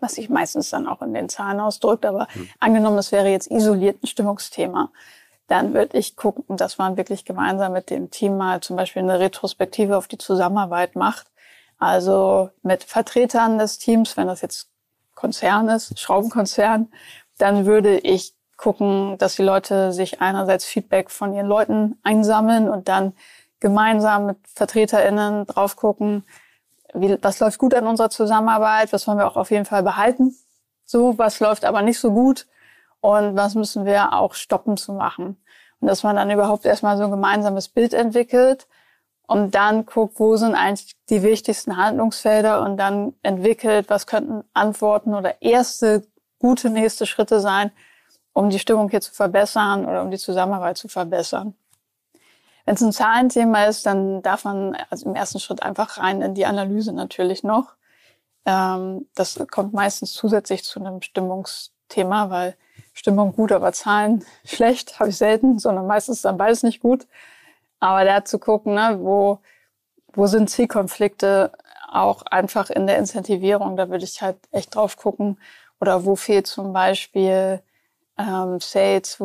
was 0.00 0.14
sich 0.14 0.28
meistens 0.28 0.70
dann 0.70 0.88
auch 0.88 1.02
in 1.02 1.14
den 1.14 1.28
Zahlen 1.28 1.60
ausdrückt, 1.60 2.04
aber 2.04 2.26
hm. 2.32 2.48
angenommen, 2.58 2.98
es 2.98 3.12
wäre 3.12 3.28
jetzt 3.28 3.50
isoliert 3.50 4.02
ein 4.02 4.06
Stimmungsthema, 4.06 4.90
dann 5.46 5.74
würde 5.74 5.96
ich 5.98 6.16
gucken, 6.16 6.56
dass 6.56 6.78
man 6.78 6.96
wirklich 6.96 7.24
gemeinsam 7.24 7.72
mit 7.72 7.90
dem 7.90 8.10
Team 8.10 8.36
mal 8.36 8.60
zum 8.60 8.76
Beispiel 8.76 9.02
eine 9.02 9.20
Retrospektive 9.20 9.96
auf 9.96 10.08
die 10.08 10.18
Zusammenarbeit 10.18 10.96
macht. 10.96 11.30
Also 11.78 12.50
mit 12.62 12.84
Vertretern 12.84 13.58
des 13.58 13.78
Teams, 13.78 14.16
wenn 14.16 14.26
das 14.26 14.40
jetzt 14.40 14.70
Konzern 15.14 15.68
ist, 15.68 15.98
Schraubenkonzern, 15.98 16.88
dann 17.38 17.66
würde 17.66 17.98
ich 17.98 18.34
gucken, 18.56 19.18
dass 19.18 19.36
die 19.36 19.42
Leute 19.42 19.92
sich 19.92 20.20
einerseits 20.20 20.64
Feedback 20.64 21.10
von 21.10 21.34
ihren 21.34 21.46
Leuten 21.46 21.98
einsammeln 22.02 22.68
und 22.68 22.88
dann 22.88 23.12
gemeinsam 23.60 24.26
mit 24.26 24.38
VertreterInnen 24.54 25.46
drauf 25.46 25.76
gucken, 25.76 26.24
wie, 26.94 27.18
was 27.22 27.40
läuft 27.40 27.58
gut 27.58 27.74
an 27.74 27.86
unserer 27.86 28.10
Zusammenarbeit, 28.10 28.92
was 28.92 29.06
wollen 29.06 29.18
wir 29.18 29.26
auch 29.26 29.36
auf 29.36 29.50
jeden 29.50 29.64
Fall 29.64 29.82
behalten 29.82 30.34
So, 30.84 31.18
was 31.18 31.40
läuft 31.40 31.64
aber 31.64 31.82
nicht 31.82 31.98
so 31.98 32.12
gut 32.12 32.46
und 33.00 33.36
was 33.36 33.54
müssen 33.54 33.84
wir 33.84 34.12
auch 34.12 34.34
stoppen 34.34 34.76
zu 34.76 34.92
machen. 34.92 35.36
Und 35.80 35.88
dass 35.88 36.02
man 36.02 36.16
dann 36.16 36.30
überhaupt 36.30 36.64
erstmal 36.64 36.96
so 36.96 37.04
ein 37.04 37.10
gemeinsames 37.10 37.68
Bild 37.68 37.92
entwickelt 37.92 38.66
und 39.26 39.54
dann 39.54 39.86
guckt, 39.86 40.18
wo 40.20 40.36
sind 40.36 40.54
eigentlich 40.54 40.94
die 41.08 41.22
wichtigsten 41.22 41.76
Handlungsfelder 41.76 42.62
und 42.62 42.76
dann 42.76 43.14
entwickelt, 43.22 43.90
was 43.90 44.06
könnten 44.06 44.44
Antworten 44.54 45.14
oder 45.14 45.42
erste 45.42 46.06
gute 46.38 46.70
nächste 46.70 47.06
Schritte 47.06 47.40
sein, 47.40 47.72
um 48.32 48.50
die 48.50 48.58
Stimmung 48.58 48.88
hier 48.88 49.00
zu 49.00 49.12
verbessern 49.12 49.86
oder 49.86 50.02
um 50.02 50.10
die 50.10 50.18
Zusammenarbeit 50.18 50.76
zu 50.78 50.88
verbessern. 50.88 51.54
Wenn 52.64 52.74
es 52.74 52.82
ein 52.82 52.92
Zahlenthema 52.92 53.64
ist, 53.64 53.86
dann 53.86 54.22
darf 54.22 54.44
man 54.44 54.76
also 54.90 55.08
im 55.08 55.14
ersten 55.14 55.38
Schritt 55.38 55.62
einfach 55.62 55.98
rein 55.98 56.20
in 56.20 56.34
die 56.34 56.46
Analyse 56.46 56.92
natürlich 56.92 57.42
noch. 57.42 57.74
Ähm, 58.44 59.06
das 59.14 59.38
kommt 59.50 59.72
meistens 59.72 60.12
zusätzlich 60.12 60.64
zu 60.64 60.80
einem 60.80 61.00
Stimmungsthema, 61.00 62.30
weil 62.30 62.56
Stimmung 62.92 63.32
gut, 63.34 63.52
aber 63.52 63.72
Zahlen 63.72 64.24
schlecht 64.44 64.98
habe 65.00 65.10
ich 65.10 65.16
selten, 65.16 65.58
sondern 65.58 65.86
meistens 65.86 66.22
dann 66.22 66.38
beides 66.38 66.62
nicht 66.62 66.80
gut. 66.80 67.06
Aber 67.80 68.04
da 68.04 68.24
zu 68.24 68.38
gucken, 68.38 68.74
ne, 68.74 68.98
wo, 69.00 69.38
wo 70.14 70.26
sind 70.26 70.50
Zielkonflikte 70.50 71.52
auch 71.90 72.22
einfach 72.22 72.70
in 72.70 72.86
der 72.86 72.98
Incentivierung, 72.98 73.76
da 73.76 73.88
würde 73.88 74.04
ich 74.04 74.22
halt 74.22 74.38
echt 74.50 74.74
drauf 74.74 74.96
gucken. 74.96 75.38
Oder 75.80 76.04
wo 76.04 76.16
fehlt 76.16 76.46
zum 76.46 76.72
Beispiel 76.72 77.62
ähm, 78.18 78.60
Sales, 78.60 79.18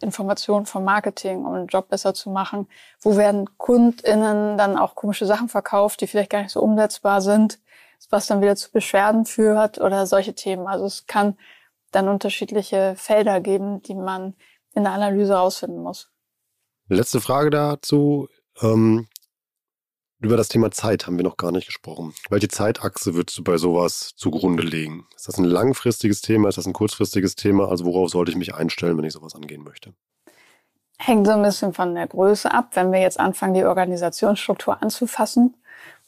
Informationen 0.00 0.66
vom 0.66 0.84
Marketing, 0.84 1.44
um 1.44 1.54
den 1.54 1.66
Job 1.66 1.88
besser 1.88 2.14
zu 2.14 2.30
machen. 2.30 2.68
Wo 3.00 3.16
werden 3.16 3.58
KundInnen 3.58 4.56
dann 4.56 4.78
auch 4.78 4.94
komische 4.94 5.26
Sachen 5.26 5.48
verkauft, 5.48 6.00
die 6.00 6.06
vielleicht 6.06 6.30
gar 6.30 6.42
nicht 6.42 6.52
so 6.52 6.60
umsetzbar 6.60 7.20
sind, 7.20 7.58
was 8.10 8.26
dann 8.26 8.40
wieder 8.40 8.56
zu 8.56 8.70
Beschwerden 8.70 9.24
führt 9.24 9.78
oder 9.78 10.06
solche 10.06 10.34
Themen. 10.34 10.66
Also 10.66 10.86
es 10.86 11.06
kann 11.06 11.36
dann 11.92 12.08
unterschiedliche 12.08 12.94
Felder 12.96 13.40
geben, 13.40 13.82
die 13.82 13.94
man 13.94 14.34
in 14.74 14.84
der 14.84 14.92
Analyse 14.92 15.34
herausfinden 15.34 15.82
muss. 15.82 16.10
Letzte 16.88 17.20
Frage 17.20 17.50
dazu. 17.50 18.28
Ähm, 18.62 19.08
über 20.20 20.36
das 20.36 20.48
Thema 20.48 20.70
Zeit 20.70 21.06
haben 21.06 21.18
wir 21.18 21.24
noch 21.24 21.36
gar 21.36 21.52
nicht 21.52 21.66
gesprochen. 21.66 22.14
Welche 22.30 22.48
Zeitachse 22.48 23.14
würdest 23.14 23.36
du 23.38 23.44
bei 23.44 23.58
sowas 23.58 24.14
zugrunde 24.16 24.62
legen? 24.62 25.06
Ist 25.14 25.28
das 25.28 25.36
ein 25.38 25.44
langfristiges 25.44 26.20
Thema? 26.22 26.48
Ist 26.48 26.58
das 26.58 26.66
ein 26.66 26.72
kurzfristiges 26.72 27.34
Thema? 27.34 27.68
Also 27.68 27.84
worauf 27.84 28.10
sollte 28.10 28.30
ich 28.30 28.36
mich 28.36 28.54
einstellen, 28.54 28.96
wenn 28.96 29.04
ich 29.04 29.12
sowas 29.12 29.34
angehen 29.34 29.62
möchte? 29.62 29.92
Hängt 30.98 31.26
so 31.26 31.32
ein 31.32 31.42
bisschen 31.42 31.74
von 31.74 31.94
der 31.94 32.06
Größe 32.06 32.50
ab. 32.50 32.70
Wenn 32.74 32.92
wir 32.92 33.00
jetzt 33.00 33.20
anfangen, 33.20 33.54
die 33.54 33.64
Organisationsstruktur 33.64 34.82
anzufassen 34.82 35.54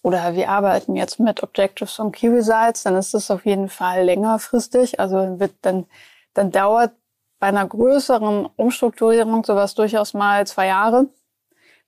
oder 0.03 0.35
wir 0.35 0.49
arbeiten 0.49 0.97
jetzt 0.97 1.21
mit 1.21 1.43
Objectives 1.43 1.99
und 1.99 2.13
Key 2.13 2.29
Results, 2.29 2.85
dann 2.85 2.97
ist 2.97 3.13
das 3.13 3.31
auf 3.31 3.45
jeden 3.45 3.69
Fall 3.69 4.05
längerfristig. 4.05 5.01
Also 5.01 5.39
wird 5.39 5.55
dann, 5.63 5.87
dann 6.33 6.51
dauert 6.51 6.93
bei 7.39 7.47
einer 7.49 7.67
größeren 7.67 8.47
Umstrukturierung 8.57 9.45
sowas 9.45 9.75
durchaus 9.75 10.15
mal 10.15 10.47
zwei 10.47 10.67
Jahre, 10.67 11.09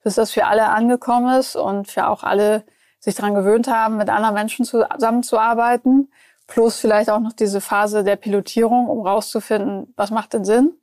bis 0.03 0.15
das 0.15 0.31
für 0.31 0.45
alle 0.45 0.69
angekommen 0.69 1.39
ist 1.39 1.55
und 1.55 1.87
für 1.87 2.07
auch 2.07 2.23
alle 2.23 2.63
sich 2.99 3.15
daran 3.15 3.35
gewöhnt 3.35 3.67
haben, 3.67 3.97
mit 3.97 4.09
anderen 4.09 4.35
Menschen 4.35 4.65
zusammenzuarbeiten. 4.65 6.11
Plus 6.47 6.79
vielleicht 6.79 7.09
auch 7.09 7.19
noch 7.19 7.33
diese 7.33 7.61
Phase 7.61 8.03
der 8.03 8.15
Pilotierung, 8.15 8.89
um 8.89 9.05
rauszufinden, 9.05 9.93
was 9.95 10.11
macht 10.11 10.33
denn 10.33 10.45
Sinn. 10.45 10.73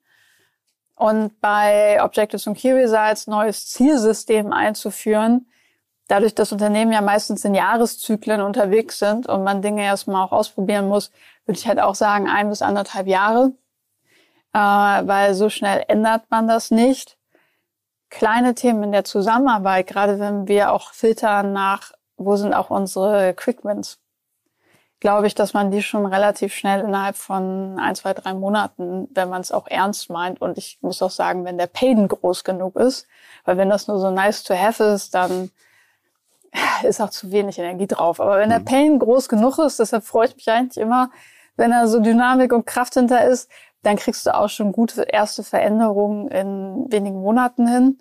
Und 0.95 1.41
bei 1.41 2.03
Objectives 2.03 2.47
und 2.47 2.57
Key 2.57 2.73
Results 2.73 3.29
neues 3.29 3.69
Zielsystem 3.69 4.53
einzuführen, 4.53 5.47
dadurch, 6.09 6.35
dass 6.35 6.53
Unternehmen 6.53 6.91
ja 6.91 7.03
meistens 7.03 7.45
in 7.45 7.55
Jahreszyklen 7.55 8.41
unterwegs 8.41 8.99
sind 8.99 9.29
und 9.29 9.45
man 9.45 9.63
Dinge 9.63 9.85
erstmal 9.85 10.25
auch 10.27 10.33
ausprobieren 10.33 10.89
muss, 10.89 11.13
würde 11.47 11.59
ich 11.59 11.69
halt 11.69 11.79
auch 11.79 11.95
sagen, 11.95 12.29
ein 12.29 12.49
bis 12.49 12.63
anderthalb 12.63 13.07
Jahre 13.07 13.53
äh, 14.53 14.59
weil 14.59 15.35
so 15.35 15.51
schnell 15.51 15.85
ändert 15.89 16.31
man 16.31 16.49
das 16.49 16.71
nicht. 16.71 17.17
Kleine 18.11 18.55
Themen 18.55 18.85
in 18.85 18.93
der 18.93 19.05
Zusammenarbeit, 19.05 19.87
gerade 19.87 20.19
wenn 20.19 20.49
wir 20.49 20.73
auch 20.73 20.93
filtern 20.93 21.53
nach, 21.53 21.93
wo 22.17 22.37
sind 22.37 22.55
auch 22.55 22.71
unsere 22.71 23.35
Quick 23.35 23.65
Wins, 23.65 23.99
glaube 25.01 25.27
ich, 25.27 25.35
dass 25.35 25.55
man 25.55 25.71
die 25.71 25.83
schon 25.83 26.07
relativ 26.07 26.55
schnell 26.55 26.81
innerhalb 26.81 27.17
von 27.17 27.79
ein, 27.79 27.95
zwei, 27.95 28.15
drei 28.15 28.35
Monaten, 28.35 29.09
wenn 29.13 29.29
man 29.29 29.43
es 29.43 29.53
auch 29.53 29.69
ernst 29.69 30.11
meint, 30.11 30.41
und 30.41 30.59
ich 30.59 30.79
muss 30.81 31.03
auch 31.03 31.11
sagen, 31.11 31.45
wenn 31.45 31.59
der 31.59 31.67
Pain 31.67 32.09
groß 32.09 32.45
genug 32.45 32.77
ist, 32.77 33.07
weil 33.45 33.57
wenn 33.59 33.69
das 33.69 33.87
nur 33.87 33.99
so 33.99 34.11
nice 34.11 34.43
to 34.43 34.55
have 34.55 34.83
ist, 34.83 35.15
dann 35.15 35.51
ist 36.83 37.01
auch 37.01 37.11
zu 37.11 37.31
wenig 37.31 37.59
Energie 37.59 37.87
drauf. 37.87 38.21
Aber 38.21 38.39
wenn 38.39 38.51
der 38.51 38.61
mhm. 38.61 38.65
Pain 38.65 38.99
groß 38.99 39.29
genug 39.29 39.59
ist, 39.59 39.79
deshalb 39.79 40.05
freue 40.05 40.29
ich 40.29 40.37
mich 40.37 40.51
eigentlich 40.51 40.83
immer, 40.83 41.11
wenn 41.57 41.71
da 41.71 41.87
so 41.87 42.01
Dynamik 42.01 42.53
und 42.53 42.67
Kraft 42.67 42.95
hinter 42.95 43.25
ist, 43.25 43.51
dann 43.83 43.97
kriegst 43.97 44.27
du 44.27 44.35
auch 44.35 44.49
schon 44.49 44.73
gute 44.73 45.03
erste 45.03 45.43
Veränderungen 45.43 46.29
in 46.29 46.87
wenigen 46.91 47.21
Monaten 47.21 47.67
hin. 47.69 47.99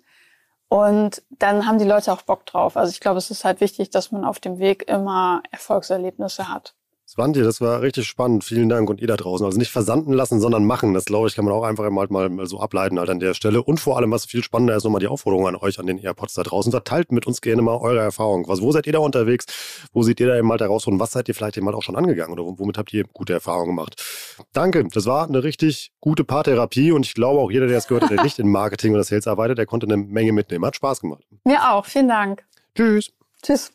Und 0.68 1.22
dann 1.30 1.66
haben 1.66 1.78
die 1.78 1.84
Leute 1.84 2.12
auch 2.12 2.22
Bock 2.22 2.44
drauf. 2.44 2.76
Also 2.76 2.90
ich 2.90 3.00
glaube, 3.00 3.18
es 3.18 3.30
ist 3.30 3.44
halt 3.44 3.60
wichtig, 3.60 3.90
dass 3.90 4.12
man 4.12 4.24
auf 4.24 4.38
dem 4.38 4.58
Weg 4.58 4.88
immer 4.88 5.42
Erfolgserlebnisse 5.50 6.48
hat. 6.48 6.74
Svante, 7.10 7.42
das 7.42 7.62
war 7.62 7.80
richtig 7.80 8.06
spannend. 8.06 8.44
Vielen 8.44 8.68
Dank. 8.68 8.90
Und 8.90 9.00
ihr 9.00 9.06
da 9.06 9.16
draußen. 9.16 9.46
Also 9.46 9.58
nicht 9.58 9.70
versanden 9.70 10.12
lassen, 10.12 10.40
sondern 10.40 10.66
machen. 10.66 10.92
Das, 10.92 11.06
glaube 11.06 11.26
ich, 11.26 11.34
kann 11.34 11.46
man 11.46 11.54
auch 11.54 11.62
einfach 11.62 11.88
mal, 11.88 12.06
mal 12.10 12.46
so 12.46 12.60
ableiten 12.60 12.98
halt 12.98 13.08
an 13.08 13.18
der 13.18 13.32
Stelle. 13.32 13.62
Und 13.62 13.80
vor 13.80 13.96
allem, 13.96 14.10
was 14.10 14.26
viel 14.26 14.44
spannender 14.44 14.76
ist, 14.76 14.84
nochmal 14.84 15.00
die 15.00 15.06
Aufforderung 15.06 15.46
an 15.48 15.56
euch, 15.56 15.78
an 15.78 15.86
den 15.86 15.96
AirPods 15.96 16.34
da 16.34 16.42
draußen. 16.42 16.70
Verteilt 16.70 17.10
mit 17.10 17.26
uns 17.26 17.40
gerne 17.40 17.62
mal 17.62 17.78
eure 17.78 18.00
Erfahrung. 18.00 18.46
Was, 18.46 18.60
wo 18.60 18.72
seid 18.72 18.86
ihr 18.86 18.92
da 18.92 18.98
unterwegs? 18.98 19.46
Wo 19.94 20.02
seht 20.02 20.20
ihr 20.20 20.26
da 20.26 20.36
eben 20.36 20.50
halt 20.50 20.60
herausfinden? 20.60 21.00
Was 21.00 21.12
seid 21.12 21.28
ihr 21.28 21.34
vielleicht 21.34 21.56
eben 21.56 21.64
halt 21.64 21.76
auch 21.76 21.82
schon 21.82 21.96
angegangen? 21.96 22.38
Oder 22.38 22.58
womit 22.58 22.76
habt 22.76 22.92
ihr 22.92 23.04
gute 23.04 23.32
Erfahrungen 23.32 23.74
gemacht? 23.74 24.04
Danke. 24.52 24.86
Das 24.92 25.06
war 25.06 25.26
eine 25.26 25.42
richtig 25.42 25.92
gute 26.00 26.24
Paartherapie. 26.24 26.92
Und 26.92 27.06
ich 27.06 27.14
glaube 27.14 27.40
auch 27.40 27.50
jeder, 27.50 27.68
der 27.68 27.78
es 27.78 27.88
gehört 27.88 28.04
hat, 28.04 28.10
der 28.10 28.22
nicht 28.22 28.38
in 28.38 28.52
Marketing 28.52 28.92
oder 28.92 29.04
Sales 29.04 29.26
arbeitet, 29.26 29.56
der 29.56 29.64
konnte 29.64 29.86
eine 29.86 29.96
Menge 29.96 30.32
mitnehmen. 30.32 30.66
Hat 30.66 30.76
Spaß 30.76 31.00
gemacht. 31.00 31.24
Mir 31.44 31.72
auch. 31.72 31.86
Vielen 31.86 32.08
Dank. 32.08 32.44
Tschüss. 32.74 33.10
Tschüss. 33.42 33.72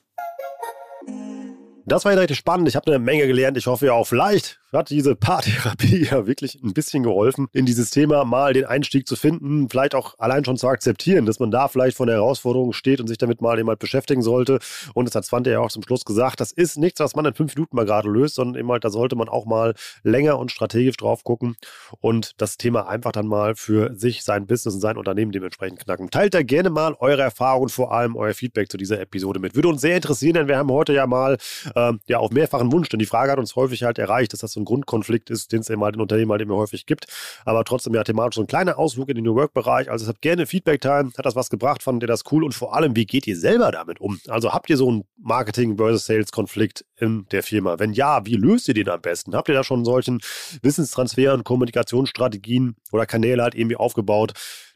Das 1.85 2.05
war 2.05 2.13
ja 2.13 2.19
richtig 2.19 2.37
spannend. 2.37 2.67
Ich 2.67 2.75
habe 2.75 2.87
eine 2.87 2.99
Menge 2.99 3.27
gelernt. 3.27 3.57
Ich 3.57 3.67
hoffe 3.67 3.87
ja 3.87 3.93
auch 3.93 4.07
vielleicht 4.07 4.62
hat 4.79 4.89
diese 4.89 5.15
Paartherapie 5.15 6.05
ja 6.11 6.25
wirklich 6.27 6.61
ein 6.63 6.73
bisschen 6.73 7.03
geholfen, 7.03 7.47
in 7.53 7.65
dieses 7.65 7.91
Thema 7.91 8.25
mal 8.25 8.53
den 8.53 8.65
Einstieg 8.65 9.07
zu 9.07 9.15
finden, 9.15 9.69
vielleicht 9.69 9.95
auch 9.95 10.15
allein 10.17 10.43
schon 10.43 10.57
zu 10.57 10.67
akzeptieren, 10.67 11.25
dass 11.25 11.39
man 11.39 11.51
da 11.51 11.67
vielleicht 11.67 11.97
vor 11.97 12.05
der 12.05 12.15
Herausforderung 12.15 12.73
steht 12.73 12.99
und 12.99 13.07
sich 13.07 13.17
damit 13.17 13.41
mal 13.41 13.57
jemand 13.57 13.79
beschäftigen 13.79 14.21
sollte. 14.21 14.59
Und 14.93 15.05
das 15.05 15.15
hat 15.15 15.25
Svante 15.25 15.51
ja 15.51 15.59
auch 15.59 15.69
zum 15.69 15.83
Schluss 15.83 16.05
gesagt, 16.05 16.39
das 16.39 16.51
ist 16.51 16.77
nichts, 16.77 16.99
was 16.99 17.15
man 17.15 17.25
in 17.25 17.33
fünf 17.33 17.55
Minuten 17.55 17.75
mal 17.75 17.85
gerade 17.85 18.09
löst, 18.09 18.35
sondern 18.35 18.59
eben 18.59 18.71
halt, 18.71 18.83
da 18.83 18.89
sollte 18.89 19.15
man 19.15 19.29
auch 19.29 19.45
mal 19.45 19.75
länger 20.03 20.39
und 20.39 20.51
strategisch 20.51 20.97
drauf 20.97 21.23
gucken 21.23 21.55
und 22.01 22.31
das 22.41 22.57
Thema 22.57 22.87
einfach 22.87 23.11
dann 23.11 23.27
mal 23.27 23.55
für 23.55 23.95
sich, 23.95 24.23
sein 24.23 24.47
Business 24.47 24.75
und 24.75 24.81
sein 24.81 24.97
Unternehmen 24.97 25.31
dementsprechend 25.31 25.79
knacken. 25.79 26.09
Teilt 26.09 26.33
da 26.33 26.41
gerne 26.41 26.69
mal 26.69 26.95
eure 26.99 27.21
Erfahrungen, 27.21 27.69
vor 27.69 27.91
allem 27.91 28.15
euer 28.15 28.33
Feedback 28.33 28.71
zu 28.71 28.77
dieser 28.77 28.99
Episode 28.99 29.39
mit. 29.39 29.55
Würde 29.55 29.67
uns 29.67 29.81
sehr 29.81 29.95
interessieren, 29.95 30.33
denn 30.33 30.47
wir 30.47 30.57
haben 30.57 30.71
heute 30.71 30.93
ja 30.93 31.05
mal 31.05 31.37
äh, 31.75 31.93
ja 32.07 32.17
auf 32.17 32.31
mehrfachen 32.31 32.71
Wunsch, 32.71 32.89
denn 32.89 32.99
die 32.99 33.05
Frage 33.05 33.31
hat 33.31 33.39
uns 33.39 33.55
häufig 33.55 33.83
halt 33.83 33.99
erreicht, 33.99 34.33
dass 34.33 34.39
das 34.39 34.51
so 34.51 34.62
ein 34.63 34.65
Grundkonflikt 34.65 35.29
ist, 35.29 35.51
den 35.51 35.61
es 35.61 35.69
eben 35.69 35.83
halt 35.83 35.95
in 35.95 36.01
Unternehmen 36.01 36.31
halt 36.31 36.41
immer 36.41 36.55
häufig 36.55 36.85
gibt. 36.85 37.05
Aber 37.45 37.63
trotzdem 37.63 37.93
ja 37.93 38.03
thematisch 38.03 38.35
so 38.35 38.41
ein 38.41 38.47
kleiner 38.47 38.77
Ausflug 38.79 39.09
in 39.09 39.15
den 39.15 39.25
New 39.25 39.35
Work-Bereich. 39.35 39.89
Also 39.89 40.07
habt 40.07 40.21
gerne 40.21 40.45
Feedback-Time. 40.45 41.11
Hat 41.17 41.25
das 41.25 41.35
was 41.35 41.49
gebracht? 41.49 41.83
Fandet 41.83 42.03
ihr 42.03 42.07
das 42.07 42.23
cool? 42.31 42.43
Und 42.43 42.53
vor 42.53 42.75
allem, 42.75 42.95
wie 42.95 43.05
geht 43.05 43.27
ihr 43.27 43.37
selber 43.37 43.71
damit 43.71 43.99
um? 44.01 44.19
Also 44.27 44.53
habt 44.53 44.69
ihr 44.69 44.77
so 44.77 44.89
einen 44.89 45.03
Marketing 45.17 45.77
versus 45.77 46.05
Sales-Konflikt 46.05 46.85
in 46.97 47.25
der 47.31 47.43
Firma? 47.43 47.79
Wenn 47.79 47.93
ja, 47.93 48.25
wie 48.25 48.35
löst 48.35 48.67
ihr 48.67 48.73
den 48.73 48.89
am 48.89 49.01
besten? 49.01 49.35
Habt 49.35 49.49
ihr 49.49 49.55
da 49.55 49.63
schon 49.63 49.85
solchen 49.85 50.21
Wissenstransfer 50.61 51.33
und 51.33 51.43
Kommunikationsstrategien 51.43 52.75
oder 52.91 53.05
Kanäle 53.05 53.43
halt 53.43 53.55
irgendwie 53.55 53.75
aufgebaut? 53.75 54.33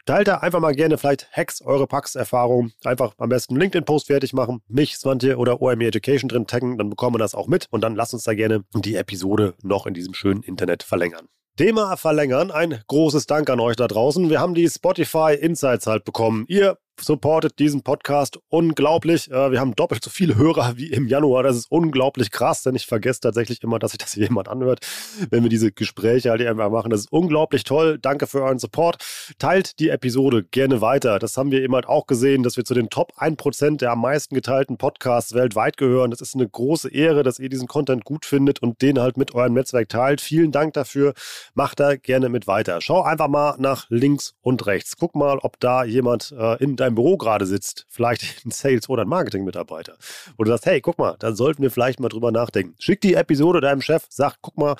Teilt 0.08 0.30
da 0.30 0.36
einfach 0.38 0.62
mal 0.62 0.74
gerne 0.74 0.97
vielleicht 0.97 1.30
Hacks, 1.34 1.62
eure 1.62 1.86
Pax-Erfahrung. 1.86 2.72
Einfach 2.86 3.14
am 3.18 3.28
besten 3.28 3.58
LinkedIn-Post 3.58 4.08
fertig 4.08 4.32
machen, 4.32 4.62
mich, 4.70 4.95
Swante 4.95 5.36
oder 5.36 5.62
OME 5.62 5.86
Education 5.86 6.30
drin 6.30 6.47
taggen, 6.47 6.78
dann 6.78 6.89
bekommen 6.89 7.16
wir 7.16 7.20
das 7.20 7.36
auch 7.36 7.47
mit 7.47 7.68
und 7.72 7.82
dann 7.82 7.93
lasst 7.93 8.14
uns 8.14 8.24
da 8.24 8.34
gerne 8.34 8.64
die 8.74 8.95
Episode 8.95 9.55
noch 9.64 9.86
in 9.86 9.93
diesem 9.93 10.14
schönen 10.14 10.43
Internet 10.43 10.84
verlängern. 10.84 11.28
Thema 11.58 11.97
verlängern. 11.97 12.51
Ein 12.51 12.82
großes 12.88 13.26
Dank 13.26 13.49
an 13.49 13.60
euch 13.60 13.76
da 13.76 13.86
draußen. 13.89 14.30
Wir 14.30 14.39
haben 14.39 14.53
die 14.53 14.70
Spotify 14.70 15.36
Insights 15.38 15.88
halt 15.88 16.05
bekommen. 16.05 16.45
Ihr 16.47 16.78
supportet 17.02 17.60
diesen 17.60 17.82
Podcast 17.82 18.39
unglaublich. 18.50 19.30
Äh, 19.32 19.52
wir 19.52 19.60
haben 19.60 19.76
doppelt 19.76 20.04
so 20.04 20.10
viele 20.10 20.36
Hörer 20.36 20.78
wie 20.78 20.88
im 20.88 21.08
Januar. 21.08 21.43
Das 21.43 21.56
ist 21.56 21.68
unglaublich 21.70 22.32
krass, 22.32 22.64
denn 22.64 22.76
ich 22.76 22.86
vergesse 22.86 23.22
tatsächlich 23.22 23.64
immer, 23.64 23.80
dass 23.80 23.91
sich 23.91 23.98
das 23.98 24.16
jemand 24.16 24.48
anhört, 24.48 24.86
wenn 25.30 25.43
wir 25.43 25.50
diese 25.50 25.72
Gespräche 25.72 26.30
halt 26.30 26.41
einfach 26.41 26.70
machen. 26.70 26.89
Das 26.89 27.02
ist 27.02 27.12
unglaublich 27.12 27.64
toll. 27.64 27.98
Danke 28.00 28.28
für 28.28 28.41
euren 28.41 28.60
Support. 28.60 28.98
Teilt 29.39 29.80
die 29.80 29.89
Episode 29.89 30.43
gerne 30.43 30.82
weiter. 30.82 31.20
Das 31.20 31.38
haben 31.38 31.52
wir 31.52 31.62
eben 31.62 31.76
halt 31.76 31.88
auch 31.88 32.08
gesehen, 32.08 32.43
dass 32.43 32.58
wir 32.58 32.66
zu 32.66 32.74
den 32.74 32.89
Top 32.89 33.14
1% 33.18 33.78
der 33.78 33.91
am 33.91 34.02
meisten 34.02 34.36
geteilten 34.36 34.78
Podcasts 34.78 35.34
weltweit 35.34 35.78
gehören. 35.78 36.12
Das 36.12 36.22
ist 36.22 36.36
eine 36.36 36.48
große 36.48 36.89
Ehre, 36.91 37.24
dass 37.24 37.39
ihr 37.39 37.50
diesen 37.50 37.68
Content 37.68 38.06
gut 38.06 38.26
findet 38.26 38.62
und 38.62 38.82
den 38.82 39.00
halt 39.00 39.18
mit 39.18 39.34
eurem 39.36 39.54
Netzwerk 39.54 39.89
teilt. 39.89 40.22
Vielen 40.22 40.52
Dank 40.52 40.74
dafür. 40.74 41.14
Macht 41.54 41.80
da 41.80 41.95
gerne 41.95 42.30
mit 42.30 42.48
weiter. 42.48 42.80
Schau 42.82 43.02
einfach 43.04 43.28
mal 43.28 43.56
nach 43.60 43.86
links 43.89 44.34
und 44.41 44.66
rechts. 44.66 44.95
Guck 44.98 45.16
mal, 45.16 45.39
ob 45.39 45.60
da 45.60 45.84
jemand 45.84 46.34
äh, 46.38 46.64
in 46.64 46.76
deinem 46.76 46.87
deinem 46.88 46.96
Büro 46.96 47.18
gerade 47.18 47.46
sitzt, 47.46 47.86
vielleicht 47.90 48.24
ein 48.46 48.52
Sales- 48.52 48.90
oder 48.90 49.04
ein 49.04 49.10
Marketing-Mitarbeiter, 49.10 49.98
wo 50.38 50.44
du 50.44 50.52
sagst, 50.52 50.66
hey, 50.66 50.82
guck 50.82 50.98
mal, 50.98 51.16
da 51.20 51.34
sollten 51.34 51.62
wir 51.62 51.72
vielleicht 51.72 52.00
mal 52.00 52.10
drüber 52.10 52.32
nachdenken. 52.32 52.76
Schick 52.80 53.02
die 53.02 53.14
Episode 53.14 53.62
deinem 53.62 53.82
Chef, 53.82 54.06
sag, 54.10 54.38
guck 54.42 54.58
mal, 54.58 54.76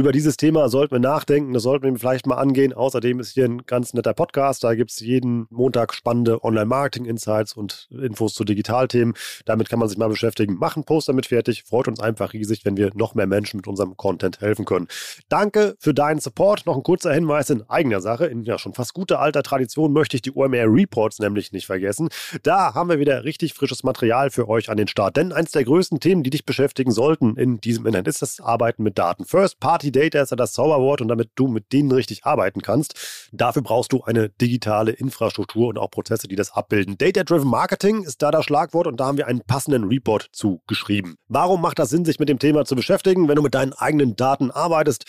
Über 0.00 0.12
dieses 0.12 0.38
Thema 0.38 0.70
sollten 0.70 0.92
wir 0.92 0.98
nachdenken, 0.98 1.52
das 1.52 1.62
sollten 1.62 1.84
wir 1.84 1.98
vielleicht 1.98 2.26
mal 2.26 2.36
angehen. 2.36 2.72
Außerdem 2.72 3.20
ist 3.20 3.34
hier 3.34 3.44
ein 3.44 3.66
ganz 3.66 3.92
netter 3.92 4.14
Podcast. 4.14 4.64
Da 4.64 4.74
gibt 4.74 4.92
es 4.92 5.00
jeden 5.00 5.46
Montag 5.50 5.92
spannende 5.92 6.42
Online-Marketing-Insights 6.42 7.52
und 7.52 7.86
Infos 7.90 8.32
zu 8.32 8.44
Digitalthemen. 8.44 9.12
Damit 9.44 9.68
kann 9.68 9.78
man 9.78 9.90
sich 9.90 9.98
mal 9.98 10.08
beschäftigen. 10.08 10.54
Machen 10.54 10.84
Post 10.84 11.10
damit 11.10 11.26
fertig. 11.26 11.64
Freut 11.64 11.86
uns 11.86 12.00
einfach 12.00 12.32
riesig, 12.32 12.64
wenn 12.64 12.78
wir 12.78 12.92
noch 12.94 13.14
mehr 13.14 13.26
Menschen 13.26 13.58
mit 13.58 13.66
unserem 13.66 13.94
Content 13.98 14.40
helfen 14.40 14.64
können. 14.64 14.88
Danke 15.28 15.76
für 15.78 15.92
deinen 15.92 16.18
Support. 16.18 16.64
Noch 16.64 16.78
ein 16.78 16.82
kurzer 16.82 17.12
Hinweis 17.12 17.50
in 17.50 17.68
eigener 17.68 18.00
Sache. 18.00 18.24
In 18.24 18.44
ja 18.44 18.58
schon 18.58 18.72
fast 18.72 18.94
guter 18.94 19.20
alter 19.20 19.42
Tradition 19.42 19.92
möchte 19.92 20.16
ich 20.16 20.22
die 20.22 20.32
OMR 20.34 20.64
Reports 20.64 21.18
nämlich 21.18 21.52
nicht 21.52 21.66
vergessen. 21.66 22.08
Da 22.42 22.72
haben 22.72 22.88
wir 22.88 23.00
wieder 23.00 23.24
richtig 23.24 23.52
frisches 23.52 23.82
Material 23.82 24.30
für 24.30 24.48
euch 24.48 24.70
an 24.70 24.78
den 24.78 24.88
Start. 24.88 25.18
Denn 25.18 25.30
eins 25.30 25.50
der 25.50 25.64
größten 25.64 26.00
Themen, 26.00 26.22
die 26.22 26.30
dich 26.30 26.46
beschäftigen 26.46 26.90
sollten 26.90 27.36
in 27.36 27.60
diesem 27.60 27.84
Internet, 27.84 28.08
ist 28.08 28.22
das 28.22 28.40
Arbeiten 28.40 28.82
mit 28.82 28.96
Daten. 28.96 29.26
First 29.26 29.60
Party 29.60 29.89
Data 29.92 30.20
ist 30.20 30.30
ja 30.30 30.36
das 30.36 30.52
Zauberwort 30.52 31.00
und 31.00 31.08
damit 31.08 31.30
du 31.34 31.48
mit 31.48 31.72
denen 31.72 31.90
richtig 31.92 32.24
arbeiten 32.24 32.62
kannst. 32.62 33.28
Dafür 33.32 33.62
brauchst 33.62 33.92
du 33.92 34.02
eine 34.02 34.28
digitale 34.28 34.92
Infrastruktur 34.92 35.68
und 35.68 35.78
auch 35.78 35.90
Prozesse, 35.90 36.28
die 36.28 36.36
das 36.36 36.52
abbilden. 36.52 36.98
Data-Driven 36.98 37.48
Marketing 37.48 38.02
ist 38.02 38.22
da 38.22 38.30
das 38.30 38.44
Schlagwort 38.44 38.86
und 38.86 38.98
da 38.98 39.06
haben 39.06 39.18
wir 39.18 39.26
einen 39.26 39.40
passenden 39.40 39.84
Report 39.84 40.28
zu 40.32 40.60
geschrieben. 40.66 41.16
Warum 41.28 41.60
macht 41.60 41.78
das 41.78 41.90
Sinn, 41.90 42.04
sich 42.04 42.18
mit 42.18 42.28
dem 42.28 42.38
Thema 42.38 42.64
zu 42.64 42.76
beschäftigen? 42.76 43.28
Wenn 43.28 43.36
du 43.36 43.42
mit 43.42 43.54
deinen 43.54 43.72
eigenen 43.72 44.16
Daten 44.16 44.50
arbeitest, 44.50 45.04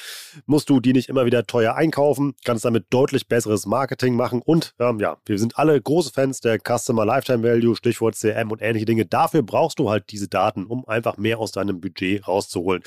musst 0.45 0.69
du 0.69 0.79
die 0.79 0.93
nicht 0.93 1.09
immer 1.09 1.25
wieder 1.25 1.45
teuer 1.45 1.75
einkaufen, 1.75 2.34
kannst 2.43 2.65
damit 2.65 2.86
deutlich 2.89 3.27
besseres 3.27 3.65
Marketing 3.65 4.15
machen 4.15 4.41
und 4.41 4.73
ähm, 4.79 4.99
ja, 4.99 5.17
wir 5.25 5.39
sind 5.39 5.57
alle 5.57 5.79
große 5.79 6.11
Fans 6.13 6.41
der 6.41 6.59
Customer 6.59 7.05
Lifetime 7.05 7.43
Value, 7.43 7.75
Stichwort 7.75 8.15
CM 8.15 8.51
und 8.51 8.61
ähnliche 8.61 8.86
Dinge. 8.86 9.05
Dafür 9.05 9.43
brauchst 9.43 9.79
du 9.79 9.89
halt 9.89 10.11
diese 10.11 10.27
Daten, 10.27 10.65
um 10.65 10.88
einfach 10.88 11.17
mehr 11.17 11.39
aus 11.39 11.51
deinem 11.51 11.82
Budget 11.82 12.27
rauszuholen. 12.27 12.84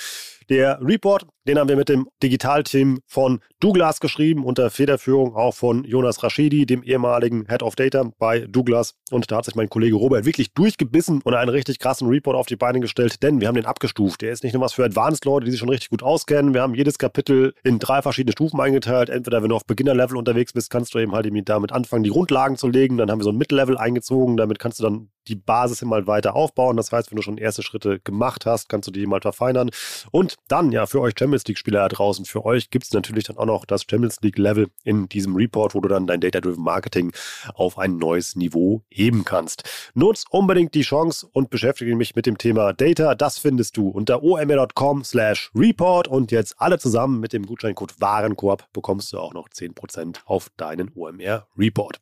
Der 0.48 0.78
Report, 0.82 1.26
den 1.46 1.58
haben 1.58 1.68
wir 1.68 1.76
mit 1.76 1.88
dem 1.88 2.08
Digitalteam 2.22 3.00
von 3.06 3.40
Douglas 3.60 4.00
geschrieben, 4.00 4.44
unter 4.44 4.70
Federführung 4.70 5.34
auch 5.36 5.54
von 5.54 5.84
Jonas 5.84 6.22
Rashidi, 6.22 6.66
dem 6.66 6.82
ehemaligen 6.82 7.46
Head 7.48 7.62
of 7.62 7.76
Data 7.76 8.10
bei 8.18 8.40
Douglas. 8.40 8.94
Und 9.10 9.30
da 9.30 9.36
hat 9.36 9.44
sich 9.44 9.54
mein 9.54 9.68
Kollege 9.68 9.96
Robert 9.96 10.24
wirklich 10.24 10.52
durchgebissen 10.52 11.20
und 11.22 11.34
einen 11.34 11.50
richtig 11.50 11.78
krassen 11.78 12.08
Report 12.08 12.36
auf 12.36 12.46
die 12.46 12.56
Beine 12.56 12.80
gestellt, 12.80 13.22
denn 13.22 13.40
wir 13.40 13.48
haben 13.48 13.54
den 13.54 13.66
abgestuft. 13.66 14.22
Der 14.22 14.32
ist 14.32 14.44
nicht 14.44 14.54
nur 14.54 14.62
was 14.62 14.72
für 14.72 14.84
Advanced-Leute, 14.84 15.44
die 15.44 15.50
sich 15.50 15.60
schon 15.60 15.68
richtig 15.68 15.90
gut 15.90 16.02
auskennen. 16.02 16.54
Wir 16.54 16.62
haben 16.62 16.74
jedes 16.74 16.98
Kapitel 16.98 17.54
in 17.62 17.78
drei 17.78 18.02
verschiedene 18.02 18.32
Stufen 18.32 18.60
eingeteilt. 18.60 19.10
Entweder, 19.10 19.42
wenn 19.42 19.48
du 19.48 19.56
auf 19.56 19.66
Beginner-Level 19.66 20.16
unterwegs 20.16 20.52
bist, 20.52 20.70
kannst 20.70 20.94
du 20.94 20.98
eben 20.98 21.12
halt 21.12 21.24
damit 21.48 21.72
anfangen, 21.72 22.04
die 22.04 22.10
Grundlagen 22.10 22.56
zu 22.56 22.68
legen. 22.68 22.96
Dann 22.96 23.10
haben 23.10 23.18
wir 23.18 23.24
so 23.24 23.30
ein 23.30 23.36
Mittellevel 23.36 23.78
eingezogen. 23.78 24.36
Damit 24.36 24.58
kannst 24.58 24.78
du 24.78 24.84
dann 24.84 25.08
die 25.28 25.36
Basis 25.36 25.82
immer 25.82 26.06
weiter 26.06 26.34
aufbauen. 26.34 26.76
Das 26.76 26.92
heißt, 26.92 27.10
wenn 27.10 27.16
du 27.16 27.22
schon 27.22 27.38
erste 27.38 27.62
Schritte 27.62 28.00
gemacht 28.00 28.46
hast, 28.46 28.68
kannst 28.68 28.86
du 28.88 28.92
die 28.92 29.06
mal 29.06 29.20
verfeinern. 29.20 29.70
Und 30.10 30.36
dann, 30.48 30.72
ja, 30.72 30.86
für 30.86 31.00
euch 31.00 31.14
Champions 31.18 31.33
League-Spieler 31.48 31.80
da 31.80 31.88
draußen, 31.88 32.24
für 32.24 32.44
euch 32.44 32.70
gibt 32.70 32.84
es 32.84 32.92
natürlich 32.92 33.24
dann 33.24 33.36
auch 33.36 33.46
noch 33.46 33.64
das 33.64 33.84
Champions 33.90 34.20
League-Level 34.20 34.68
in 34.84 35.08
diesem 35.08 35.34
Report, 35.34 35.74
wo 35.74 35.80
du 35.80 35.88
dann 35.88 36.06
dein 36.06 36.20
Data-Driven 36.20 36.62
Marketing 36.62 37.12
auf 37.54 37.78
ein 37.78 37.96
neues 37.96 38.36
Niveau 38.36 38.84
heben 38.88 39.24
kannst. 39.24 39.64
Nutz 39.94 40.24
unbedingt 40.30 40.74
die 40.74 40.82
Chance 40.82 41.26
und 41.32 41.50
beschäftige 41.50 41.96
mich 41.96 42.14
mit 42.14 42.26
dem 42.26 42.38
Thema 42.38 42.72
Data. 42.72 43.16
Das 43.16 43.38
findest 43.38 43.76
du 43.76 43.88
unter 43.88 44.22
omr.com 44.22 45.02
slash 45.02 45.50
report 45.54 46.06
und 46.06 46.30
jetzt 46.30 46.54
alle 46.60 46.78
zusammen 46.78 47.18
mit 47.18 47.32
dem 47.32 47.46
Gutscheincode 47.46 48.00
Warenkorb 48.00 48.72
bekommst 48.72 49.12
du 49.12 49.18
auch 49.18 49.34
noch 49.34 49.48
10% 49.48 50.18
auf 50.26 50.50
deinen 50.56 50.92
OMR 50.94 51.48
Report. 51.58 52.00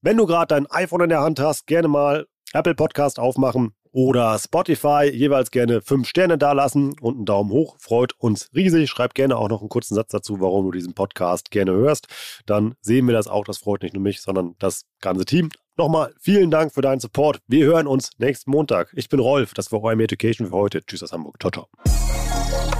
Wenn 0.00 0.16
du 0.16 0.24
gerade 0.24 0.54
dein 0.54 0.66
iPhone 0.70 1.02
in 1.02 1.10
der 1.10 1.20
Hand 1.20 1.40
hast, 1.40 1.66
gerne 1.66 1.88
mal 1.88 2.26
Apple 2.54 2.74
Podcast 2.74 3.18
aufmachen 3.18 3.74
oder 3.92 4.38
Spotify 4.38 5.10
jeweils 5.12 5.50
gerne 5.50 5.80
fünf 5.82 6.08
Sterne 6.08 6.38
dalassen 6.38 6.94
und 7.00 7.16
einen 7.16 7.24
Daumen 7.24 7.50
hoch. 7.50 7.76
Freut 7.78 8.14
uns 8.18 8.48
riesig. 8.54 8.88
Schreib 8.90 9.14
gerne 9.14 9.36
auch 9.36 9.48
noch 9.48 9.60
einen 9.60 9.68
kurzen 9.68 9.94
Satz 9.94 10.10
dazu, 10.10 10.40
warum 10.40 10.66
du 10.66 10.72
diesen 10.72 10.94
Podcast 10.94 11.50
gerne 11.50 11.72
hörst. 11.72 12.06
Dann 12.46 12.74
sehen 12.80 13.06
wir 13.06 13.14
das 13.14 13.28
auch. 13.28 13.44
Das 13.44 13.58
freut 13.58 13.82
nicht 13.82 13.94
nur 13.94 14.02
mich, 14.02 14.20
sondern 14.20 14.54
das 14.58 14.84
ganze 15.00 15.24
Team. 15.24 15.50
Nochmal 15.76 16.12
vielen 16.20 16.50
Dank 16.50 16.74
für 16.74 16.82
deinen 16.82 17.00
Support. 17.00 17.40
Wir 17.46 17.64
hören 17.64 17.86
uns 17.86 18.10
nächsten 18.18 18.50
Montag. 18.50 18.92
Ich 18.94 19.08
bin 19.08 19.18
Rolf. 19.18 19.54
Das 19.54 19.72
war 19.72 19.82
euer 19.82 19.98
Education 19.98 20.48
für 20.48 20.54
heute. 20.54 20.84
Tschüss 20.84 21.02
aus 21.02 21.12
Hamburg. 21.12 21.36
Ciao, 21.40 21.50
ciao. 21.50 22.79